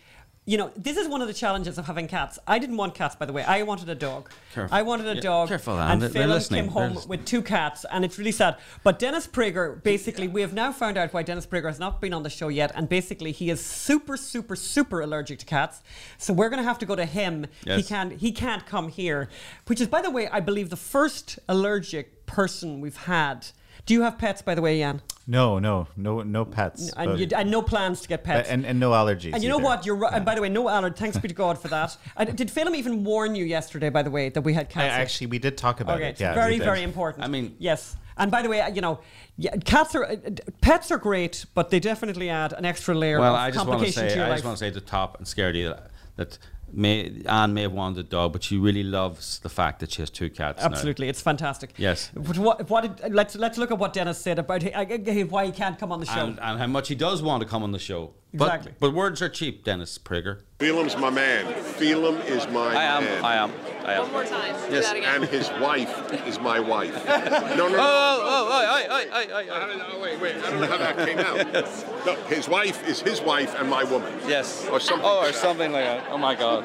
you 0.45 0.57
know 0.57 0.71
this 0.75 0.97
is 0.97 1.07
one 1.07 1.21
of 1.21 1.27
the 1.27 1.33
challenges 1.35 1.77
of 1.77 1.85
having 1.85 2.07
cats. 2.07 2.39
I 2.47 2.57
didn't 2.57 2.77
want 2.77 2.95
cats, 2.95 3.15
by 3.15 3.25
the 3.27 3.33
way. 3.33 3.43
I 3.43 3.61
wanted 3.61 3.89
a 3.89 3.95
dog. 3.95 4.31
Careful. 4.53 4.75
I 4.75 4.81
wanted 4.81 5.07
a 5.07 5.15
Yeah, 5.15 5.21
dog. 5.21 5.49
careful, 5.49 5.79
Ann. 5.79 5.91
and 5.91 6.01
They're- 6.01 6.09
Phelim 6.09 6.29
listening. 6.29 6.63
came 6.63 6.71
home 6.71 6.97
with 7.07 7.25
two 7.25 7.43
cats, 7.43 7.85
and 7.91 8.03
it's 8.03 8.17
really 8.17 8.31
sad. 8.31 8.57
But 8.83 8.97
Dennis 8.97 9.27
Prager, 9.27 9.81
basically, 9.83 10.27
we 10.27 10.41
have 10.41 10.51
now 10.53 10.71
found 10.71 10.97
out 10.97 11.13
why 11.13 11.21
Dennis 11.21 11.45
Prager 11.45 11.67
has 11.67 11.79
not 11.79 12.01
been 12.01 12.11
on 12.13 12.23
the 12.23 12.29
show 12.29 12.47
yet, 12.47 12.71
and 12.73 12.89
basically 12.89 13.31
he 13.31 13.51
is 13.51 13.63
super, 13.63 14.17
super, 14.17 14.55
super 14.55 15.01
allergic 15.01 15.39
to 15.39 15.45
cats. 15.45 15.81
So 16.17 16.33
we're 16.33 16.49
going 16.49 16.61
to 16.61 16.67
have 16.67 16.79
to 16.79 16.85
go 16.87 16.95
to 16.95 17.05
him. 17.05 17.45
Yes. 17.63 17.77
He 17.77 17.83
can't. 17.83 18.13
He 18.13 18.31
can't 18.31 18.65
come 18.65 18.89
here, 18.89 19.29
which 19.67 19.79
is, 19.79 19.87
by 19.87 20.01
the 20.01 20.09
way, 20.09 20.27
I 20.27 20.39
believe 20.39 20.69
the 20.71 20.75
first 20.75 21.37
allergic 21.47 22.25
person 22.25 22.81
we've 22.81 22.97
had. 22.97 23.45
Do 23.85 23.93
you 23.93 24.01
have 24.03 24.17
pets, 24.17 24.41
by 24.41 24.55
the 24.55 24.61
way, 24.61 24.79
Jan? 24.79 25.01
No, 25.27 25.59
no, 25.59 25.87
no, 25.95 26.21
no 26.21 26.45
pets. 26.45 26.91
And, 26.93 27.19
you, 27.19 27.27
and 27.35 27.49
no 27.49 27.61
plans 27.61 28.01
to 28.01 28.07
get 28.07 28.23
pets. 28.23 28.49
and, 28.49 28.65
and 28.65 28.79
no 28.79 28.91
allergies. 28.91 29.33
And 29.33 29.43
you 29.43 29.49
know 29.49 29.57
either. 29.57 29.65
what? 29.65 29.85
You're 29.85 29.95
right. 29.95 30.13
And 30.13 30.25
by 30.25 30.35
the 30.35 30.41
way, 30.41 30.49
no 30.49 30.67
allergy. 30.67 30.97
Thanks 30.97 31.17
be 31.17 31.27
to 31.27 31.33
God 31.33 31.59
for 31.59 31.67
that. 31.69 31.95
And 32.17 32.35
did 32.35 32.49
Phelim 32.49 32.75
even 32.75 33.03
warn 33.03 33.35
you 33.35 33.45
yesterday, 33.45 33.89
by 33.89 34.03
the 34.03 34.11
way, 34.11 34.29
that 34.29 34.41
we 34.41 34.53
had 34.53 34.67
I, 34.67 34.69
cancer? 34.69 35.01
actually, 35.01 35.27
we 35.27 35.39
did 35.39 35.57
talk 35.57 35.79
about 35.79 35.97
okay, 35.97 36.09
it. 36.09 36.19
Yeah, 36.19 36.33
very, 36.33 36.59
very 36.59 36.83
important. 36.83 37.23
I 37.23 37.27
mean- 37.27 37.55
yes. 37.59 37.95
And 38.17 38.29
by 38.29 38.41
the 38.41 38.49
way, 38.49 38.67
you 38.73 38.81
know, 38.81 38.99
yeah, 39.37 39.55
cats 39.57 39.95
are, 39.95 40.03
uh, 40.03 40.15
pets 40.59 40.91
are 40.91 40.97
great, 40.97 41.45
but 41.55 41.69
they 41.69 41.79
definitely 41.79 42.29
add 42.29 42.53
an 42.53 42.65
extra 42.65 42.93
layer 42.93 43.19
Well, 43.19 43.33
of 43.33 43.39
I 43.39 43.49
just 43.51 43.65
want 43.65 43.67
to 43.67 43.71
complication 43.85 44.01
say, 44.01 44.09
to 44.09 44.15
your 44.15 44.25
I 44.25 44.29
life. 44.29 44.37
just 44.37 44.45
want 44.45 44.57
to 44.57 44.59
say 44.59 44.67
at 44.67 44.73
the 44.73 44.81
top 44.81 45.17
and 45.17 45.27
scare 45.27 45.53
you 45.55 45.69
that, 45.69 45.91
that 46.17 46.37
may, 46.73 47.21
Ann 47.25 47.53
may 47.53 47.63
have 47.63 47.71
wanted 47.71 47.99
a 47.99 48.03
dog, 48.03 48.33
but 48.33 48.43
she 48.43 48.57
really 48.57 48.83
loves 48.83 49.39
the 49.39 49.49
fact 49.49 49.79
that 49.79 49.91
she 49.91 50.01
has 50.01 50.09
two 50.09 50.29
cats. 50.29 50.61
now. 50.61 50.67
Absolutely, 50.67 51.09
it's 51.09 51.21
fantastic. 51.21 51.73
Yes. 51.77 52.11
But 52.13 52.37
what, 52.37 52.69
what 52.69 52.97
did, 52.97 53.13
let's 53.13 53.35
let's 53.35 53.57
look 53.57 53.71
at 53.71 53.77
what 53.77 53.93
Dennis 53.93 54.17
said 54.17 54.39
about 54.39 54.63
uh, 54.63 54.85
why 55.29 55.45
he 55.45 55.51
can't 55.51 55.77
come 55.77 55.91
on 55.91 55.99
the 55.99 56.05
show. 56.05 56.25
And, 56.25 56.39
and 56.39 56.59
how 56.59 56.67
much 56.67 56.87
he 56.87 56.95
does 56.95 57.21
want 57.21 57.41
to 57.43 57.49
come 57.49 57.63
on 57.63 57.71
the 57.71 57.79
show. 57.79 58.13
Exactly. 58.33 58.71
But, 58.71 58.79
but 58.79 58.93
words 58.95 59.21
are 59.21 59.27
cheap, 59.29 59.65
Dennis 59.65 59.97
Prager. 59.97 60.41
Phelim's 60.59 60.95
my 60.95 61.09
man. 61.09 61.45
Phelim 61.75 62.23
is 62.25 62.47
my 62.47 62.73
I 62.75 62.83
am. 62.83 63.03
man. 63.03 63.23
I 63.25 63.35
am. 63.35 63.51
I 63.85 63.93
am. 63.93 64.01
One 64.03 64.11
more 64.13 64.23
time. 64.23 64.55
Do 64.69 64.75
Yes. 64.75 64.85
that 64.87 64.95
again. 64.95 65.15
And 65.21 65.25
his 65.25 65.49
wife 65.59 66.13
is 66.27 66.39
my 66.39 66.59
wife. 66.59 66.93
No, 67.05 67.09
no, 67.09 67.65
Oh, 67.65 67.69
no. 67.69 67.77
oh, 67.77 67.77
oh, 67.77 68.47
oh, 68.49 68.49
oh, 68.51 68.87
oh, 68.89 69.05
oh, 69.11 69.47
oh. 69.49 69.53
I 69.53 69.67
don't 69.67 69.77
know, 69.79 69.99
wait, 70.01 70.21
wait, 70.21 70.35
I 70.37 70.49
don't 70.49 70.61
know 70.61 70.67
how 70.67 70.77
that 70.77 70.97
came 71.05 71.19
out. 71.19 71.85
No, 72.05 72.15
his 72.27 72.47
wife 72.49 72.87
is 72.87 72.99
his 73.01 73.21
wife 73.21 73.53
and 73.59 73.69
my 73.69 73.83
woman. 73.83 74.11
Yes. 74.27 74.65
Or 74.69 74.79
something. 74.79 75.05
Oh, 75.05 75.19
or 75.19 75.23
like 75.25 75.33
that. 75.33 75.39
something 75.41 75.71
like 75.71 75.83
that. 75.83 76.07
Oh 76.09 76.17
my 76.17 76.33
God. 76.33 76.63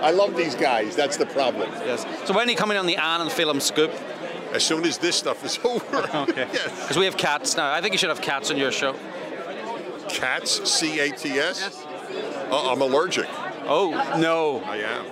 I 0.00 0.10
love 0.12 0.36
these 0.36 0.54
guys. 0.54 0.94
That's 0.94 1.16
the 1.16 1.26
problem. 1.26 1.68
Yes. 1.84 2.04
So 2.26 2.34
when 2.34 2.46
are 2.46 2.50
you 2.50 2.56
coming 2.56 2.76
on 2.76 2.86
the 2.86 2.96
Ann 2.96 3.20
and 3.22 3.30
Phelim 3.30 3.60
scoop? 3.60 3.90
As 4.52 4.62
soon 4.64 4.84
as 4.84 4.96
this 4.98 5.16
stuff 5.16 5.44
is 5.44 5.58
over. 5.64 5.98
Okay. 5.98 6.46
yes. 6.52 6.80
Because 6.82 6.96
we 6.96 7.04
have 7.06 7.16
cats 7.16 7.56
now. 7.56 7.72
I 7.72 7.80
think 7.80 7.92
you 7.94 7.98
should 7.98 8.10
have 8.10 8.20
cats 8.20 8.50
on 8.50 8.56
your 8.58 8.70
show. 8.70 8.94
Cats, 10.20 10.70
C 10.70 10.98
A 11.00 11.10
T 11.10 11.30
S? 11.38 11.84
Uh, 12.50 12.70
I'm 12.72 12.80
allergic. 12.80 13.26
Oh, 13.68 13.90
no. 14.18 14.60
I 14.64 14.76
am. 14.78 15.06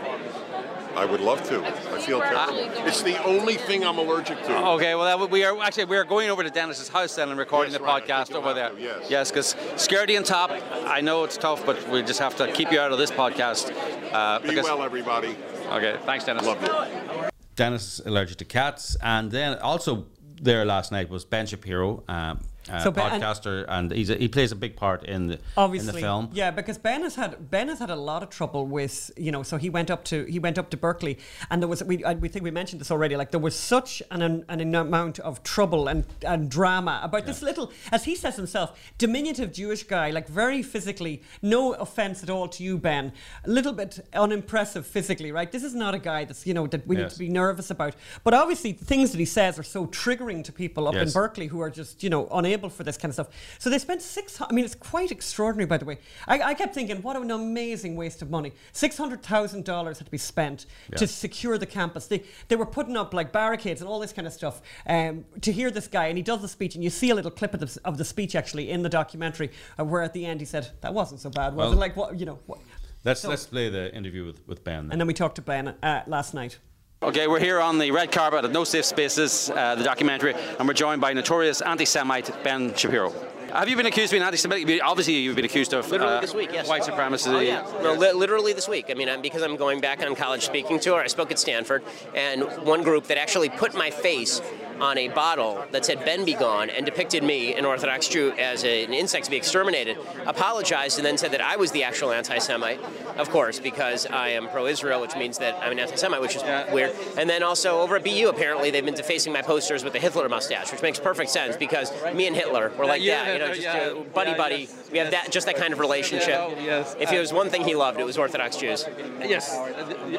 I 0.96 1.04
would 1.04 1.20
love 1.20 1.42
to. 1.48 1.60
I 1.92 1.98
feel 2.00 2.20
terrible. 2.20 2.58
It's 2.86 3.02
the 3.02 3.20
only 3.24 3.54
thing 3.54 3.84
I'm 3.84 3.98
allergic 3.98 4.40
to. 4.44 4.66
Okay, 4.74 4.94
well, 4.94 5.04
that, 5.04 5.18
would- 5.18 5.30
we 5.32 5.44
are 5.44 5.60
actually 5.60 5.86
we 5.86 5.96
are 5.96 6.04
going 6.04 6.30
over 6.30 6.44
to 6.44 6.50
Dennis's 6.50 6.88
house 6.88 7.16
then 7.16 7.30
and 7.30 7.38
recording 7.38 7.72
Yes, 7.72 7.80
the 7.80 7.84
right, 7.84 8.06
podcast 8.06 8.32
over 8.32 8.54
there. 8.54 8.70
to, 8.70 8.80
yes. 8.80 9.06
yes, 9.10 9.30
because 9.32 9.54
Scaredy 9.74 10.16
and 10.16 10.24
Top. 10.24 10.50
I 10.86 11.00
know 11.00 11.24
it's 11.24 11.36
tough, 11.36 11.66
but 11.66 11.88
we 11.88 12.00
just 12.02 12.20
have 12.20 12.36
to 12.36 12.50
keep 12.52 12.70
you 12.70 12.78
out 12.78 12.92
of 12.92 12.98
this 12.98 13.10
podcast. 13.10 13.72
Uh, 14.12 14.38
Be 14.38 14.50
because, 14.50 14.64
well, 14.64 14.82
everybody. 14.84 15.36
Okay, 15.72 15.96
thanks, 16.04 16.24
Dennis. 16.26 16.46
Love 16.46 16.62
you. 16.62 17.28
Dennis 17.56 17.98
is 17.98 18.06
allergic 18.06 18.38
to 18.38 18.44
cats, 18.44 18.96
and 19.02 19.32
then 19.32 19.58
also 19.58 20.06
there 20.40 20.64
last 20.64 20.92
night 20.92 21.08
was 21.10 21.24
Ben 21.24 21.46
Shapiro, 21.46 22.04
um, 22.06 22.38
uh, 22.70 22.80
So 22.80 22.90
Ben- 22.90 23.20
podcaster, 23.20 23.64
and 23.68 23.90
he's 23.92 24.10
a, 24.10 24.16
he 24.16 24.28
plays 24.28 24.52
a 24.52 24.56
big 24.56 24.76
part 24.76 25.04
in 25.04 25.26
the 25.28 25.38
obviously 25.56 25.88
in 25.90 25.94
the 25.94 26.00
film. 26.00 26.30
yeah 26.32 26.50
because 26.50 26.78
ben 26.78 27.02
has 27.02 27.14
had 27.14 27.50
ben 27.50 27.68
has 27.68 27.78
had 27.78 27.90
a 27.90 27.96
lot 27.96 28.22
of 28.22 28.30
trouble 28.30 28.66
with 28.66 29.10
you 29.16 29.30
know 29.32 29.42
so 29.42 29.56
he 29.56 29.70
went 29.70 29.90
up 29.90 30.04
to 30.04 30.24
he 30.24 30.38
went 30.38 30.58
up 30.58 30.70
to 30.70 30.76
berkeley 30.76 31.18
and 31.50 31.60
there 31.62 31.68
was 31.68 31.82
we 31.84 32.04
I, 32.04 32.14
we 32.14 32.28
think 32.28 32.44
we 32.44 32.50
mentioned 32.50 32.80
this 32.80 32.90
already 32.90 33.16
like 33.16 33.30
there 33.30 33.40
was 33.40 33.54
such 33.58 34.02
an, 34.10 34.22
an, 34.22 34.44
an 34.48 34.74
amount 34.74 35.18
of 35.20 35.42
trouble 35.42 35.88
and, 35.88 36.04
and 36.26 36.50
drama 36.50 37.00
about 37.02 37.26
this 37.26 37.42
little 37.42 37.72
as 37.92 38.04
he 38.04 38.14
says 38.14 38.36
himself 38.36 38.78
diminutive 38.98 39.52
jewish 39.52 39.82
guy 39.84 40.10
like 40.10 40.28
very 40.28 40.62
physically 40.62 41.22
no 41.42 41.72
offense 41.74 42.22
at 42.22 42.30
all 42.30 42.48
to 42.48 42.62
you 42.62 42.78
ben 42.78 43.12
a 43.44 43.50
little 43.50 43.72
bit 43.72 44.00
unimpressive 44.14 44.86
physically 44.86 45.32
right? 45.32 45.50
This 45.52 45.64
is 45.64 45.74
not 45.74 45.94
a 45.94 45.98
guy 45.98 46.24
that's 46.24 46.46
you 46.46 46.54
know 46.54 46.66
that 46.68 46.86
we 46.86 46.96
need 46.96 47.10
to 47.10 47.18
be 47.18 47.28
nervous 47.28 47.70
about. 47.70 47.94
But 48.24 48.34
obviously 48.34 48.72
the 48.72 48.84
things 48.84 49.10
that 49.12 49.18
he 49.18 49.24
says 49.24 49.58
are 49.58 49.62
so 49.76 49.86
triggering 49.86 50.42
to 50.44 50.52
people 50.52 50.86
up 50.88 50.94
in 50.94 51.10
berkeley 51.10 51.46
who 51.48 51.60
are 51.60 51.70
just 51.70 52.02
you 52.04 52.10
know 52.10 52.28
unable 52.32 52.53
for 52.70 52.84
this 52.84 52.96
kind 52.96 53.10
of 53.10 53.14
stuff. 53.14 53.28
So 53.58 53.70
they 53.70 53.78
spent 53.78 54.02
six 54.02 54.40
i 54.40 54.52
mean 54.52 54.64
it's 54.64 54.74
quite 54.74 55.10
extraordinary 55.10 55.66
by 55.66 55.78
the 55.78 55.84
way. 55.84 55.98
I, 56.26 56.40
I 56.40 56.54
kept 56.54 56.74
thinking 56.74 57.02
what 57.02 57.16
an 57.16 57.30
amazing 57.30 57.96
waste 57.96 58.22
of 58.22 58.30
money. 58.30 58.52
$600000 58.72 59.86
had 59.98 60.04
to 60.04 60.10
be 60.10 60.18
spent 60.18 60.66
to 60.96 61.06
secure 61.06 61.58
the 61.58 61.66
campus. 61.66 62.06
They, 62.06 62.22
they 62.48 62.56
were 62.56 62.66
putting 62.66 62.96
up 62.96 63.12
like 63.14 63.32
barricades 63.32 63.80
and 63.80 63.88
all 63.88 63.98
this 64.00 64.12
kind 64.12 64.26
of 64.26 64.32
stuff 64.32 64.62
um, 64.86 65.24
to 65.40 65.52
hear 65.52 65.70
this 65.70 65.88
guy 65.88 66.06
and 66.06 66.16
he 66.16 66.22
does 66.22 66.42
the 66.42 66.48
speech 66.48 66.74
and 66.74 66.84
you 66.84 66.90
see 66.90 67.10
a 67.10 67.14
little 67.14 67.30
clip 67.30 67.54
of 67.54 67.60
the, 67.60 67.80
of 67.84 67.98
the 67.98 68.04
speech 68.04 68.34
actually 68.34 68.70
in 68.70 68.82
the 68.82 68.88
documentary 68.88 69.50
uh, 69.78 69.84
where 69.84 70.02
at 70.02 70.12
the 70.12 70.24
end 70.24 70.40
he 70.40 70.46
said 70.46 70.70
that 70.80 70.92
wasn't 70.94 71.20
so 71.20 71.30
bad 71.30 71.54
was 71.54 71.64
Well, 71.64 71.72
it 71.72 71.76
like 71.76 71.96
what 71.96 72.18
you 72.18 72.26
know 72.26 72.38
what 72.46 72.60
Let's 73.04 73.20
So- 73.20 73.28
let's 73.28 73.46
play 73.46 73.68
the 73.68 73.94
interview 73.94 74.24
with, 74.24 74.46
with 74.46 74.64
Ben. 74.64 74.88
and 74.90 75.00
then 75.00 75.06
we 75.06 75.14
talked 75.14 75.36
to 75.36 75.42
ben 75.42 75.68
uh, 75.82 76.02
last 76.06 76.32
night 76.34 76.58
Okay, 77.04 77.26
we're 77.26 77.38
here 77.38 77.60
on 77.60 77.78
the 77.78 77.90
red 77.90 78.10
carpet 78.10 78.46
at 78.46 78.50
No 78.50 78.64
Safe 78.64 78.86
Spaces, 78.86 79.50
uh, 79.50 79.74
the 79.74 79.84
documentary, 79.84 80.32
and 80.58 80.66
we're 80.66 80.72
joined 80.72 81.02
by 81.02 81.12
notorious 81.12 81.60
anti-Semite 81.60 82.42
Ben 82.42 82.74
Shapiro. 82.74 83.12
Have 83.54 83.68
you 83.68 83.76
been 83.76 83.86
accused 83.86 84.12
of 84.12 84.16
being 84.16 84.22
anti-Semitic? 84.24 84.80
Obviously, 84.82 85.14
you've 85.14 85.36
been 85.36 85.44
accused 85.44 85.72
of 85.74 85.88
Literally 85.88 86.14
uh, 86.14 86.20
this 86.20 86.34
week, 86.34 86.50
yes. 86.52 86.68
white 86.68 86.82
supremacy. 86.82 87.30
Oh, 87.30 87.38
yeah. 87.38 87.62
Well, 87.82 87.96
li- 87.96 88.10
literally 88.12 88.52
this 88.52 88.68
week. 88.68 88.86
I 88.90 88.94
mean, 88.94 89.08
I'm, 89.08 89.22
because 89.22 89.42
I'm 89.42 89.56
going 89.56 89.80
back 89.80 90.02
on 90.04 90.16
college 90.16 90.44
speaking 90.44 90.80
tour, 90.80 91.00
I 91.00 91.06
spoke 91.06 91.30
at 91.30 91.38
Stanford, 91.38 91.84
and 92.16 92.42
one 92.64 92.82
group 92.82 93.04
that 93.04 93.16
actually 93.16 93.50
put 93.50 93.72
my 93.74 93.90
face 93.90 94.42
on 94.80 94.98
a 94.98 95.06
bottle 95.06 95.64
that 95.70 95.84
said 95.84 96.04
Ben 96.04 96.24
be 96.24 96.34
gone 96.34 96.68
and 96.68 96.84
depicted 96.84 97.22
me, 97.22 97.54
an 97.54 97.64
Orthodox 97.64 98.08
Jew, 98.08 98.32
as 98.32 98.64
a- 98.64 98.82
an 98.84 98.92
insect 98.92 99.26
to 99.26 99.30
be 99.30 99.36
exterminated, 99.36 99.98
apologized 100.26 100.98
and 100.98 101.06
then 101.06 101.16
said 101.16 101.30
that 101.30 101.40
I 101.40 101.54
was 101.54 101.70
the 101.70 101.84
actual 101.84 102.10
anti 102.10 102.38
Semite, 102.38 102.80
of 103.16 103.30
course, 103.30 103.60
because 103.60 104.04
I 104.06 104.30
am 104.30 104.48
pro 104.48 104.66
Israel, 104.66 105.00
which 105.00 105.14
means 105.14 105.38
that 105.38 105.56
I'm 105.62 105.70
an 105.70 105.78
anti 105.78 105.94
Semite, 105.94 106.20
which 106.20 106.34
is 106.34 106.42
weird. 106.72 106.92
And 107.16 107.30
then 107.30 107.44
also 107.44 107.80
over 107.82 107.94
at 107.94 108.02
BU, 108.02 108.28
apparently, 108.28 108.72
they've 108.72 108.84
been 108.84 108.94
defacing 108.94 109.32
my 109.32 109.42
posters 109.42 109.84
with 109.84 109.92
the 109.92 110.00
Hitler 110.00 110.28
mustache, 110.28 110.72
which 110.72 110.82
makes 110.82 110.98
perfect 110.98 111.30
sense 111.30 111.56
because 111.56 111.92
me 112.12 112.26
and 112.26 112.34
Hitler 112.34 112.72
were 112.76 112.84
like 112.84 113.00
Yeah, 113.00 113.24
that, 113.24 113.32
you 113.32 113.38
know, 113.38 113.43
just 113.48 113.62
yeah, 113.62 113.72
uh, 113.72 114.02
buddy 114.14 114.30
yeah, 114.30 114.36
buddy. 114.36 114.56
yes. 114.56 114.88
We 114.92 114.98
have 114.98 115.10
that, 115.10 115.30
just 115.30 115.46
that 115.46 115.56
kind 115.56 115.72
of 115.72 115.80
relationship. 115.80 116.28
yes. 116.60 116.96
If 117.00 117.12
it 117.12 117.18
was 117.18 117.32
one 117.32 117.50
thing 117.50 117.64
he 117.64 117.74
loved, 117.74 118.00
it 118.00 118.04
was 118.04 118.18
Orthodox 118.18 118.56
Jews. 118.56 118.84
Yes, 119.20 119.54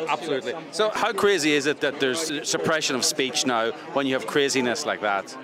absolutely. 0.07 0.53
So, 0.71 0.89
how 0.89 1.13
crazy 1.13 1.53
is 1.53 1.65
it 1.65 1.81
that 1.81 1.99
there's 1.99 2.47
suppression 2.47 2.95
of 2.95 3.05
speech 3.05 3.45
now 3.45 3.71
when 3.93 4.05
you 4.05 4.13
have 4.13 4.27
craziness 4.27 4.85
like 4.85 5.01
that? 5.01 5.35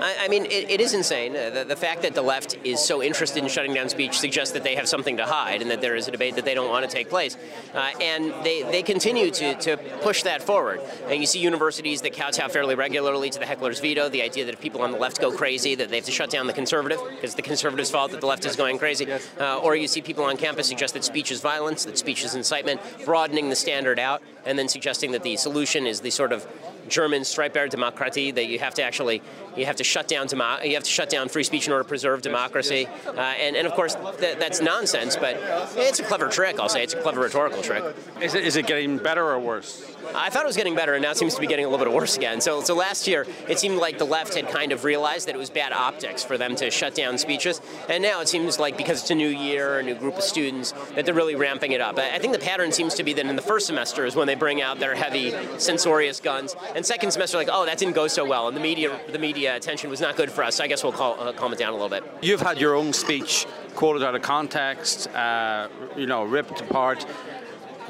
I, 0.00 0.16
I 0.22 0.28
mean, 0.28 0.44
it, 0.46 0.70
it 0.70 0.80
is 0.80 0.94
insane. 0.94 1.32
The, 1.32 1.64
the 1.66 1.76
fact 1.76 2.02
that 2.02 2.14
the 2.14 2.22
left 2.22 2.58
is 2.64 2.80
so 2.80 3.02
interested 3.02 3.42
in 3.42 3.48
shutting 3.48 3.74
down 3.74 3.88
speech 3.88 4.18
suggests 4.18 4.52
that 4.54 4.64
they 4.64 4.74
have 4.74 4.88
something 4.88 5.16
to 5.16 5.26
hide 5.26 5.62
and 5.62 5.70
that 5.70 5.80
there 5.80 5.96
is 5.96 6.08
a 6.08 6.10
debate 6.10 6.36
that 6.36 6.44
they 6.44 6.54
don't 6.54 6.68
want 6.68 6.88
to 6.88 6.94
take 6.94 7.08
place. 7.08 7.36
Uh, 7.74 7.90
and 8.00 8.32
they, 8.44 8.62
they 8.62 8.82
continue 8.82 9.30
to, 9.30 9.54
to 9.56 9.76
push 10.02 10.22
that 10.22 10.42
forward. 10.42 10.80
And 11.08 11.20
you 11.20 11.26
see 11.26 11.38
universities 11.38 12.02
that 12.02 12.12
kowtow 12.12 12.48
fairly 12.48 12.74
regularly 12.74 13.30
to 13.30 13.38
the 13.38 13.46
heckler's 13.46 13.80
veto, 13.80 14.08
the 14.08 14.22
idea 14.22 14.44
that 14.44 14.54
if 14.54 14.60
people 14.60 14.82
on 14.82 14.92
the 14.92 14.98
left 14.98 15.20
go 15.20 15.32
crazy, 15.32 15.74
that 15.74 15.88
they 15.88 15.96
have 15.96 16.04
to 16.04 16.12
shut 16.12 16.30
down 16.30 16.46
the 16.46 16.52
conservative, 16.52 17.00
because 17.14 17.34
the 17.34 17.42
conservatives' 17.42 17.90
fault 17.90 18.10
that 18.10 18.20
the 18.20 18.26
left 18.26 18.44
is 18.44 18.56
going 18.56 18.78
crazy. 18.78 19.06
Uh, 19.38 19.58
or 19.58 19.76
you 19.76 19.88
see 19.88 20.00
people 20.00 20.24
on 20.24 20.36
campus 20.36 20.68
suggest 20.68 20.94
that 20.94 21.04
speech 21.04 21.30
is 21.30 21.40
violence, 21.40 21.84
that 21.84 21.98
speech 21.98 22.24
is 22.24 22.34
incitement, 22.34 22.80
broadening 23.04 23.48
the 23.48 23.56
standard 23.56 23.98
out, 23.98 24.22
and 24.44 24.58
then 24.58 24.68
suggesting 24.68 25.12
that 25.12 25.22
the 25.22 25.36
solution 25.36 25.86
is 25.86 26.00
the 26.00 26.10
sort 26.10 26.32
of 26.32 26.46
German 26.88 27.22
Streitbare 27.22 27.70
Demokratie 27.70 28.34
that 28.34 28.46
you 28.46 28.58
have 28.58 28.74
to 28.74 28.82
actually 28.82 29.22
you 29.56 29.66
have 29.66 29.76
to 29.76 29.84
shut 29.84 30.08
down 30.08 30.26
demo- 30.26 30.60
you 30.62 30.74
have 30.74 30.82
to 30.82 30.90
shut 30.90 31.08
down 31.08 31.28
free 31.28 31.44
speech 31.44 31.66
in 31.66 31.72
order 31.72 31.84
to 31.84 31.88
preserve 31.88 32.22
democracy, 32.22 32.86
uh, 33.06 33.20
and 33.20 33.56
and 33.56 33.66
of 33.66 33.72
course 33.74 33.96
th- 34.18 34.38
that's 34.38 34.60
nonsense. 34.60 35.16
But 35.16 35.36
it's 35.76 36.00
a 36.00 36.04
clever 36.04 36.28
trick. 36.28 36.58
I'll 36.58 36.68
say 36.68 36.82
it's 36.82 36.94
a 36.94 37.00
clever 37.00 37.20
rhetorical 37.20 37.62
trick. 37.62 37.84
Is 38.20 38.34
it, 38.34 38.44
is 38.44 38.56
it 38.56 38.66
getting 38.66 38.98
better 38.98 39.24
or 39.24 39.38
worse? 39.38 39.90
I 40.14 40.28
thought 40.30 40.42
it 40.42 40.46
was 40.46 40.56
getting 40.56 40.74
better, 40.74 40.94
and 40.94 41.02
now 41.02 41.12
it 41.12 41.16
seems 41.16 41.34
to 41.34 41.40
be 41.40 41.46
getting 41.46 41.64
a 41.64 41.68
little 41.68 41.84
bit 41.84 41.92
worse 41.94 42.16
again. 42.16 42.40
So, 42.40 42.60
so 42.60 42.74
last 42.74 43.08
year, 43.08 43.26
it 43.48 43.58
seemed 43.58 43.78
like 43.78 43.98
the 43.98 44.04
left 44.04 44.34
had 44.34 44.48
kind 44.48 44.70
of 44.70 44.84
realized 44.84 45.26
that 45.28 45.34
it 45.34 45.38
was 45.38 45.50
bad 45.50 45.72
optics 45.72 46.22
for 46.22 46.36
them 46.36 46.54
to 46.56 46.70
shut 46.70 46.94
down 46.94 47.16
speeches, 47.16 47.60
and 47.88 48.02
now 48.02 48.20
it 48.20 48.28
seems 48.28 48.58
like 48.58 48.76
because 48.76 49.00
it's 49.00 49.10
a 49.10 49.14
new 49.14 49.28
year, 49.28 49.78
a 49.78 49.82
new 49.82 49.94
group 49.94 50.16
of 50.16 50.22
students, 50.22 50.72
that 50.94 51.06
they're 51.06 51.14
really 51.14 51.36
ramping 51.36 51.72
it 51.72 51.80
up. 51.80 51.98
I 51.98 52.14
I 52.14 52.18
think 52.18 52.32
the 52.32 52.38
pattern 52.38 52.70
seems 52.72 52.94
to 52.94 53.02
be 53.02 53.12
that 53.14 53.26
in 53.26 53.36
the 53.36 53.42
first 53.42 53.66
semester 53.66 54.04
is 54.04 54.14
when 54.14 54.26
they 54.26 54.34
bring 54.34 54.62
out 54.62 54.78
their 54.78 54.94
heavy, 54.94 55.34
censorious 55.58 56.20
guns, 56.20 56.54
and 56.74 56.84
second 56.84 57.10
semester, 57.12 57.36
like, 57.36 57.48
oh, 57.50 57.64
that 57.66 57.78
didn't 57.78 57.94
go 57.94 58.06
so 58.08 58.24
well, 58.24 58.48
and 58.48 58.56
the 58.56 58.60
media, 58.60 58.98
the 59.12 59.18
media 59.18 59.56
attention 59.56 59.90
was 59.90 60.00
not 60.00 60.16
good 60.16 60.30
for 60.30 60.42
us. 60.42 60.56
So 60.56 60.64
I 60.64 60.66
guess 60.66 60.82
we'll 60.82 60.92
call, 60.92 61.18
uh, 61.20 61.32
calm 61.32 61.52
it 61.52 61.58
down 61.58 61.70
a 61.70 61.76
little 61.76 61.88
bit. 61.88 62.04
You've 62.20 62.40
had 62.40 62.58
your 62.58 62.74
own 62.74 62.92
speech 62.92 63.46
quoted 63.74 64.02
out 64.02 64.14
of 64.14 64.22
context, 64.22 65.08
uh, 65.08 65.68
you 65.96 66.06
know, 66.06 66.24
ripped 66.24 66.60
apart. 66.60 67.06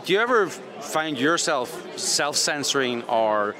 Do 0.05 0.12
you 0.12 0.20
ever 0.20 0.49
find 0.49 1.18
yourself 1.18 1.99
self-censoring 1.99 3.05
or 3.05 3.55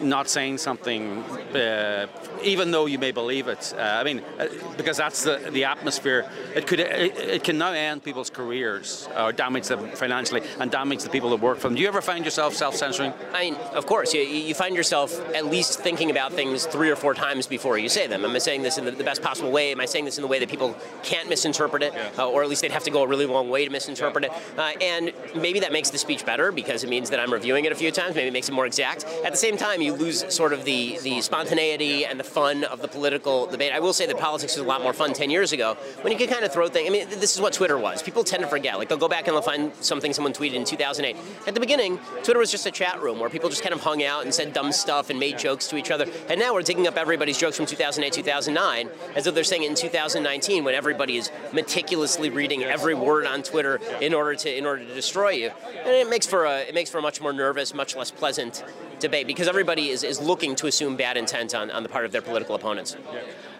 not 0.00 0.28
saying 0.28 0.58
something, 0.58 1.18
uh, 1.54 2.06
even 2.42 2.70
though 2.70 2.86
you 2.86 2.98
may 2.98 3.12
believe 3.12 3.48
it? 3.48 3.74
Uh, 3.76 3.80
I 3.80 4.04
mean, 4.04 4.22
uh, 4.38 4.48
because 4.76 4.96
that's 4.96 5.22
the 5.22 5.50
the 5.52 5.64
atmosphere. 5.64 6.30
It 6.54 6.66
could 6.66 6.80
it, 6.80 7.16
it 7.16 7.44
can 7.44 7.58
now 7.58 7.72
end 7.72 8.02
people's 8.02 8.30
careers 8.30 9.08
or 9.16 9.32
damage 9.32 9.68
them 9.68 9.90
financially 9.90 10.42
and 10.58 10.70
damage 10.70 11.02
the 11.02 11.10
people 11.10 11.30
that 11.30 11.40
work 11.40 11.58
for 11.58 11.68
them. 11.68 11.76
Do 11.76 11.82
you 11.82 11.88
ever 11.88 12.00
find 12.00 12.24
yourself 12.24 12.54
self-censoring? 12.54 13.12
I 13.32 13.44
mean, 13.44 13.54
of 13.74 13.86
course, 13.86 14.14
you, 14.14 14.22
you 14.22 14.54
find 14.54 14.74
yourself 14.74 15.18
at 15.34 15.46
least 15.46 15.80
thinking 15.80 16.10
about 16.10 16.32
things 16.32 16.66
three 16.66 16.90
or 16.90 16.96
four 16.96 17.14
times 17.14 17.46
before 17.46 17.78
you 17.78 17.88
say 17.88 18.06
them. 18.06 18.24
Am 18.24 18.30
I 18.34 18.38
saying 18.38 18.62
this 18.62 18.78
in 18.78 18.84
the, 18.84 18.90
the 18.90 19.04
best 19.04 19.22
possible 19.22 19.50
way? 19.50 19.72
Am 19.72 19.80
I 19.80 19.86
saying 19.86 20.04
this 20.04 20.18
in 20.18 20.22
the 20.22 20.28
way 20.28 20.38
that 20.38 20.48
people 20.48 20.76
can't 21.02 21.28
misinterpret 21.28 21.82
it, 21.82 21.94
uh, 22.18 22.28
or 22.28 22.42
at 22.42 22.48
least 22.48 22.62
they'd 22.62 22.72
have 22.72 22.84
to 22.84 22.90
go 22.90 23.02
a 23.02 23.06
really 23.06 23.26
long 23.26 23.50
way 23.50 23.64
to 23.64 23.70
misinterpret 23.70 24.24
it? 24.24 24.32
Uh, 24.56 24.72
and 24.80 25.12
maybe 25.34 25.60
that 25.60 25.72
makes 25.72 25.90
the 25.90 25.98
speech 25.98 26.24
better 26.24 26.52
because 26.52 26.84
it 26.84 26.90
means 26.90 27.10
that 27.10 27.20
I'm 27.20 27.32
reviewing 27.32 27.64
it 27.64 27.72
a 27.72 27.74
few 27.74 27.90
times. 27.90 28.14
Maybe 28.14 28.28
it 28.28 28.32
makes 28.32 28.48
it 28.48 28.52
more 28.52 28.66
exact. 28.66 29.04
At 29.24 29.32
the 29.32 29.38
same 29.38 29.56
time, 29.56 29.81
you 29.82 29.94
lose 29.94 30.24
sort 30.34 30.52
of 30.52 30.64
the 30.64 30.98
the 31.02 31.20
spontaneity 31.20 32.04
and 32.04 32.18
the 32.18 32.24
fun 32.24 32.64
of 32.64 32.80
the 32.80 32.88
political 32.88 33.46
debate. 33.46 33.72
I 33.72 33.80
will 33.80 33.92
say 33.92 34.06
that 34.06 34.18
politics 34.18 34.56
was 34.56 34.64
a 34.64 34.68
lot 34.68 34.82
more 34.82 34.92
fun 34.92 35.12
10 35.12 35.30
years 35.30 35.52
ago 35.52 35.74
when 36.02 36.12
you 36.12 36.18
could 36.18 36.28
kind 36.28 36.44
of 36.44 36.52
throw 36.52 36.68
things. 36.68 36.88
I 36.88 36.92
mean, 36.92 37.08
this 37.08 37.34
is 37.34 37.40
what 37.40 37.52
Twitter 37.52 37.78
was. 37.78 38.02
People 38.02 38.24
tend 38.24 38.42
to 38.42 38.48
forget. 38.48 38.78
Like 38.78 38.88
they'll 38.88 38.98
go 38.98 39.08
back 39.08 39.26
and 39.26 39.34
they'll 39.34 39.42
find 39.42 39.72
something 39.80 40.12
someone 40.12 40.32
tweeted 40.32 40.54
in 40.54 40.64
2008. 40.64 41.16
At 41.46 41.54
the 41.54 41.60
beginning, 41.60 41.98
Twitter 42.22 42.38
was 42.38 42.50
just 42.50 42.66
a 42.66 42.70
chat 42.70 43.02
room 43.02 43.18
where 43.18 43.30
people 43.30 43.48
just 43.48 43.62
kind 43.62 43.74
of 43.74 43.80
hung 43.80 44.02
out 44.02 44.24
and 44.24 44.32
said 44.34 44.52
dumb 44.52 44.72
stuff 44.72 45.10
and 45.10 45.18
made 45.18 45.38
jokes 45.38 45.66
to 45.68 45.76
each 45.76 45.90
other. 45.90 46.06
And 46.28 46.38
now 46.38 46.54
we're 46.54 46.62
digging 46.62 46.86
up 46.86 46.96
everybody's 46.96 47.38
jokes 47.38 47.56
from 47.56 47.66
2008, 47.66 48.12
2009, 48.12 48.88
as 49.14 49.24
though 49.24 49.30
they're 49.30 49.44
saying 49.44 49.64
it 49.64 49.70
in 49.70 49.74
2019 49.74 50.64
when 50.64 50.74
everybody 50.74 51.16
is 51.16 51.30
meticulously 51.52 52.30
reading 52.30 52.62
every 52.64 52.94
word 52.94 53.26
on 53.26 53.42
Twitter 53.42 53.80
in 54.00 54.14
order 54.14 54.34
to 54.34 54.56
in 54.56 54.66
order 54.66 54.84
to 54.84 54.94
destroy 54.94 55.30
you. 55.30 55.50
And 55.84 55.90
it 55.90 56.08
makes 56.08 56.26
for 56.26 56.44
a 56.44 56.60
it 56.60 56.74
makes 56.74 56.90
for 56.90 56.98
a 56.98 57.02
much 57.02 57.20
more 57.20 57.32
nervous, 57.32 57.74
much 57.74 57.96
less 57.96 58.10
pleasant 58.10 58.64
debate 59.02 59.26
because 59.26 59.48
everybody 59.48 59.90
is, 59.90 60.02
is 60.02 60.20
looking 60.20 60.54
to 60.56 60.66
assume 60.66 60.96
bad 60.96 61.16
intent 61.16 61.54
on, 61.54 61.70
on 61.70 61.82
the 61.82 61.88
part 61.88 62.06
of 62.06 62.12
their 62.12 62.22
political 62.22 62.54
opponents. 62.54 62.96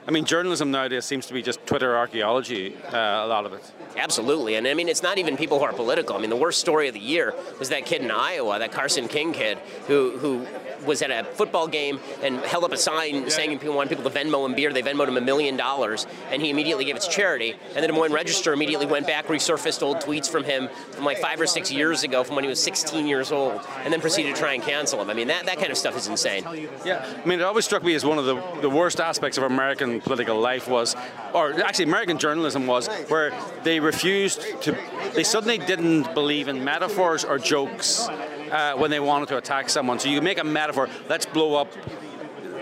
I 0.07 0.11
mean, 0.11 0.25
journalism 0.25 0.71
nowadays 0.73 1.05
seems 1.05 1.27
to 1.27 1.35
be 1.35 1.43
just 1.43 1.65
Twitter 1.65 1.97
archaeology, 1.97 2.75
uh, 2.93 2.97
a 2.97 3.27
lot 3.27 3.47
of 3.47 3.53
it. 3.53 3.73
Absolutely, 3.97 4.57
and 4.57 4.67
I 4.67 4.75
mean, 4.75 4.89
it's 4.89 5.03
not 5.03 5.19
even 5.19 5.37
people 5.37 5.59
who 5.59 5.65
are 5.65 5.73
political. 5.73 6.17
I 6.17 6.21
mean, 6.21 6.31
the 6.31 6.37
worst 6.37 6.61
story 6.61 6.89
of 6.89 6.95
the 6.95 7.01
year 7.01 7.35
was 7.59 7.69
that 7.69 7.87
kid 7.87 8.03
in 8.03 8.11
Iowa, 8.11 8.59
that 8.59 8.73
Carson 8.73 9.07
King 9.07 9.33
kid, 9.33 9.59
who 9.87 10.17
who 10.19 10.47
was 10.87 11.03
at 11.03 11.11
a 11.11 11.25
football 11.25 11.69
game 11.69 12.01
and 12.23 12.41
held 12.41 12.65
up 12.65 12.73
a 12.73 12.77
sign 12.77 13.31
saying 13.31 13.59
people 13.59 13.75
want 13.75 13.89
people 13.89 14.05
to 14.05 14.11
Venmo 14.11 14.45
him 14.45 14.55
beer. 14.55 14.73
They 14.73 14.83
Venmoed 14.83 15.09
him 15.09 15.17
a 15.17 15.21
million 15.21 15.57
dollars, 15.57 16.07
and 16.31 16.43
he 16.43 16.51
immediately 16.51 16.85
gave 16.85 16.97
it 16.97 17.03
to 17.03 17.11
charity. 17.11 17.55
And 17.75 17.83
the 17.83 17.89
Des 17.89 17.93
Moines 17.93 18.13
Register 18.13 18.53
immediately 18.53 18.87
went 18.87 19.07
back, 19.07 19.27
resurfaced 19.27 19.83
old 19.83 19.99
tweets 19.99 20.29
from 20.29 20.45
him 20.45 20.69
from 20.91 21.05
like 21.05 21.19
five 21.19 21.41
or 21.41 21.47
six 21.47 21.71
years 21.71 22.03
ago, 22.03 22.25
from 22.25 22.37
when 22.37 22.45
he 22.45 22.51
was 22.51 22.63
16 22.63 23.07
years 23.07 23.33
old, 23.33 23.61
and 23.85 23.93
then 23.93 24.01
proceeded 24.01 24.35
to 24.35 24.41
try 24.41 24.55
and 24.55 24.63
cancel 24.63 25.01
him. 25.01 25.11
I 25.11 25.15
mean, 25.15 25.29
that, 25.29 25.47
that 25.47 25.59
kind 25.59 25.71
of 25.71 25.79
stuff 25.79 25.97
is 25.97 26.09
insane. 26.09 26.45
Yeah, 26.85 27.07
I 27.23 27.27
mean, 27.27 27.41
it 27.41 27.45
always 27.45 27.65
struck 27.65 27.83
me 27.83 27.95
as 27.95 28.05
one 28.05 28.19
of 28.19 28.25
the, 28.25 28.35
the 28.61 28.71
worst 28.71 29.01
aspects 29.01 29.39
of 29.39 29.45
American 29.45 29.92
political 30.01 30.39
life 30.41 30.69
was, 30.69 30.97
or 31.33 31.53
actually 31.63 31.85
American 31.85 32.19
journalism 32.19 32.67
was, 32.67 32.89
where 33.09 33.33
they 33.63 33.81
refused 33.81 34.43
to, 34.63 34.77
they 35.15 35.25
suddenly 35.25 35.59
didn't 35.59 36.15
believe 36.15 36.49
in 36.49 36.65
metaphors 36.65 37.25
or 37.25 37.39
jokes 37.39 38.09
uh, 38.09 38.75
when 38.77 38.91
they 38.91 39.01
wanted 39.01 39.29
to 39.29 39.37
attack 39.37 39.69
someone. 39.69 39.99
So 39.99 40.09
you 40.09 40.21
make 40.21 40.39
a 40.39 40.45
metaphor, 40.45 40.89
let's 41.09 41.27
blow 41.27 41.57
up 41.57 41.73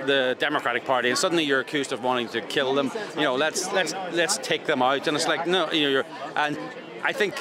the 0.06 0.36
Democratic 0.38 0.84
Party, 0.84 1.10
and 1.10 1.18
suddenly 1.18 1.44
you're 1.44 1.60
accused 1.60 1.92
of 1.92 2.02
wanting 2.02 2.28
to 2.28 2.40
kill 2.40 2.74
them. 2.74 2.90
You 3.16 3.22
know, 3.22 3.36
let's 3.36 3.70
let's 3.72 3.92
let's 4.12 4.38
take 4.38 4.64
them 4.64 4.80
out, 4.82 5.06
and 5.06 5.14
it's 5.16 5.28
like 5.28 5.46
no, 5.46 5.70
you 5.70 5.82
know, 5.82 5.88
you're, 5.88 6.06
and 6.36 6.58
I 7.04 7.12
think 7.12 7.34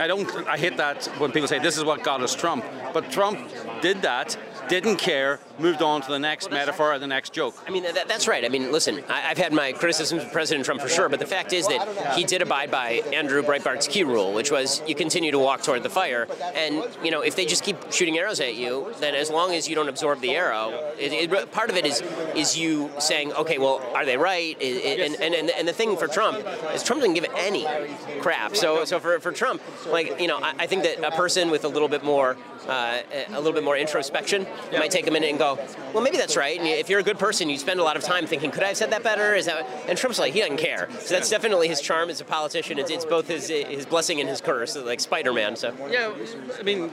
I 0.00 0.08
don't, 0.08 0.28
I 0.48 0.58
hate 0.58 0.76
that 0.78 1.06
when 1.18 1.30
people 1.30 1.48
say 1.48 1.60
this 1.60 1.78
is 1.78 1.84
what 1.84 2.02
got 2.02 2.22
us 2.22 2.34
Trump, 2.34 2.64
but 2.92 3.10
Trump 3.10 3.38
did 3.80 4.02
that 4.02 4.36
didn't 4.68 4.96
care, 4.96 5.38
moved 5.58 5.82
on 5.82 6.02
to 6.02 6.08
the 6.08 6.18
next 6.18 6.50
metaphor 6.50 6.94
or 6.94 6.98
the 6.98 7.06
next 7.06 7.32
joke. 7.32 7.54
I 7.66 7.70
mean, 7.70 7.82
that, 7.84 8.08
that's 8.08 8.28
right. 8.28 8.44
I 8.44 8.48
mean, 8.48 8.72
listen, 8.72 9.02
I, 9.08 9.20
have 9.20 9.38
had 9.38 9.52
my 9.52 9.72
criticisms 9.72 10.22
of 10.22 10.32
President 10.32 10.64
Trump 10.64 10.80
for 10.80 10.88
sure, 10.88 11.08
but 11.08 11.18
the 11.18 11.26
fact 11.26 11.52
is 11.52 11.66
that 11.68 12.16
he 12.16 12.24
did 12.24 12.42
abide 12.42 12.70
by 12.70 13.02
Andrew 13.12 13.42
Breitbart's 13.42 13.88
key 13.88 14.04
rule, 14.04 14.32
which 14.32 14.50
was 14.50 14.82
you 14.86 14.94
continue 14.94 15.30
to 15.30 15.38
walk 15.38 15.62
toward 15.62 15.82
the 15.82 15.90
fire. 15.90 16.26
And, 16.54 16.86
you 17.02 17.10
know, 17.10 17.22
if 17.22 17.36
they 17.36 17.46
just 17.46 17.64
keep 17.64 17.92
shooting 17.92 18.18
arrows 18.18 18.40
at 18.40 18.54
you, 18.54 18.92
then 19.00 19.14
as 19.14 19.30
long 19.30 19.52
as 19.54 19.68
you 19.68 19.74
don't 19.74 19.88
absorb 19.88 20.20
the 20.20 20.34
arrow, 20.34 20.92
it, 20.98 21.12
it, 21.12 21.52
part 21.52 21.70
of 21.70 21.76
it 21.76 21.86
is 21.86 22.02
is 22.34 22.56
you 22.58 22.90
saying, 22.98 23.32
okay, 23.32 23.58
well, 23.58 23.82
are 23.94 24.04
they 24.04 24.16
right? 24.16 24.60
And, 24.62 25.14
and, 25.14 25.34
and, 25.34 25.50
and 25.50 25.68
the 25.68 25.72
thing 25.72 25.96
for 25.96 26.08
Trump 26.08 26.38
is 26.74 26.82
Trump 26.82 27.00
doesn't 27.00 27.14
give 27.14 27.24
it 27.24 27.30
any 27.36 27.66
crap. 28.20 28.56
So, 28.56 28.84
so 28.84 28.98
for, 28.98 29.18
for 29.20 29.32
Trump, 29.32 29.62
like, 29.90 30.20
you 30.20 30.28
know, 30.28 30.38
I, 30.38 30.54
I 30.60 30.66
think 30.66 30.82
that 30.84 31.04
a 31.04 31.10
person 31.16 31.50
with 31.50 31.64
a 31.64 31.68
little 31.68 31.88
bit 31.88 32.04
more 32.04 32.36
uh, 32.68 33.00
a 33.28 33.36
little 33.36 33.52
bit 33.52 33.64
more 33.64 33.76
introspection 33.76 34.46
might 34.72 34.90
take 34.90 35.06
a 35.06 35.10
minute 35.10 35.30
and 35.30 35.38
go, 35.38 35.45
well, 35.94 36.02
maybe 36.02 36.16
that's 36.16 36.36
right. 36.36 36.58
And 36.58 36.66
if 36.68 36.88
you're 36.90 37.00
a 37.00 37.04
good 37.04 37.18
person, 37.18 37.48
you 37.48 37.58
spend 37.58 37.80
a 37.80 37.84
lot 37.84 37.96
of 37.96 38.02
time 38.02 38.26
thinking, 38.26 38.50
could 38.50 38.62
I 38.62 38.68
have 38.68 38.76
said 38.76 38.90
that 38.90 39.02
better? 39.02 39.34
Is 39.34 39.46
that? 39.46 39.66
And 39.88 39.96
Trump's 39.96 40.18
like, 40.18 40.32
he 40.32 40.40
doesn't 40.40 40.56
care. 40.58 40.88
So 41.00 41.14
that's 41.14 41.30
definitely 41.30 41.68
his 41.68 41.80
charm 41.80 42.10
as 42.10 42.20
a 42.20 42.24
politician. 42.24 42.78
It's, 42.78 42.90
it's 42.90 43.04
both 43.04 43.28
his 43.28 43.48
his 43.48 43.86
blessing 43.86 44.20
and 44.20 44.28
his 44.28 44.40
curse, 44.40 44.76
like 44.76 45.00
Spider-Man. 45.00 45.56
So 45.56 45.72
yeah, 45.90 46.12
I 46.58 46.62
mean, 46.62 46.90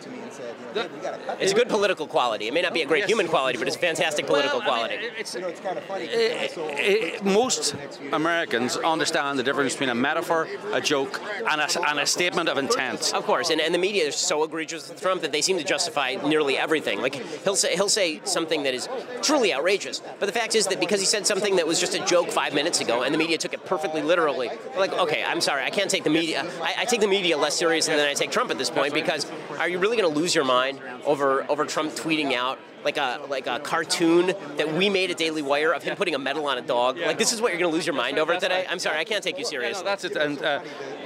it's 1.39 1.51
a 1.51 1.55
good 1.55 1.69
political 1.69 2.07
quality. 2.07 2.47
It 2.47 2.53
may 2.53 2.61
not 2.61 2.73
be 2.73 2.81
a 2.81 2.85
great 2.85 3.01
yes. 3.01 3.09
human 3.09 3.27
quality, 3.27 3.57
but 3.57 3.67
it's 3.67 3.75
a 3.75 3.79
fantastic 3.79 4.25
political 4.25 4.59
well, 4.59 4.67
quality. 4.67 4.97
Mean, 4.97 5.11
it's, 5.17 5.33
you 5.33 5.41
know, 5.41 5.47
it's 5.47 5.59
kind 5.59 5.77
of 5.77 5.83
funny. 5.85 6.05
It, 6.05 6.57
it, 6.57 7.25
most 7.25 7.75
Americans 8.11 8.77
understand 8.77 9.39
the 9.39 9.43
difference 9.43 9.73
between 9.73 9.89
a 9.89 9.95
metaphor, 9.95 10.47
a 10.71 10.81
joke, 10.81 11.21
and 11.49 11.61
a, 11.61 11.89
and 11.89 11.99
a 11.99 12.05
statement 12.05 12.49
of 12.49 12.57
intent. 12.57 13.13
Of 13.13 13.25
course, 13.25 13.49
and, 13.49 13.61
and 13.61 13.73
the 13.73 13.79
media 13.79 14.05
is 14.05 14.15
so 14.15 14.43
egregious 14.43 14.89
with 14.89 15.01
Trump 15.01 15.21
that 15.21 15.31
they 15.31 15.41
seem 15.41 15.57
to 15.57 15.63
justify 15.63 16.15
nearly 16.25 16.57
everything. 16.57 17.01
Like 17.01 17.15
he'll 17.43 17.55
say 17.55 17.75
he'll 17.75 17.89
say 17.89 18.21
something 18.23 18.42
that 18.63 18.73
is 18.73 18.89
truly 19.21 19.53
outrageous, 19.53 20.01
but 20.19 20.25
the 20.25 20.31
fact 20.31 20.55
is 20.55 20.67
that 20.67 20.79
because 20.79 20.99
he 20.99 21.05
said 21.05 21.25
something 21.25 21.55
that 21.55 21.65
was 21.65 21.79
just 21.79 21.95
a 21.95 22.05
joke 22.05 22.29
five 22.29 22.53
minutes 22.53 22.81
ago, 22.81 23.03
and 23.03 23.13
the 23.13 23.17
media 23.17 23.37
took 23.37 23.53
it 23.53 23.65
perfectly 23.65 24.01
literally, 24.01 24.49
like, 24.77 24.93
okay, 24.93 25.23
I'm 25.23 25.41
sorry, 25.41 25.63
I 25.63 25.69
can't 25.69 25.89
take 25.89 26.03
the 26.03 26.09
media. 26.09 26.45
I, 26.61 26.75
I 26.79 26.85
take 26.85 26.99
the 26.99 27.07
media 27.07 27.37
less 27.37 27.55
seriously 27.55 27.95
than 27.95 28.07
I 28.07 28.13
take 28.13 28.31
Trump 28.31 28.51
at 28.51 28.57
this 28.57 28.69
point 28.69 28.93
because 28.93 29.29
are 29.57 29.69
you 29.69 29.79
really 29.79 29.97
going 29.97 30.11
to 30.11 30.19
lose 30.19 30.35
your 30.35 30.45
mind 30.45 30.79
over 31.05 31.49
over 31.49 31.65
Trump 31.65 31.91
tweeting 31.93 32.33
out 32.33 32.59
like 32.83 32.97
a 32.97 33.21
like 33.29 33.47
a 33.47 33.59
cartoon 33.59 34.33
that 34.57 34.73
we 34.73 34.89
made 34.89 35.11
at 35.11 35.17
Daily 35.17 35.41
Wire 35.41 35.73
of 35.73 35.83
him 35.83 35.95
putting 35.95 36.15
a 36.15 36.19
medal 36.19 36.45
on 36.47 36.57
a 36.57 36.61
dog. 36.61 36.97
Like 36.97 37.17
this 37.17 37.33
is 37.33 37.41
what 37.41 37.51
you're 37.51 37.59
going 37.59 37.71
to 37.71 37.75
lose 37.75 37.85
your 37.85 37.95
mind 37.95 38.19
over 38.19 38.35
today. 38.37 38.65
I'm 38.69 38.79
sorry, 38.79 38.97
I 38.97 39.03
can't 39.03 39.23
take 39.23 39.37
you 39.37 39.45
seriously. 39.45 39.83
No, 39.83 39.89
that's 39.89 40.03
it. 40.03 40.15
And 40.15 40.41
uh, 40.41 40.61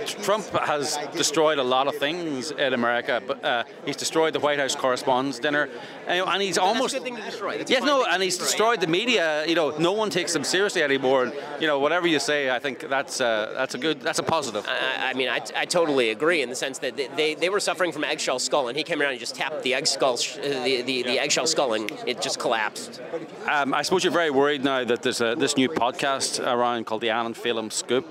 Trump 0.06 0.46
has 0.50 0.98
destroyed 1.14 1.58
a 1.58 1.64
lot 1.64 1.88
of 1.88 1.96
things 1.98 2.52
in 2.52 2.74
America, 2.74 3.22
but 3.26 3.44
uh, 3.44 3.64
he's 3.86 3.96
destroyed 3.96 4.34
the 4.34 4.40
White 4.40 4.60
House 4.60 4.76
Correspondents' 4.76 5.40
Dinner, 5.40 5.70
and, 6.08 6.28
and 6.28 6.42
he's 6.42 6.58
almost 6.58 6.94
that's 6.94 7.06
a 7.06 7.10
good 7.10 7.16
thing 7.16 7.16
to 7.18 7.30
destroy. 7.30 7.64
yes, 7.68 7.84
no, 7.84 8.06
and 8.06 8.22
he's 8.22 8.38
destroyed 8.38 8.80
the 8.82 8.88
media. 8.88 9.46
You 9.48 9.56
know, 9.56 9.78
no 9.78 9.92
one 9.92 10.10
takes 10.10 10.36
him 10.36 10.44
seriously 10.44 10.84
anymore. 10.84 11.26
And, 11.26 11.34
you 11.60 11.68
know, 11.68 11.80
whatever 11.80 12.08
you 12.08 12.20
say, 12.20 12.50
I 12.50 12.60
think 12.60 12.88
that's 12.90 13.20
uh, 13.22 13.54
that's 13.56 13.76
a 13.76 13.78
good 13.78 14.02
that's 14.02 14.20
a 14.20 14.24
positive. 14.24 14.66
I, 14.68 15.12
I 15.12 15.14
mean, 15.14 15.30
I, 15.30 15.42
I 15.56 15.66
totally 15.66 16.10
agree 16.12 16.42
in 16.42 16.50
the 16.50 16.56
sense 16.56 16.80
that 16.80 16.96
they, 16.96 17.08
they, 17.08 17.36
they 17.36 17.50
were 17.50 17.60
suffering 17.60 17.92
from 17.92 18.04
eggshell 18.04 18.40
skull, 18.40 18.68
and 18.68 18.78
he 18.78 18.84
came 18.84 19.02
around 19.02 19.12
and 19.12 19.20
just 19.20 19.36
tapped 19.36 19.64
the 19.64 19.74
egg 19.74 19.88
skull, 19.88 20.18
the, 20.18 20.82
the, 20.86 21.04
the 21.04 21.20
eggshell 21.20 21.48
skull, 21.48 21.67
and 21.74 21.92
it 22.06 22.22
just 22.22 22.40
collapsed. 22.40 23.02
Um, 23.50 23.74
I 23.74 23.82
suppose 23.82 24.04
you're 24.04 24.14
very 24.14 24.30
worried 24.32 24.64
now 24.64 24.84
that 24.84 25.02
there's 25.02 25.22
a, 25.22 25.36
this 25.36 25.58
new 25.58 25.70
podcast 25.70 26.46
around 26.46 26.86
called 26.86 27.02
the 27.02 27.10
Ann 27.10 27.26
and 27.28 27.36
Phelim 27.36 27.72
Scoop. 27.72 28.06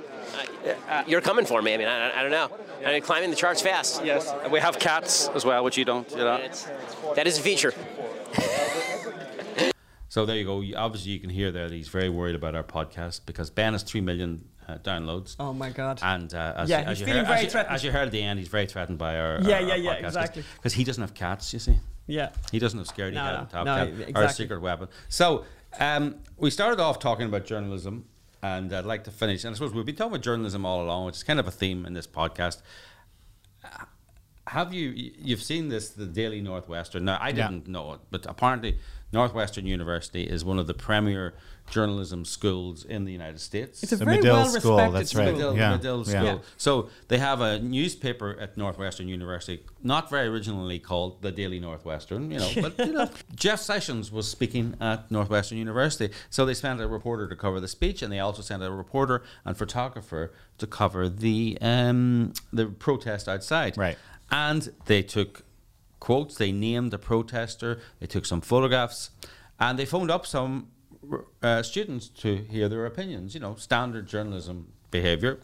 Uh, 0.88 1.04
you're 1.06 1.20
coming 1.20 1.46
for 1.46 1.62
me. 1.62 1.74
I 1.74 1.76
mean, 1.76 1.88
I, 1.88 2.18
I 2.18 2.22
don't 2.22 2.30
know. 2.30 2.50
I 2.84 2.92
mean, 2.92 3.02
climbing 3.02 3.30
the 3.30 3.36
charts 3.36 3.62
fast. 3.62 4.04
Yes. 4.04 4.32
We 4.50 4.60
have 4.60 4.78
cats 4.78 5.28
as 5.28 5.44
well, 5.44 5.64
which 5.64 5.76
you 5.76 5.84
don't. 5.84 6.08
You 6.10 6.18
know. 6.18 6.48
That 7.14 7.26
is 7.26 7.38
a 7.38 7.42
feature. 7.42 7.72
so 10.08 10.26
there 10.26 10.36
you 10.36 10.44
go. 10.44 10.62
Obviously, 10.76 11.12
you 11.12 11.20
can 11.20 11.30
hear 11.30 11.50
there 11.50 11.68
that 11.68 11.74
he's 11.74 11.88
very 11.88 12.08
worried 12.08 12.34
about 12.34 12.54
our 12.54 12.64
podcast 12.64 13.22
because 13.26 13.50
Ben 13.50 13.72
has 13.72 13.82
three 13.82 14.00
million 14.00 14.44
uh, 14.68 14.78
downloads. 14.78 15.36
Oh 15.38 15.52
my 15.52 15.70
god! 15.70 16.00
And 16.02 16.32
uh, 16.34 16.54
as, 16.56 16.68
yeah, 16.68 16.80
you, 16.80 16.86
as 16.86 16.90
he's 16.90 17.00
you 17.00 17.06
feeling 17.06 17.24
heard, 17.24 17.28
very 17.28 17.46
as 17.46 17.52
threatened. 17.52 17.74
As 17.74 17.84
you 17.84 17.92
heard 17.92 18.06
at 18.06 18.12
the 18.12 18.22
end, 18.22 18.38
he's 18.38 18.48
very 18.48 18.66
threatened 18.66 18.98
by 18.98 19.18
our 19.18 19.40
yeah, 19.40 19.56
our, 19.56 19.62
yeah, 19.62 19.70
our 19.70 19.76
yeah, 19.76 19.94
podcast 19.94 20.06
exactly. 20.06 20.44
Because 20.56 20.72
he 20.74 20.84
doesn't 20.84 21.02
have 21.02 21.14
cats, 21.14 21.52
you 21.52 21.58
see. 21.58 21.76
Yeah. 22.06 22.30
He 22.52 22.58
doesn't 22.58 22.78
have 22.78 22.88
scaredy 22.88 23.14
No, 23.14 23.20
cat 23.20 23.32
no, 23.32 23.38
on 23.40 23.46
top 23.48 23.66
no, 23.66 23.74
cat 23.76 23.88
exactly. 23.88 24.14
or 24.14 24.24
a 24.24 24.32
secret 24.32 24.60
weapon. 24.60 24.88
So 25.08 25.44
um, 25.78 26.16
we 26.36 26.50
started 26.50 26.80
off 26.80 26.98
talking 26.98 27.26
about 27.26 27.44
journalism, 27.44 28.04
and 28.42 28.72
I'd 28.72 28.84
like 28.84 29.04
to 29.04 29.10
finish. 29.10 29.44
And 29.44 29.52
I 29.52 29.54
suppose 29.54 29.74
we've 29.74 29.84
been 29.84 29.96
talking 29.96 30.12
about 30.12 30.22
journalism 30.22 30.64
all 30.64 30.82
along, 30.82 31.06
which 31.06 31.16
is 31.16 31.22
kind 31.24 31.40
of 31.40 31.46
a 31.46 31.50
theme 31.50 31.84
in 31.84 31.94
this 31.94 32.06
podcast. 32.06 32.62
Have 34.48 34.72
you 34.72 34.90
you've 34.94 35.42
seen 35.42 35.68
this 35.68 35.90
the 35.90 36.06
Daily 36.06 36.40
Northwestern? 36.40 37.04
Now 37.04 37.18
I 37.20 37.32
didn't 37.32 37.66
know 37.66 37.94
it, 37.94 38.00
but 38.12 38.26
apparently 38.26 38.78
Northwestern 39.12 39.66
University 39.66 40.24
is 40.24 40.44
one 40.44 40.58
of 40.58 40.66
the 40.66 40.74
premier 40.74 41.34
journalism 41.70 42.24
schools 42.24 42.84
in 42.84 43.04
the 43.04 43.12
United 43.12 43.40
States. 43.40 43.82
It's 43.82 43.92
a 43.92 43.96
The 43.96 44.04
very 44.04 44.16
Medill 44.18 44.34
well 44.36 44.46
School, 44.46 44.76
respected 44.76 44.94
that's 44.96 45.14
right. 45.14 45.28
school. 45.28 45.32
Medill, 45.38 45.56
Yeah. 45.56 45.70
Medill 45.70 45.98
Yeah. 45.98 46.04
School. 46.04 46.24
Yeah. 46.24 46.38
So 46.56 46.90
they 47.08 47.18
have 47.18 47.40
a 47.40 47.58
newspaper 47.58 48.36
at 48.38 48.56
Northwestern 48.56 49.08
University, 49.08 49.62
not 49.82 50.08
very 50.10 50.28
originally 50.28 50.78
called 50.78 51.22
the 51.22 51.32
Daily 51.32 51.58
Northwestern, 51.58 52.30
you 52.30 52.38
know, 52.38 52.50
but 52.60 52.78
you 52.78 52.92
know, 52.92 53.08
Jeff 53.34 53.60
Sessions 53.60 54.12
was 54.12 54.30
speaking 54.30 54.76
at 54.80 55.10
Northwestern 55.10 55.58
University. 55.58 56.12
So 56.30 56.44
they 56.46 56.54
sent 56.54 56.80
a 56.80 56.86
reporter 56.86 57.26
to 57.28 57.34
cover 57.36 57.58
the 57.58 57.68
speech, 57.68 58.02
and 58.02 58.12
they 58.12 58.20
also 58.20 58.42
sent 58.42 58.62
a 58.62 58.70
reporter 58.70 59.22
and 59.44 59.56
photographer 59.56 60.32
to 60.58 60.66
cover 60.66 61.08
the 61.08 61.58
um, 61.60 62.32
the 62.52 62.66
protest 62.66 63.28
outside. 63.28 63.76
Right. 63.76 63.98
And 64.30 64.72
they 64.86 65.02
took 65.02 65.42
quotes, 66.06 66.36
they 66.36 66.52
named 66.52 66.92
the 66.92 66.98
protester, 66.98 67.80
they 67.98 68.06
took 68.06 68.24
some 68.24 68.40
photographs, 68.40 69.10
and 69.58 69.76
they 69.76 69.84
phoned 69.84 70.08
up 70.08 70.24
some 70.24 70.68
uh, 71.42 71.60
students 71.64 72.06
to 72.06 72.36
hear 72.48 72.68
their 72.68 72.86
opinions, 72.86 73.34
you 73.34 73.40
know, 73.40 73.56
standard 73.56 74.06
journalism 74.06 74.72
behavior. 74.92 75.40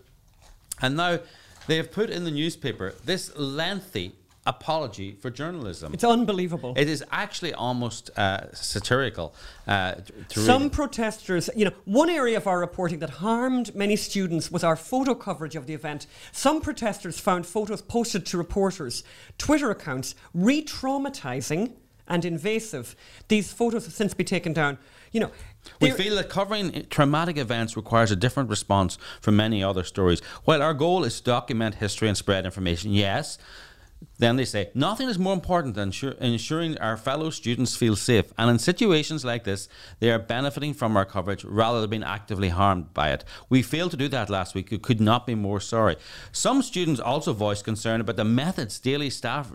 And 0.81 0.97
now 0.97 1.19
they 1.67 1.79
have 1.79 1.91
put 1.91 2.11
in 2.11 2.23
the 2.23 2.31
newspaper 2.31 2.95
this 3.05 3.37
lengthy 3.37 4.13
apology 4.45 5.13
for 5.13 5.31
journalism. 5.31 5.95
It's 5.95 6.05
unbelievable. 6.05 6.75
It 6.77 6.89
is 6.89 7.05
actually 7.13 7.55
almost 7.55 8.11
uh, 8.19 8.53
satirical. 8.53 9.35
Uh, 9.67 9.95
Some 10.29 10.69
protesters, 10.71 11.49
you 11.55 11.65
know, 11.65 11.73
one 11.85 12.11
area 12.11 12.37
of 12.37 12.47
our 12.47 12.59
reporting 12.59 12.99
that 13.01 13.11
harmed 13.11 13.75
many 13.75 13.97
students 13.97 14.51
was 14.51 14.65
our 14.65 14.77
photo 14.77 15.15
coverage 15.15 15.55
of 15.55 15.67
the 15.67 15.75
event. 15.75 16.07
Some 16.33 16.61
protesters 16.61 17.21
found 17.21 17.47
photos 17.47 17.83
posted 17.83 18.27
to 18.27 18.39
reporters' 18.39 19.05
Twitter 19.39 19.71
accounts 19.71 20.15
re 20.35 20.63
traumatizing 20.63 21.75
and 22.09 22.25
invasive. 22.25 22.97
These 23.29 23.53
photos 23.53 23.85
have 23.85 23.95
since 23.95 24.13
been 24.13 24.27
taken 24.27 24.53
down. 24.53 24.79
You 25.13 25.21
know, 25.21 25.31
We 25.81 25.91
feel 25.91 26.17
that 26.17 26.29
covering 26.29 26.87
traumatic 26.91 27.37
events 27.37 27.77
requires 27.77 28.11
a 28.11 28.17
different 28.17 28.51
response 28.51 28.99
from 29.21 29.37
many 29.37 29.63
other 29.63 29.85
stories. 29.85 30.21
While 30.45 30.63
our 30.63 30.75
goal 30.75 31.05
is 31.05 31.19
to 31.19 31.25
document 31.25 31.77
history 31.77 32.09
and 32.09 32.17
spread 32.17 32.45
information, 32.45 32.93
yes, 32.93 33.39
Then 34.19 34.37
they 34.37 34.45
say, 34.45 34.71
nothing 34.75 35.09
is 35.09 35.19
more 35.19 35.33
important 35.35 35.75
than 35.75 35.89
ensure- 35.89 36.13
ensuring 36.21 36.79
our 36.79 36.97
fellow 36.97 37.31
students 37.31 37.75
feel 37.77 37.97
safe. 37.97 38.33
And 38.39 38.51
in 38.51 38.59
situations 38.59 39.25
like 39.25 39.45
this, 39.45 39.69
they 40.01 40.11
are 40.11 40.19
benefiting 40.19 40.75
from 40.75 40.97
our 40.97 41.05
coverage 41.05 41.45
rather 41.45 41.81
than 41.81 41.91
being 41.91 42.03
actively 42.05 42.51
harmed 42.51 42.95
by 42.95 43.11
it. 43.11 43.25
We 43.49 43.63
failed 43.63 43.91
to 43.93 43.97
do 43.97 44.09
that 44.09 44.31
last 44.31 44.55
week. 44.55 44.71
We 44.71 44.79
could 44.79 45.01
not 45.01 45.27
be 45.27 45.35
more 45.35 45.61
sorry. 45.61 45.97
Some 46.31 46.63
students 46.63 47.01
also 47.01 47.33
voiced 47.33 47.65
concern 47.65 48.01
about 48.01 48.17
the 48.17 48.25
methods 48.25 48.79
daily 48.79 49.11
staff 49.11 49.51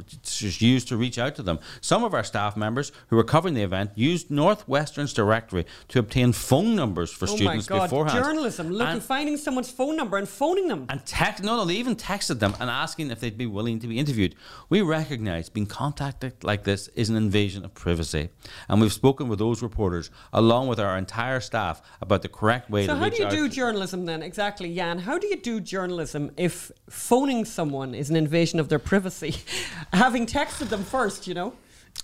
used 0.60 0.88
to 0.90 0.98
reach 0.98 1.18
out 1.18 1.36
to 1.36 1.44
them. 1.44 1.60
Some 1.82 2.04
of 2.04 2.14
our 2.14 2.24
staff 2.24 2.58
members 2.58 2.92
who 3.08 3.16
were 3.16 3.24
covering 3.24 3.54
the 3.54 3.64
event 3.64 3.92
used 3.96 4.30
Northwestern's 4.30 5.14
directory 5.14 5.66
to 5.90 6.00
obtain 6.00 6.34
phone 6.34 6.76
numbers 6.76 7.12
for 7.12 7.26
oh 7.26 7.36
students 7.36 7.70
my 7.70 7.78
God. 7.78 7.84
beforehand. 7.84 8.24
Journalism, 8.24 8.70
looking, 8.72 8.88
And- 8.94 9.04
finding 9.04 9.38
someone's 9.38 9.72
phone 9.72 9.96
number 9.96 10.18
and 10.18 10.28
phoning 10.28 10.68
them. 10.68 10.86
and 10.90 11.06
text 11.06 11.44
no 11.44 11.56
no 11.58 11.66
they 11.66 11.76
even 11.76 11.96
texted 11.96 12.40
them 12.40 12.54
and 12.60 12.70
asking 12.70 13.12
if 13.12 13.20
they'd 13.20 13.38
be 13.38 13.46
willing 13.46 13.80
to 13.80 13.88
be 13.88 13.98
interviewed 14.00 14.36
we 14.70 14.82
recognize 14.82 15.50
being 15.50 15.68
contacted 15.68 16.44
like 16.44 16.64
this 16.64 16.88
is 16.90 17.10
an 17.10 17.16
invasion 17.16 17.64
of 17.66 17.74
privacy 17.74 18.30
and 18.68 18.82
we've 18.82 18.94
spoken 18.94 19.28
with 19.28 19.40
those 19.40 19.62
reporters 19.62 20.12
along 20.34 20.68
with 20.68 20.80
our 20.80 20.98
entire 20.98 21.40
staff 21.40 21.82
about 22.02 22.22
the 22.22 22.30
correct 22.30 22.70
way 22.70 22.86
So 22.86 22.94
to 22.94 22.94
So, 22.94 23.00
how 23.00 23.06
reach 23.06 23.18
do 23.18 23.24
you 23.24 23.30
do 23.30 23.50
journalism 23.50 24.06
then? 24.06 24.22
Exactly, 24.22 24.74
Jan. 24.74 25.00
How 25.00 25.18
do 25.18 25.28
you 25.28 25.38
do 25.38 25.60
journalism 25.60 26.32
if 26.38 26.72
phoning 26.90 27.46
someone 27.46 27.94
is 27.94 28.10
an 28.10 28.16
invasion 28.16 28.60
of 28.60 28.70
their 28.70 28.80
privacy? 28.80 29.36
Having 29.94 30.28
texted 30.28 30.70
them 30.70 30.84
first, 30.84 31.28
you 31.28 31.34
know? 31.34 31.54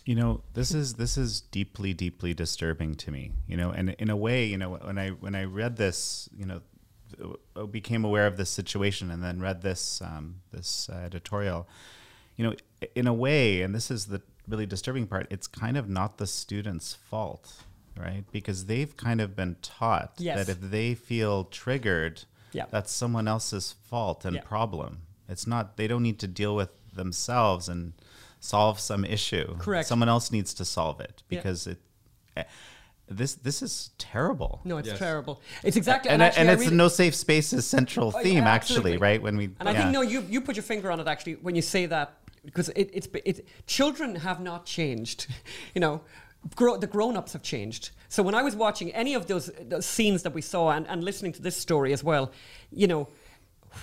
You 0.06 0.16
know, 0.16 0.42
this 0.54 0.74
is 0.74 0.96
this 0.96 1.18
is 1.18 1.42
deeply, 1.42 1.94
deeply 1.94 2.34
disturbing 2.34 2.96
to 2.96 3.12
me. 3.12 3.32
You 3.48 3.58
know, 3.58 3.70
and 3.72 3.92
in 4.00 4.10
a 4.10 4.16
way, 4.16 4.46
you 4.46 4.58
know, 4.58 4.72
when 4.72 4.98
I 4.98 5.10
when 5.10 5.36
I 5.36 5.44
read 5.44 5.78
this, 5.78 6.28
you 6.36 6.46
know, 6.46 6.62
uh, 7.56 7.66
became 7.66 8.04
aware 8.04 8.28
of 8.28 8.38
this 8.38 8.50
situation, 8.50 9.12
and 9.12 9.24
then 9.24 9.40
read 9.40 9.62
this 9.62 10.02
um, 10.02 10.42
this 10.52 10.90
uh, 10.92 10.96
editorial. 10.96 11.68
You 12.36 12.46
know, 12.46 12.54
in 12.96 13.08
a 13.08 13.14
way, 13.14 13.62
and 13.62 13.74
this 13.76 13.92
is 13.92 14.06
the 14.08 14.22
really 14.48 14.66
disturbing 14.66 15.08
part. 15.08 15.28
It's 15.30 15.48
kind 15.48 15.78
of 15.78 15.88
not 15.90 16.18
the 16.18 16.28
students' 16.28 16.94
fault, 16.96 17.54
right? 17.98 18.24
Because 18.32 18.66
they've 18.66 18.96
kind 18.98 19.22
of 19.22 19.36
been 19.36 19.56
taught 19.62 20.14
Yes. 20.18 20.38
that 20.46 20.52
if 20.52 20.60
they 20.62 20.96
feel 20.96 21.46
triggered, 21.46 22.24
Yeah. 22.52 22.66
that's 22.72 22.92
someone 22.92 23.28
else's 23.28 23.74
fault 23.90 24.26
and 24.26 24.36
Yeah. 24.38 24.42
problem. 24.42 25.04
It's 25.30 25.48
not. 25.48 25.78
They 25.78 25.88
don't 25.88 26.04
need 26.04 26.20
to 26.20 26.28
deal 26.28 26.56
with 26.56 26.70
themselves 26.94 27.70
and 27.70 27.94
solve 28.40 28.80
some 28.80 29.06
issue. 29.06 29.56
Correct. 29.58 29.88
Someone 29.88 30.10
else 30.10 30.32
needs 30.32 30.54
to 30.56 30.66
solve 30.66 31.00
it 31.00 31.24
Yeah. 31.30 31.40
because 31.40 31.68
it. 31.68 31.78
eh, 32.36 32.44
This 33.08 33.36
this 33.36 33.62
is 33.62 33.92
terrible. 33.98 34.62
No, 34.64 34.78
it's 34.78 34.98
terrible. 34.98 35.42
It's 35.62 35.76
exactly 35.76 36.10
and, 36.10 36.22
actually, 36.24 36.42
and 36.42 36.50
it's 36.50 36.62
really- 36.64 36.76
no 36.76 36.88
safe 36.88 37.14
spaces 37.14 37.66
central 37.68 38.12
Oh, 38.16 38.18
yeah, 38.18 38.24
theme 38.24 38.44
actually, 38.46 38.98
right? 38.98 39.22
When 39.22 39.36
we 39.38 39.46
And 39.60 39.68
I 39.70 39.74
think 39.74 39.92
no, 39.92 40.02
you 40.02 40.22
you 40.30 40.40
put 40.42 40.56
your 40.56 40.64
finger 40.64 40.90
on 40.90 41.00
it 41.02 41.08
actually 41.08 41.36
when 41.36 41.54
you 41.54 41.62
say 41.62 41.86
that 41.88 42.18
because 42.46 42.70
it, 42.70 42.90
it's 42.94 43.08
it, 43.26 43.48
children 43.68 44.16
have 44.16 44.40
not 44.40 44.66
changed, 44.66 45.28
you 45.74 45.82
know. 45.82 46.02
The 46.58 46.90
grown-ups 46.92 47.32
have 47.32 47.42
changed. 47.42 47.92
So 48.10 48.22
when 48.22 48.36
I 48.36 48.44
was 48.44 48.54
watching 48.54 48.92
any 48.92 49.14
of 49.14 49.28
those, 49.28 49.50
those 49.62 49.86
scenes 49.86 50.24
that 50.24 50.34
we 50.34 50.42
saw 50.42 50.72
and, 50.72 50.86
and 50.90 51.02
listening 51.02 51.32
to 51.32 51.42
this 51.42 51.56
story 51.56 51.94
as 51.94 52.04
well, 52.04 52.34
you 52.70 52.86
know, 52.86 53.08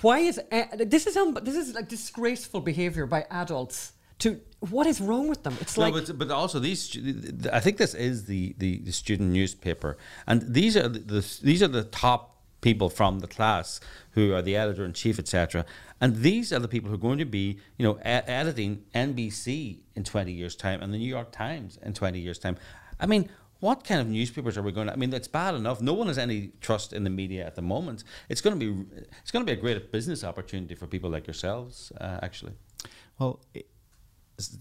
why 0.01 0.19
is 0.19 0.39
uh, 0.51 0.63
this 0.77 1.05
is 1.05 1.17
um, 1.17 1.37
this 1.41 1.55
is 1.55 1.75
like 1.75 1.87
disgraceful 1.87 2.61
behavior 2.61 3.05
by 3.05 3.25
adults. 3.29 3.93
To 4.19 4.39
what 4.59 4.85
is 4.85 5.01
wrong 5.01 5.27
with 5.27 5.43
them? 5.43 5.57
It's 5.59 5.75
no, 5.77 5.89
like 5.89 6.05
but, 6.05 6.17
but 6.17 6.31
also 6.31 6.59
these. 6.59 6.83
stu- 6.83 7.01
th- 7.01 7.41
th- 7.41 7.53
I 7.53 7.59
think 7.59 7.77
this 7.77 7.95
is 7.95 8.25
the, 8.25 8.53
the, 8.59 8.77
the 8.77 8.91
student 8.91 9.31
newspaper, 9.31 9.97
and 10.27 10.43
these 10.53 10.77
are 10.77 10.87
the, 10.87 10.99
the 10.99 11.39
these 11.41 11.63
are 11.63 11.67
the 11.67 11.83
top 11.83 12.37
people 12.61 12.89
from 12.89 13.19
the 13.19 13.27
class 13.27 13.79
who 14.11 14.33
are 14.33 14.41
the 14.41 14.55
editor 14.55 14.85
in 14.85 14.93
chief, 14.93 15.17
etc. 15.17 15.65
And 16.01 16.17
these 16.17 16.51
are 16.51 16.59
the 16.59 16.67
people 16.67 16.89
who 16.89 16.95
are 16.95 17.05
going 17.09 17.19
to 17.19 17.25
be, 17.25 17.59
you 17.77 17.85
know, 17.85 17.97
e- 17.99 18.25
editing 18.39 18.83
NBC 18.93 19.79
in 19.95 20.03
twenty 20.03 20.33
years' 20.33 20.55
time 20.55 20.81
and 20.81 20.93
the 20.93 20.97
New 20.97 21.07
York 21.07 21.31
Times 21.31 21.77
in 21.81 21.93
twenty 21.93 22.19
years' 22.19 22.39
time. 22.39 22.57
I 22.99 23.05
mean. 23.05 23.29
What 23.61 23.83
kind 23.83 24.01
of 24.01 24.07
newspapers 24.07 24.57
are 24.57 24.63
we 24.63 24.71
going 24.71 24.87
to? 24.87 24.93
I 24.93 24.95
mean, 24.95 25.13
it's 25.13 25.27
bad 25.27 25.53
enough. 25.53 25.81
No 25.81 25.93
one 25.93 26.07
has 26.07 26.17
any 26.17 26.51
trust 26.61 26.93
in 26.93 27.03
the 27.03 27.11
media 27.11 27.45
at 27.45 27.53
the 27.53 27.61
moment. 27.61 28.03
It's 28.27 28.41
going 28.41 28.59
to 28.59 28.73
be, 28.73 28.85
it's 29.21 29.29
going 29.29 29.45
to 29.45 29.53
be 29.53 29.55
a 29.55 29.61
great 29.61 29.91
business 29.91 30.23
opportunity 30.23 30.73
for 30.73 30.87
people 30.87 31.11
like 31.11 31.27
yourselves, 31.27 31.91
uh, 32.01 32.17
actually. 32.23 32.53
Well, 33.19 33.39
it, 33.53 33.67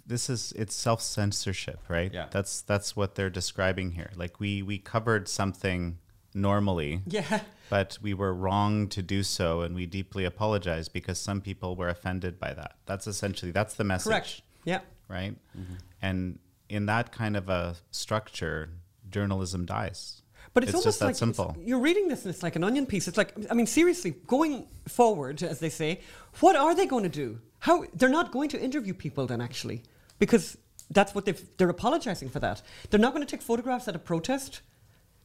this 0.06 0.28
is 0.28 0.52
it's 0.56 0.74
self 0.74 1.00
censorship, 1.00 1.80
right? 1.88 2.12
Yeah. 2.12 2.26
That's 2.30 2.60
that's 2.62 2.94
what 2.96 3.14
they're 3.14 3.30
describing 3.30 3.92
here. 3.92 4.10
Like 4.16 4.40
we 4.40 4.62
we 4.62 4.78
covered 4.78 5.28
something 5.28 5.98
normally. 6.34 7.00
Yeah. 7.06 7.40
But 7.68 7.98
we 8.02 8.14
were 8.14 8.34
wrong 8.34 8.88
to 8.88 9.02
do 9.02 9.22
so, 9.22 9.62
and 9.62 9.74
we 9.74 9.86
deeply 9.86 10.24
apologize 10.24 10.88
because 10.88 11.18
some 11.18 11.40
people 11.40 11.76
were 11.76 11.88
offended 11.88 12.38
by 12.40 12.52
that. 12.54 12.76
That's 12.86 13.06
essentially 13.06 13.52
that's 13.52 13.74
the 13.74 13.84
message. 13.84 14.10
Correct. 14.10 14.42
Yeah. 14.64 14.80
Right. 15.08 15.36
Mm-hmm. 15.56 15.74
And 16.02 16.38
in 16.68 16.86
that 16.86 17.12
kind 17.12 17.36
of 17.36 17.48
a 17.48 17.76
structure, 17.90 18.70
journalism 19.08 19.66
dies. 19.66 20.22
But 20.52 20.64
it's, 20.64 20.72
just 20.72 20.84
almost 20.84 20.98
that 21.00 21.06
like 21.06 21.16
simple. 21.16 21.56
you're 21.60 21.78
reading 21.78 22.08
this 22.08 22.24
and 22.24 22.34
it's 22.34 22.42
like 22.42 22.56
an 22.56 22.64
onion 22.64 22.86
piece. 22.86 23.06
It's 23.06 23.16
like 23.16 23.34
I 23.50 23.54
mean, 23.54 23.66
seriously, 23.66 24.16
going 24.26 24.66
forward, 24.88 25.42
as 25.42 25.60
they 25.60 25.68
say, 25.68 26.00
what 26.40 26.56
are 26.56 26.74
they 26.74 26.86
going 26.86 27.04
to 27.04 27.08
do? 27.08 27.38
How 27.60 27.84
they're 27.94 28.08
not 28.08 28.32
going 28.32 28.48
to 28.50 28.60
interview 28.60 28.94
people 28.94 29.26
then 29.26 29.40
actually, 29.40 29.84
because 30.18 30.56
that's 30.90 31.14
what 31.14 31.24
they've 31.24 31.40
they're 31.56 31.68
apologizing 31.68 32.30
for 32.30 32.40
that. 32.40 32.62
They're 32.90 32.98
not 32.98 33.14
going 33.14 33.24
to 33.24 33.30
take 33.30 33.42
photographs 33.42 33.86
at 33.86 33.94
a 33.94 34.00
protest. 34.00 34.60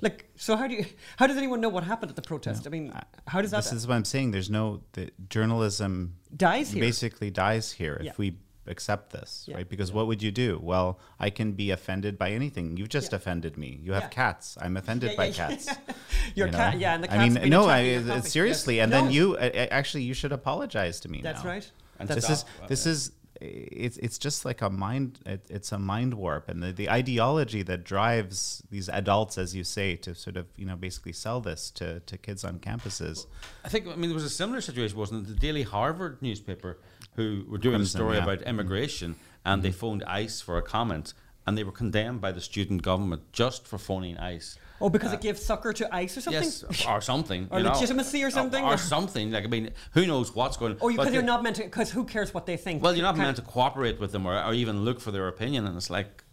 Like, 0.01 0.29
so 0.35 0.55
how 0.55 0.67
do 0.67 0.75
you? 0.75 0.85
How 1.17 1.25
does 1.27 1.37
anyone 1.37 1.61
know 1.61 1.69
what 1.69 1.83
happened 1.85 2.09
at 2.09 2.15
the 2.15 2.21
protest? 2.21 2.67
I 2.67 2.69
mean, 2.69 2.93
how 3.27 3.41
does 3.41 3.51
that? 3.51 3.63
This 3.63 3.71
is 3.73 3.87
what 3.87 3.95
I'm 3.95 4.05
saying. 4.05 4.31
There's 4.31 4.49
no 4.49 4.81
the 4.93 5.11
journalism 5.29 6.15
Dies 6.35 6.71
here. 6.71 6.81
Basically, 6.81 7.29
dies 7.31 7.71
here 7.71 7.99
Yeah. 8.03 8.11
if 8.11 8.17
we 8.17 8.37
accept 8.67 9.11
this, 9.13 9.45
Yeah. 9.47 9.57
right? 9.57 9.69
Because 9.69 9.91
what 9.93 10.07
would 10.07 10.21
you 10.23 10.31
do? 10.31 10.59
Well, 10.61 10.99
I 11.19 11.29
can 11.29 11.53
be 11.53 11.69
offended 11.71 12.17
by 12.17 12.31
anything. 12.31 12.75
You've 12.77 12.89
just 12.89 13.11
Yeah. 13.11 13.17
offended 13.17 13.57
me. 13.57 13.79
You 13.81 13.93
have 13.93 14.03
Yeah. 14.03 14.09
cats. 14.09 14.57
I'm 14.59 14.75
offended 14.75 15.11
Yeah, 15.11 15.15
by 15.17 15.25
yeah, 15.27 15.33
yeah. 15.37 15.47
cats. 15.55 15.69
Your 16.35 16.47
you 16.47 16.53
cat- 16.53 16.77
yeah, 16.79 16.95
and 16.95 17.03
the 17.03 17.07
cat. 17.07 17.19
I 17.19 17.23
mean, 17.23 17.35
been 17.35 17.49
no, 17.49 17.65
I, 17.67 17.79
your 17.81 18.01
uh, 18.01 18.15
coffee. 18.15 18.29
seriously. 18.29 18.75
Yes. 18.77 18.83
And 18.83 18.91
No. 18.91 19.01
then 19.03 19.11
you 19.11 19.35
uh, 19.35 19.41
uh, 19.53 19.67
actually 19.71 20.03
you 20.03 20.13
should 20.15 20.31
apologize 20.33 20.99
to 21.01 21.09
me. 21.09 21.21
That's 21.21 21.43
now. 21.43 21.49
right. 21.51 21.71
And 21.99 22.09
this 22.09 22.25
stop. 22.25 22.31
is 22.33 22.45
this 22.67 22.85
is 22.85 23.11
it's 23.41 23.97
it's 23.97 24.17
just 24.17 24.45
like 24.45 24.61
a 24.61 24.69
mind 24.69 25.19
it, 25.25 25.45
it's 25.49 25.71
a 25.71 25.79
mind 25.79 26.13
warp 26.13 26.47
and 26.47 26.63
the, 26.63 26.71
the 26.71 26.89
ideology 26.89 27.63
that 27.63 27.83
drives 27.83 28.63
these 28.69 28.87
adults 28.89 29.37
as 29.37 29.55
you 29.55 29.63
say 29.63 29.95
to 29.95 30.15
sort 30.15 30.37
of 30.37 30.45
you 30.55 30.65
know 30.65 30.75
basically 30.75 31.11
sell 31.11 31.41
this 31.41 31.69
to, 31.71 31.99
to 32.01 32.17
kids 32.17 32.43
on 32.45 32.59
campuses 32.59 33.25
I 33.63 33.69
think 33.69 33.87
I 33.87 33.95
mean 33.95 34.09
there 34.09 34.15
was 34.15 34.23
a 34.23 34.29
similar 34.29 34.61
situation, 34.61 34.97
wasn't 34.97 35.27
it? 35.27 35.33
The 35.33 35.39
Daily 35.39 35.63
Harvard 35.63 36.21
newspaper, 36.21 36.77
who 37.15 37.45
were 37.47 37.57
doing 37.57 37.81
a 37.81 37.85
story 37.85 38.17
yeah. 38.17 38.23
about 38.23 38.39
mm-hmm. 38.39 38.49
immigration, 38.49 39.15
and 39.43 39.63
they 39.63 39.69
mm-hmm. 39.69 39.77
phoned 39.77 40.03
ICE 40.03 40.41
for 40.41 40.57
a 40.57 40.61
comment, 40.61 41.13
and 41.45 41.57
they 41.57 41.63
were 41.63 41.71
condemned 41.71 42.21
by 42.21 42.31
the 42.31 42.41
student 42.41 42.81
government 42.81 43.23
just 43.31 43.67
for 43.67 43.77
phoning 43.77 44.17
ICE. 44.17 44.57
Oh, 44.81 44.89
because 44.89 45.13
it 45.13 45.19
uh, 45.19 45.21
gives 45.21 45.41
succor 45.43 45.71
to 45.73 45.95
ice 45.95 46.17
or 46.17 46.21
something. 46.21 46.43
Yes, 46.43 46.85
or 46.87 46.99
something, 47.01 47.47
Or 47.49 47.59
you 47.59 47.63
know. 47.63 47.71
legitimacy 47.71 48.23
or 48.23 48.27
uh, 48.27 48.31
something, 48.31 48.63
or, 48.63 48.73
or- 48.73 48.77
something. 48.77 49.31
Like 49.31 49.45
I 49.45 49.47
mean, 49.47 49.71
who 49.93 50.05
knows 50.05 50.35
what's 50.35 50.57
going? 50.57 50.77
Oh, 50.81 50.89
because 50.89 51.13
you're 51.13 51.23
not 51.23 51.43
meant 51.43 51.55
to. 51.57 51.63
Because 51.63 51.91
who 51.91 52.03
cares 52.03 52.33
what 52.33 52.45
they 52.45 52.57
think? 52.57 52.83
Well, 52.83 52.93
you're 52.93 53.03
not 53.03 53.17
meant 53.17 53.37
to 53.37 53.41
cooperate 53.41 53.99
with 53.99 54.11
them 54.11 54.25
or, 54.25 54.41
or 54.43 54.53
even 54.53 54.83
look 54.83 54.99
for 54.99 55.11
their 55.11 55.27
opinion, 55.27 55.65
and 55.65 55.77
it's 55.77 55.89
like, 55.89 56.23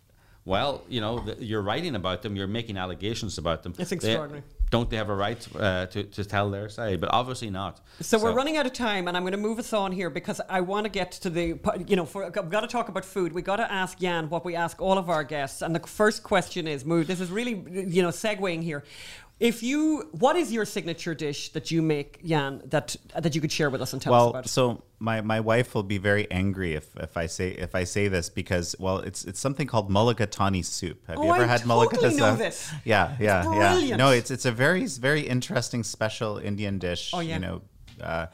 well, 0.45 0.83
you 0.89 1.01
know, 1.01 1.21
the, 1.21 1.43
you're 1.43 1.63
writing 1.63 1.95
about 1.95 2.23
them, 2.23 2.35
you're 2.35 2.49
making 2.49 2.77
allegations 2.77 3.39
about 3.39 3.63
them. 3.63 3.75
It's 3.79 3.91
They- 3.91 3.97
extraordinary. 3.97 4.43
Don't 4.73 4.89
they 4.89 4.97
have 4.97 5.11
a 5.11 5.15
right 5.15 5.47
uh, 5.55 5.87
to, 5.87 6.03
to 6.03 6.25
tell 6.25 6.51
their 6.51 6.69
side? 6.71 6.99
But 6.99 7.11
obviously 7.13 7.51
not. 7.51 7.81
So, 8.01 8.19
we're 8.19 8.33
running 8.33 8.57
out 8.57 8.65
of 8.65 8.73
time, 8.73 9.07
and 9.07 9.17
I'm 9.17 9.23
going 9.23 9.33
to 9.33 9.39
move 9.39 9.59
us 9.59 9.75
on 9.75 9.93
here 9.93 10.09
because 10.09 10.41
I 10.49 10.63
want 10.63 10.87
to 10.87 10.91
get 10.91 11.13
to 11.13 11.31
the, 11.31 11.61
you 11.87 11.95
know, 11.95 12.07
for, 12.07 12.25
I've 12.25 12.51
got 12.51 12.63
to 12.63 12.67
talk 12.67 12.89
about 12.89 13.05
food. 13.05 13.35
We 13.35 13.43
got 13.43 13.57
to 13.57 13.71
ask 13.71 13.99
Jan 13.99 14.31
what 14.31 14.47
we 14.47 14.57
ask 14.57 14.81
all 14.81 14.97
of 14.97 15.11
our 15.11 15.25
guests, 15.25 15.61
and 15.61 15.75
the 15.75 15.87
first 15.87 16.23
question 16.23 16.67
is, 16.67 16.87
Moo, 16.87 17.05
this 17.05 17.21
is 17.21 17.31
really, 17.31 17.63
you 17.87 18.03
know, 18.03 18.09
segueing 18.09 18.63
here. 18.63 18.83
If 19.43 19.61
you, 19.65 20.09
what 20.13 20.37
is 20.37 20.53
your 20.53 20.65
signature 20.65 21.15
dish 21.17 21.49
that 21.55 21.73
you 21.73 21.83
make, 21.83 22.25
Jan, 22.25 22.63
that 22.67 22.95
that 23.19 23.35
you 23.35 23.41
could 23.41 23.51
share 23.51 23.71
with 23.71 23.83
us 23.83 23.93
and 23.93 24.01
tell 24.01 24.15
us 24.15 24.19
well 24.21 24.31
about? 24.31 24.49
so 24.49 24.85
my, 25.01 25.21
my 25.21 25.41
wife 25.41 25.75
will 25.75 25.83
be 25.83 25.99
very 25.99 26.31
angry 26.31 26.75
if, 26.75 26.95
if 26.97 27.17
I 27.17 27.27
say 27.27 27.49
if 27.51 27.75
I 27.75 27.83
say 27.83 28.07
this 28.07 28.31
because 28.31 28.77
well 28.79 28.99
it's 28.99 29.25
it's 29.25 29.41
something 29.41 29.67
called 29.67 29.91
mulligatawny 29.91 30.65
soup. 30.65 31.05
Have 31.09 31.19
Oh, 31.19 31.25
you 31.25 31.33
ever 31.35 31.43
I 31.43 31.47
had 31.49 31.63
totally 31.63 31.89
mulligatawny? 31.89 32.19
know 32.19 32.37
this. 32.37 32.73
Yeah, 32.85 33.17
yeah, 33.19 33.79
yeah. 33.81 33.97
No, 33.97 34.11
it's 34.11 34.31
it's 34.31 34.45
a 34.45 34.53
very 34.53 34.87
very 34.87 35.23
interesting 35.23 35.83
special 35.83 36.39
Indian 36.39 36.79
dish. 36.79 37.11
Oh, 37.13 37.19
yeah. 37.19 37.35
You 37.35 37.41
know, 37.41 37.63
uh, 38.01 38.27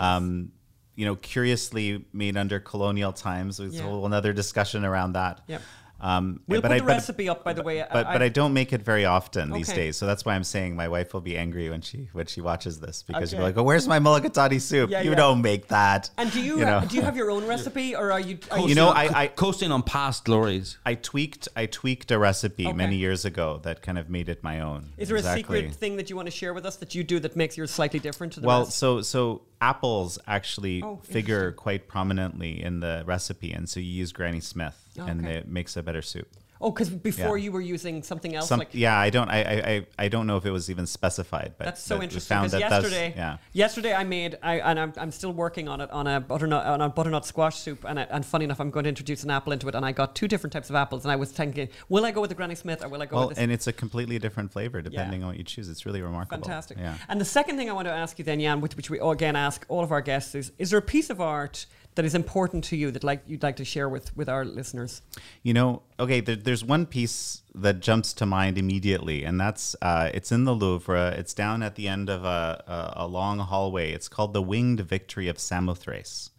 um, 0.00 0.50
you 0.96 1.04
know, 1.06 1.14
curiously 1.14 2.04
made 2.12 2.36
under 2.36 2.58
colonial 2.58 3.12
times. 3.12 3.58
There's 3.58 3.74
Yeah. 3.76 3.82
a 3.82 3.84
whole 3.84 4.04
another 4.06 4.32
discussion 4.32 4.84
around 4.84 5.12
that. 5.12 5.42
Yep. 5.46 5.62
Um, 6.00 6.40
We'll 6.46 6.60
but 6.60 6.68
put 6.68 6.74
I, 6.74 6.78
the 6.78 6.84
but- 6.84 6.92
recipe 6.92 7.28
up, 7.28 7.42
by 7.42 7.52
the 7.54 7.62
way. 7.62 7.82
But 7.92 8.04
but 8.12 8.20
I 8.22 8.28
don't 8.28 8.52
make 8.52 8.72
it 8.72 8.82
very 8.82 9.04
often 9.06 9.50
these 9.50 9.68
days, 9.72 9.96
so 9.96 10.06
that's 10.06 10.24
why 10.24 10.34
I'm 10.34 10.44
saying 10.44 10.76
my 10.76 10.88
wife 10.88 11.14
will 11.14 11.22
be 11.22 11.36
angry 11.38 11.70
when 11.70 11.80
she 11.80 12.08
when 12.12 12.26
she 12.26 12.40
watches 12.40 12.80
this 12.80 13.02
because 13.02 13.30
she'll 13.30 13.38
be 13.38 13.44
like, 13.44 13.56
"Oh, 13.56 13.62
where's 13.62 13.88
my 13.88 13.98
mulligatawny 13.98 14.60
soup? 14.60 14.90
Yeah, 14.90 15.00
you 15.02 15.10
yeah. 15.10 15.16
don't 15.16 15.40
make 15.42 15.68
that." 15.68 16.10
And 16.18 16.30
do 16.30 16.40
you, 16.42 16.58
you 16.58 16.64
know? 16.66 16.78
uh, 16.78 16.84
do 16.84 16.96
you 16.96 17.02
have 17.02 17.16
your 17.16 17.30
own 17.30 17.46
recipe, 17.46 17.96
or 17.96 18.12
are 18.12 18.20
you? 18.20 18.38
Are 18.50 18.60
You 18.60 18.74
know, 18.74 18.88
I, 18.90 19.22
I 19.22 19.26
coasting 19.28 19.72
on 19.72 19.82
past 19.82 20.24
glories. 20.24 20.76
I 20.84 20.94
tweaked 20.96 21.48
I 21.56 21.66
tweaked 21.66 22.10
a 22.10 22.18
recipe 22.18 22.66
Okay. 22.66 22.72
many 22.76 22.96
years 22.96 23.24
ago 23.24 23.60
that 23.62 23.80
kind 23.82 23.98
of 23.98 24.10
made 24.10 24.28
it 24.28 24.42
my 24.42 24.60
own. 24.60 24.90
is 24.98 25.08
there 25.08 25.16
exactly. 25.16 25.60
a 25.60 25.62
secret 25.62 25.74
thing 25.80 25.96
that 25.96 26.10
you 26.10 26.16
want 26.16 26.26
to 26.26 26.32
share 26.32 26.52
with 26.52 26.66
us 26.66 26.76
that 26.76 26.94
you 26.94 27.04
do 27.04 27.18
that 27.20 27.36
makes 27.36 27.56
yours 27.56 27.70
slightly 27.70 27.98
different 28.00 28.34
to 28.34 28.40
the 28.40 28.46
Well, 28.46 28.64
rest? 28.64 28.76
so 28.78 29.00
so 29.02 29.42
apples 29.62 30.18
actually 30.26 30.82
Oh, 30.82 31.00
figure 31.02 31.52
quite 31.52 31.88
prominently 31.88 32.62
in 32.62 32.80
the 32.80 33.02
recipe, 33.06 33.52
and 33.52 33.66
so 33.68 33.80
you 33.80 33.90
use 33.90 34.12
Granny 34.12 34.40
Smith, 34.40 34.76
and 34.98 35.20
Okay. 35.24 35.34
it 35.36 35.48
makes 35.48 35.76
a 35.76 35.82
better 35.82 36.02
soup. 36.02 36.28
Oh, 36.58 36.70
because 36.70 36.88
before 36.88 37.36
Yeah. 37.36 37.44
you 37.44 37.52
were 37.52 37.60
using 37.60 38.02
something 38.02 38.34
else, 38.34 38.48
Some, 38.48 38.60
like 38.60 38.70
yeah, 38.72 38.98
I 38.98 39.10
don't, 39.10 39.28
I, 39.28 39.40
I, 39.42 39.86
I- 39.98 40.08
don't 40.08 40.26
know 40.26 40.38
if 40.38 40.46
it 40.46 40.50
was 40.50 40.70
even 40.70 40.86
specified, 40.86 41.52
but 41.58 41.64
That's 41.66 41.82
so 41.82 42.00
interesting 42.00 42.34
found 42.34 42.50
because 42.50 42.60
yesterday, 42.60 43.12
yeah. 43.14 43.36
yesterday 43.52 43.92
I 43.92 44.04
made, 44.04 44.38
I, 44.42 44.60
and 44.60 44.80
I'm, 44.80 44.92
I'm 44.96 45.10
still 45.10 45.34
working 45.34 45.68
on 45.68 45.82
it 45.82 45.90
on 45.90 46.06
a 46.06 46.18
butternut 46.18 46.64
on 46.64 46.80
a 46.80 46.88
butternut 46.88 47.26
squash 47.26 47.56
soup, 47.56 47.84
and, 47.86 48.00
I, 48.00 48.04
and 48.04 48.24
funny 48.24 48.46
enough, 48.46 48.58
I'm 48.58 48.70
going 48.70 48.84
to 48.84 48.88
introduce 48.88 49.22
an 49.22 49.30
apple 49.30 49.52
into 49.52 49.68
it, 49.68 49.74
and 49.74 49.84
I 49.84 49.92
got 49.92 50.16
two 50.16 50.28
different 50.28 50.54
types 50.54 50.70
of 50.70 50.76
apples, 50.76 51.04
and 51.04 51.12
I 51.12 51.16
was 51.16 51.30
thinking, 51.30 51.68
will 51.90 52.06
I 52.06 52.10
go 52.10 52.22
with 52.22 52.30
the 52.30 52.34
Granny 52.34 52.54
Smith 52.54 52.82
or 52.82 52.88
will 52.88 53.02
I 53.02 53.06
go 53.06 53.16
Well, 53.16 53.28
with 53.28 53.36
this? 53.36 53.42
and 53.42 53.52
it's 53.52 53.66
a 53.66 53.72
completely 53.74 54.18
different 54.18 54.50
flavor 54.50 54.80
depending 54.80 55.24
on 55.24 55.28
what 55.28 55.36
you 55.36 55.44
choose. 55.44 55.68
It's 55.68 55.84
really 55.84 56.00
remarkable. 56.00 56.42
Fantastic. 56.42 56.78
Yeah. 56.78 56.94
And 57.10 57.20
the 57.20 57.26
second 57.26 57.58
thing 57.58 57.68
I 57.68 57.74
want 57.74 57.86
to 57.86 57.92
ask 57.92 58.18
you 58.18 58.24
then, 58.24 58.40
Jan, 58.40 58.62
which, 58.62 58.76
which 58.78 58.88
we 58.88 58.98
again 58.98 59.36
ask 59.36 59.66
all 59.68 59.84
of 59.84 59.92
our 59.92 60.00
guests, 60.00 60.34
is: 60.34 60.52
Is 60.56 60.70
there 60.70 60.78
a 60.78 60.82
piece 60.82 61.10
of 61.10 61.20
art 61.20 61.66
that 61.96 62.04
is 62.04 62.14
important 62.14 62.62
to 62.64 62.76
you 62.76 62.90
that 62.92 63.02
like 63.02 63.22
you'd 63.26 63.42
like 63.42 63.56
to 63.56 63.64
share 63.64 63.88
with 63.88 64.16
with 64.16 64.28
our 64.28 64.44
listeners? 64.44 65.02
You 65.42 65.54
know, 65.54 65.82
okay, 65.98 66.20
there, 66.20 66.36
there's 66.36 66.62
one 66.62 66.86
piece 66.86 67.42
that 67.54 67.80
jumps 67.80 68.12
to 68.14 68.26
mind 68.26 68.56
immediately, 68.58 69.24
and 69.24 69.40
that's 69.40 69.74
uh, 69.82 70.10
it's 70.14 70.30
in 70.30 70.44
the 70.44 70.54
Louvre. 70.54 71.14
It's 71.18 71.34
down 71.34 71.62
at 71.62 71.74
the 71.74 71.88
end 71.88 72.08
of 72.08 72.24
a, 72.24 72.62
a, 72.96 73.04
a 73.04 73.06
long 73.06 73.38
hallway. 73.38 73.92
It's 73.92 74.08
called 74.08 74.32
the 74.32 74.42
Winged 74.42 74.80
Victory 74.80 75.28
of 75.28 75.38
Samothrace. 75.38 76.30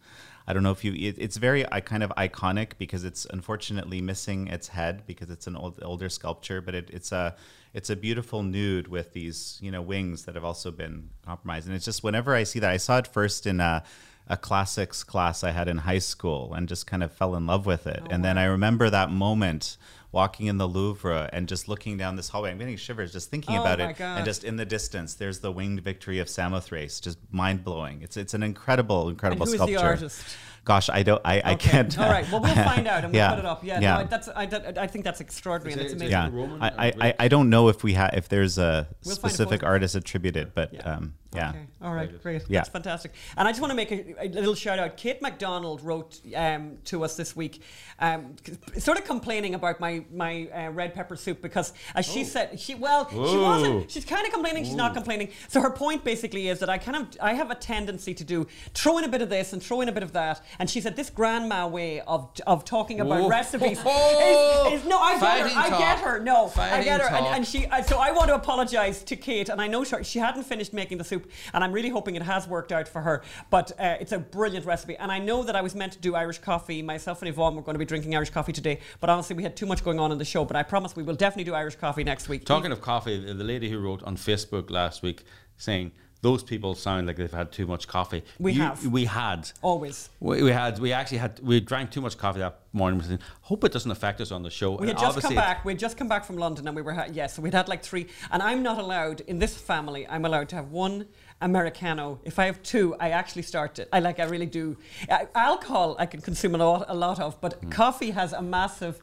I 0.46 0.54
don't 0.54 0.62
know 0.62 0.70
if 0.70 0.84
you. 0.84 0.92
It, 0.94 1.16
it's 1.18 1.36
very 1.36 1.70
I, 1.70 1.80
kind 1.80 2.02
of 2.02 2.10
iconic 2.16 2.78
because 2.78 3.04
it's 3.04 3.26
unfortunately 3.26 4.00
missing 4.00 4.46
its 4.46 4.68
head 4.68 5.02
because 5.06 5.28
it's 5.28 5.46
an 5.46 5.56
old, 5.56 5.78
older 5.82 6.08
sculpture, 6.08 6.60
but 6.60 6.74
it, 6.74 6.88
it's 6.90 7.12
a 7.12 7.34
it's 7.74 7.90
a 7.90 7.96
beautiful 7.96 8.42
nude 8.42 8.88
with 8.88 9.12
these 9.12 9.58
you 9.60 9.70
know 9.70 9.82
wings 9.82 10.24
that 10.24 10.34
have 10.34 10.44
also 10.44 10.70
been 10.70 11.10
compromised. 11.24 11.66
And 11.66 11.76
it's 11.76 11.84
just 11.84 12.02
whenever 12.02 12.34
I 12.34 12.44
see 12.44 12.58
that, 12.58 12.70
I 12.70 12.76
saw 12.76 12.98
it 12.98 13.06
first 13.06 13.46
in 13.46 13.60
a 13.60 13.84
a 14.28 14.36
classics 14.36 15.02
class 15.02 15.42
I 15.42 15.52
had 15.52 15.68
in 15.68 15.78
high 15.78 15.98
school 16.00 16.52
and 16.52 16.68
just 16.68 16.86
kind 16.86 17.02
of 17.02 17.10
fell 17.10 17.34
in 17.34 17.46
love 17.46 17.64
with 17.64 17.86
it. 17.86 18.00
Oh, 18.02 18.08
and 18.10 18.22
then 18.24 18.36
I 18.36 18.44
remember 18.44 18.90
that 18.90 19.10
moment 19.10 19.78
walking 20.12 20.46
in 20.46 20.58
the 20.58 20.66
Louvre 20.66 21.28
and 21.32 21.48
just 21.48 21.68
looking 21.68 21.96
down 21.96 22.16
this 22.16 22.28
hallway. 22.28 22.50
I'm 22.50 22.58
getting 22.58 22.76
shivers 22.76 23.12
just 23.12 23.30
thinking 23.30 23.56
Oh 23.56 23.60
about 23.60 23.80
it. 23.80 23.96
God. 23.96 24.18
And 24.18 24.24
just 24.24 24.44
in 24.44 24.56
the 24.56 24.64
distance, 24.64 25.14
there's 25.14 25.40
the 25.40 25.52
winged 25.52 25.80
victory 25.80 26.18
of 26.18 26.28
Samothrace, 26.28 27.00
just 27.00 27.18
mind 27.30 27.64
blowing. 27.64 28.02
It's 28.02 28.16
it's 28.16 28.34
an 28.34 28.42
incredible, 28.42 29.08
incredible 29.08 29.46
who 29.46 29.52
is 29.52 29.58
the 29.58 29.66
sculpture. 29.66 29.86
artist? 29.86 30.24
Gosh, 30.68 30.90
I 30.90 31.02
don't, 31.02 31.22
I, 31.24 31.40
I 31.42 31.54
can't. 31.54 31.98
All 31.98 32.10
right. 32.10 32.30
Well, 32.30 32.42
we'll 32.42 32.54
find 32.54 32.86
out 32.92 33.02
and 33.02 33.10
we'll 33.10 33.18
Yeah. 33.22 33.30
put 33.30 33.38
it 33.38 33.44
up. 33.46 33.64
Yeah. 33.64 33.80
Yeah. 33.80 33.94
No, 33.94 34.00
I, 34.00 34.04
that's 34.04 34.28
I, 34.28 34.44
that, 34.44 34.76
I 34.76 34.86
think 34.86 35.02
that's 35.06 35.22
extraordinary 35.22 35.72
and 35.72 35.80
it's 35.80 35.94
amazing. 35.94 36.10
Yeah, 36.10 36.58
I, 36.60 36.92
I, 37.00 37.14
I 37.20 37.28
don't 37.28 37.48
know 37.48 37.68
if 37.68 37.82
we 37.82 37.94
have 37.94 38.10
if 38.12 38.28
there's 38.28 38.58
a 38.58 38.86
We'll 39.04 39.16
find 39.16 39.30
a 39.30 39.34
specific 39.34 39.62
artist 39.62 39.94
attributed, 39.94 40.52
but 40.54 40.86
um, 40.86 41.14
yeah. 41.34 41.50
Okay. 41.50 41.66
All 41.82 41.92
right. 41.92 42.22
Great. 42.22 42.42
Yeah. 42.48 42.60
That's 42.60 42.70
fantastic. 42.70 43.12
And 43.36 43.46
I 43.46 43.50
just 43.50 43.60
want 43.60 43.70
to 43.70 43.76
make 43.76 43.92
a, 43.92 44.26
a 44.26 44.28
little 44.28 44.54
shout 44.54 44.78
out. 44.78 44.96
Kate 44.96 45.20
McDonald 45.20 45.82
wrote 45.82 46.20
um, 46.34 46.78
to 46.86 47.04
us 47.04 47.16
this 47.16 47.36
week, 47.36 47.62
um, 47.98 48.34
sort 48.78 48.98
of 48.98 49.04
complaining 49.04 49.54
about 49.54 49.78
my 49.78 50.04
my 50.12 50.48
uh, 50.48 50.70
red 50.70 50.94
pepper 50.94 51.16
soup 51.16 51.42
because, 51.42 51.74
as 51.94 52.06
she 52.06 52.24
said, 52.24 52.58
she 52.58 52.74
well, 52.74 53.08
she 53.10 53.36
wasn't. 53.36 53.90
She's 53.90 54.04
kind 54.06 54.26
of 54.26 54.32
complaining. 54.32 54.64
She's 54.64 54.74
not 54.74 54.94
complaining. 54.94 55.28
So 55.48 55.60
her 55.60 55.70
point 55.70 56.02
basically 56.02 56.48
is 56.48 56.60
that 56.60 56.70
I 56.70 56.78
kind 56.78 56.96
of 56.96 57.08
I 57.20 57.34
have 57.34 57.50
a 57.50 57.54
tendency 57.54 58.14
to 58.14 58.24
do 58.24 58.46
throw 58.72 58.96
in 58.98 59.04
a 59.04 59.08
bit 59.08 59.20
of 59.20 59.28
this 59.28 59.52
and 59.52 59.62
throw 59.62 59.82
in 59.82 59.88
a 59.88 59.92
bit 59.92 60.02
of 60.02 60.12
that. 60.14 60.42
And 60.58 60.70
she 60.70 60.80
said 60.80 60.96
this 60.96 61.10
grandma 61.10 61.66
way 61.66 62.00
of 62.00 62.30
of 62.46 62.64
talking 62.64 63.00
about 63.00 63.20
Whoa. 63.22 63.28
recipes 63.28 63.78
Oh. 63.84 64.70
is, 64.72 64.80
is 64.82 64.88
no. 64.88 64.98
I 64.98 65.12
get 65.12 65.20
Fighting 65.20 65.56
her. 65.56 65.60
I 65.60 65.78
get 65.78 65.98
her. 66.00 66.20
No, 66.20 66.52
I 66.56 66.82
get 66.82 67.00
her. 67.00 67.08
And, 67.14 67.26
and 67.26 67.46
she 67.46 67.66
uh, 67.66 67.82
so 67.82 67.98
I 67.98 68.12
want 68.12 68.28
to 68.28 68.34
apologize 68.34 69.02
to 69.04 69.16
Kate, 69.16 69.48
and 69.48 69.60
I 69.60 69.66
know 69.66 69.84
she, 69.84 70.02
she 70.04 70.18
hadn't 70.18 70.44
finished 70.44 70.72
making 70.72 70.98
the 70.98 71.04
soup, 71.04 71.17
and 71.52 71.64
I'm 71.64 71.72
really 71.72 71.88
hoping 71.88 72.16
it 72.16 72.22
has 72.22 72.46
worked 72.46 72.72
out 72.72 72.88
for 72.88 73.00
her. 73.00 73.22
But 73.50 73.72
uh, 73.78 73.96
it's 74.00 74.12
a 74.12 74.18
brilliant 74.18 74.66
recipe, 74.66 74.96
and 74.96 75.10
I 75.10 75.18
know 75.18 75.42
that 75.42 75.56
I 75.56 75.62
was 75.62 75.74
meant 75.74 75.92
to 75.92 75.98
do 75.98 76.14
Irish 76.14 76.38
coffee. 76.38 76.82
Myself 76.82 77.22
and 77.22 77.28
Yvonne 77.28 77.56
were 77.56 77.62
going 77.62 77.74
to 77.74 77.78
be 77.78 77.84
drinking 77.84 78.14
Irish 78.14 78.30
coffee 78.30 78.52
today, 78.52 78.80
but 79.00 79.10
honestly, 79.10 79.36
we 79.36 79.42
had 79.42 79.56
too 79.56 79.66
much 79.66 79.84
going 79.84 79.98
on 79.98 80.12
in 80.12 80.18
the 80.18 80.24
show. 80.24 80.44
But 80.44 80.56
I 80.56 80.62
promise 80.62 80.96
we 80.96 81.02
will 81.02 81.16
definitely 81.16 81.44
do 81.44 81.54
Irish 81.54 81.76
coffee 81.76 82.04
next 82.04 82.28
week. 82.28 82.44
Talking 82.44 82.72
of 82.72 82.80
coffee, 82.80 83.32
the 83.32 83.44
lady 83.44 83.70
who 83.70 83.78
wrote 83.78 84.02
on 84.02 84.16
Facebook 84.16 84.70
last 84.70 85.02
week 85.02 85.24
saying 85.56 85.92
those 86.20 86.42
people 86.42 86.74
sound 86.74 87.06
like 87.06 87.16
they've 87.16 87.30
had 87.32 87.52
too 87.52 87.66
much 87.66 87.86
coffee. 87.86 88.24
We 88.40 88.52
You- 88.52 88.62
have. 88.62 88.84
We 88.86 89.04
had. 89.04 89.50
Always. 89.62 90.10
We, 90.20 90.42
we 90.42 90.50
had. 90.50 90.78
We 90.80 90.92
actually 90.92 91.18
had. 91.18 91.38
We 91.40 91.60
drank 91.60 91.90
too 91.92 92.00
much 92.00 92.18
coffee 92.18 92.40
that 92.40 92.58
morning. 92.72 93.00
Said, 93.02 93.20
Hope 93.42 93.62
it 93.64 93.72
doesn't 93.72 93.90
affect 93.90 94.20
us 94.20 94.32
on 94.32 94.42
the 94.42 94.50
show. 94.50 94.72
We 94.72 94.88
had 94.88 94.96
And 94.96 94.98
just 94.98 95.20
come 95.20 95.34
back. 95.34 95.64
We 95.64 95.72
had 95.72 95.78
just 95.78 95.96
come 95.96 96.08
back 96.08 96.24
from 96.24 96.36
London, 96.36 96.66
and 96.66 96.74
we 96.76 96.82
were 96.82 96.92
ha- 96.92 97.06
yes. 97.12 97.34
so 97.34 97.42
we'd 97.42 97.54
had 97.54 97.68
like 97.68 97.82
three, 97.84 98.08
and 98.32 98.42
I'm 98.42 98.62
not 98.62 98.78
allowed 98.78 99.20
in 99.22 99.38
this 99.38 99.56
family. 99.56 100.06
I'm 100.08 100.24
allowed 100.24 100.48
to 100.50 100.56
have 100.56 100.70
one 100.72 101.06
americano. 101.40 102.18
If 102.24 102.38
I 102.38 102.46
have 102.46 102.62
two, 102.62 102.96
I 102.98 103.10
actually 103.10 103.42
start 103.42 103.78
it. 103.78 103.88
I 103.92 104.00
like. 104.00 104.18
I 104.20 104.24
really 104.24 104.46
do. 104.46 104.76
Uh, 105.08 105.26
alcohol 105.34 105.94
I 105.98 106.06
can 106.06 106.20
consume 106.20 106.54
a 106.54 106.58
lot, 106.58 106.84
a 106.88 106.94
lot 106.94 107.20
of, 107.20 107.40
but 107.40 107.54
Hmm. 107.54 107.68
coffee 107.70 108.10
has 108.10 108.32
a 108.32 108.42
massive. 108.42 109.02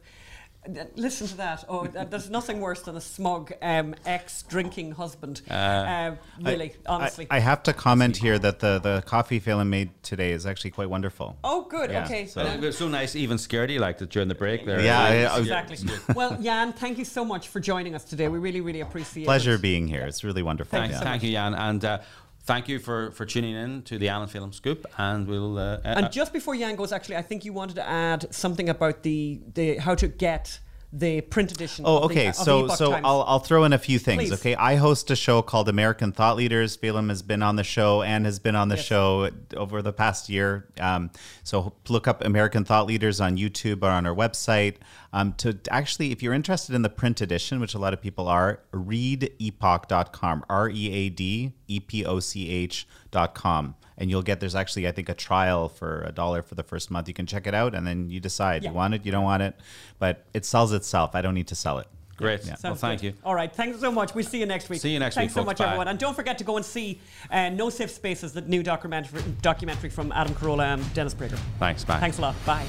Listen 0.96 1.26
to 1.28 1.36
that! 1.36 1.64
Oh, 1.68 1.86
th- 1.86 2.08
there's 2.10 2.30
nothing 2.30 2.60
worse 2.60 2.82
than 2.82 2.96
a 2.96 3.00
smug 3.00 3.52
um, 3.62 3.94
ex-drinking 4.04 4.92
husband. 4.92 5.42
Uh, 5.50 5.54
Uh, 5.54 6.14
really, 6.42 6.72
I- 6.86 6.92
honestly. 6.94 7.26
I, 7.30 7.36
I 7.36 7.38
have 7.40 7.62
to 7.64 7.72
comment 7.72 8.16
here 8.16 8.38
that 8.38 8.58
the, 8.60 8.78
the 8.78 9.02
coffee 9.06 9.40
Phelim 9.40 9.68
made 9.68 9.90
today 10.02 10.32
is 10.32 10.46
actually 10.46 10.70
quite 10.72 10.90
wonderful. 10.90 11.36
oh, 11.44 11.62
good. 11.68 11.90
Yeah, 11.90 12.04
okay. 12.04 12.26
so- 12.26 12.40
It 12.42 12.60
was 12.60 12.76
so 12.78 12.88
nice, 12.88 13.14
even 13.16 13.38
scared 13.38 13.70
you 13.70 13.78
liked 13.80 14.02
it 14.02 14.10
during 14.10 14.28
the 14.28 14.34
break 14.34 14.64
there. 14.66 14.80
Yeah, 14.80 15.00
I- 15.00 15.22
I 15.24 15.38
was- 15.38 15.46
Exactly. 15.46 15.78
well, 16.14 16.36
Jan, 16.40 16.72
thank 16.72 16.98
you 16.98 17.04
so 17.04 17.24
much 17.24 17.48
for 17.48 17.60
joining 17.60 17.94
us 17.94 18.04
today. 18.04 18.28
We 18.28 18.38
really, 18.38 18.60
really 18.60 18.80
appreciate 18.80 19.24
it. 19.24 19.26
Pleasure 19.26 19.58
being 19.58 19.86
here. 19.88 20.02
It's 20.06 20.24
really 20.24 20.42
wonderful. 20.42 20.78
Thank, 20.78 20.92
yeah. 20.92 21.00
thank 21.00 21.22
you, 21.22 21.30
Jan, 21.32 21.54
and 21.54 21.84
uh, 21.84 21.98
thank 22.46 22.68
you 22.68 22.78
for, 22.78 23.10
for 23.12 23.26
tuning 23.26 23.54
in 23.54 23.82
to 23.82 23.98
the 23.98 24.08
Ann 24.08 24.22
and 24.22 24.30
Phelim 24.30 24.52
Scoop. 24.54 24.86
And 24.96 25.26
we'll. 25.26 25.58
Uh, 25.58 25.62
uh, 25.62 25.80
And 25.84 26.12
just 26.12 26.32
before 26.32 26.56
Jan 26.56 26.76
goes, 26.76 26.92
actually, 26.92 27.16
I 27.16 27.22
think 27.22 27.44
you 27.44 27.52
wanted 27.52 27.74
to 27.76 27.86
add 27.86 28.32
something 28.34 28.68
about 28.68 29.02
the, 29.02 29.40
the 29.54 29.76
how 29.78 29.94
to 29.96 30.08
get 30.08 30.60
the 30.92 31.20
print 31.20 31.50
edition. 31.52 31.84
Oh, 31.86 31.96
of 32.04 32.08
the- 32.08 32.14
okay. 32.14 32.28
of 32.28 32.36
so, 32.36 32.64
Epoch 32.66 32.76
so 32.78 32.90
Times. 32.92 33.02
I'll, 33.04 33.22
I'll 33.26 33.40
throw 33.40 33.64
in 33.64 33.72
a 33.72 33.78
few 33.78 33.98
things. 33.98 34.22
Please. 34.22 34.32
Okay, 34.32 34.54
I 34.54 34.76
host 34.76 35.10
a 35.10 35.16
show 35.16 35.42
called 35.42 35.68
American 35.68 36.12
Thought 36.12 36.36
Leaders. 36.36 36.76
Phelim 36.76 37.08
has 37.08 37.22
been 37.22 37.42
on 37.42 37.56
the 37.56 37.64
show 37.64 38.02
and 38.02 38.24
has 38.24 38.38
been 38.38 38.54
on 38.56 38.68
the 38.68 38.76
Yes. 38.76 38.84
show 38.84 39.28
over 39.56 39.82
the 39.82 39.92
past 39.92 40.28
year. 40.28 40.68
Um, 40.80 41.10
so 41.42 41.74
look 41.88 42.06
up 42.06 42.24
American 42.24 42.64
Thought 42.64 42.86
Leaders 42.86 43.20
on 43.20 43.36
YouTube 43.36 43.82
or 43.82 43.90
on 43.90 44.06
our 44.06 44.14
website. 44.14 44.76
Um, 45.12 45.32
to 45.34 45.58
actually, 45.70 46.12
if 46.12 46.22
you're 46.22 46.34
interested 46.34 46.74
in 46.74 46.82
the 46.82 46.88
print 46.90 47.20
edition, 47.20 47.60
which 47.60 47.74
a 47.74 47.78
lot 47.78 47.92
of 47.94 48.00
people 48.02 48.28
are, 48.28 48.60
readepoch.com. 48.72 50.44
R 50.50 50.68
E 50.68 50.92
A 50.92 51.08
D 51.08 51.52
E 51.68 51.80
P 51.80 52.04
O 52.04 52.20
C 52.20 52.50
H.com. 52.50 53.74
And 53.98 54.10
you'll 54.10 54.22
get, 54.22 54.40
there's 54.40 54.54
actually, 54.54 54.86
I 54.86 54.92
think, 54.92 55.08
a 55.08 55.14
trial 55.14 55.68
for 55.70 56.02
a 56.02 56.12
dollar 56.12 56.42
for 56.42 56.54
the 56.54 56.62
first 56.62 56.90
month. 56.90 57.08
You 57.08 57.14
can 57.14 57.24
check 57.26 57.46
it 57.46 57.54
out 57.54 57.74
and 57.74 57.86
then 57.86 58.10
you 58.10 58.20
decide 58.20 58.62
Yeah. 58.62 58.70
you 58.70 58.76
want 58.76 58.92
it, 58.94 59.06
you 59.06 59.12
don't 59.12 59.24
want 59.24 59.42
it. 59.42 59.58
But 59.98 60.24
it 60.34 60.44
sells 60.44 60.72
itself. 60.72 61.14
I 61.14 61.22
don't 61.22 61.32
need 61.34 61.46
to 61.48 61.54
sell 61.54 61.78
it. 61.78 61.86
Great. 62.18 62.44
Yeah. 62.46 62.56
Well, 62.64 62.74
thank 62.74 63.00
good. 63.02 63.06
you. 63.08 63.14
All 63.24 63.34
right. 63.34 63.52
Thanks 63.54 63.78
so 63.80 63.90
much. 63.92 64.14
We'll 64.14 64.24
see 64.24 64.38
you 64.40 64.46
next 64.46 64.68
week. 64.70 64.80
See 64.80 64.90
you 64.90 64.98
next 64.98 65.14
Thanks 65.16 65.34
week, 65.34 65.34
Thanks 65.34 65.34
so 65.34 65.40
folks. 65.40 65.46
much, 65.46 65.58
Bye. 65.58 65.66
everyone. 65.66 65.88
And 65.88 65.98
don't 65.98 66.14
forget 66.14 66.38
to 66.38 66.44
go 66.44 66.56
and 66.56 66.64
see 66.64 66.98
uh, 67.30 67.50
No 67.50 67.68
Safe 67.70 67.90
Spaces, 67.90 68.32
the 68.32 68.40
new 68.42 68.62
documentary, 68.62 69.22
documentary 69.42 69.90
from 69.90 70.12
Adam 70.12 70.34
Carolla 70.34 70.74
and 70.74 70.94
Dennis 70.94 71.14
Prager. 71.14 71.38
Thanks. 71.58 71.84
Bye. 71.84 72.00
Thanks 72.00 72.18
a 72.18 72.22
lot. 72.22 72.34
Bye. 72.46 72.66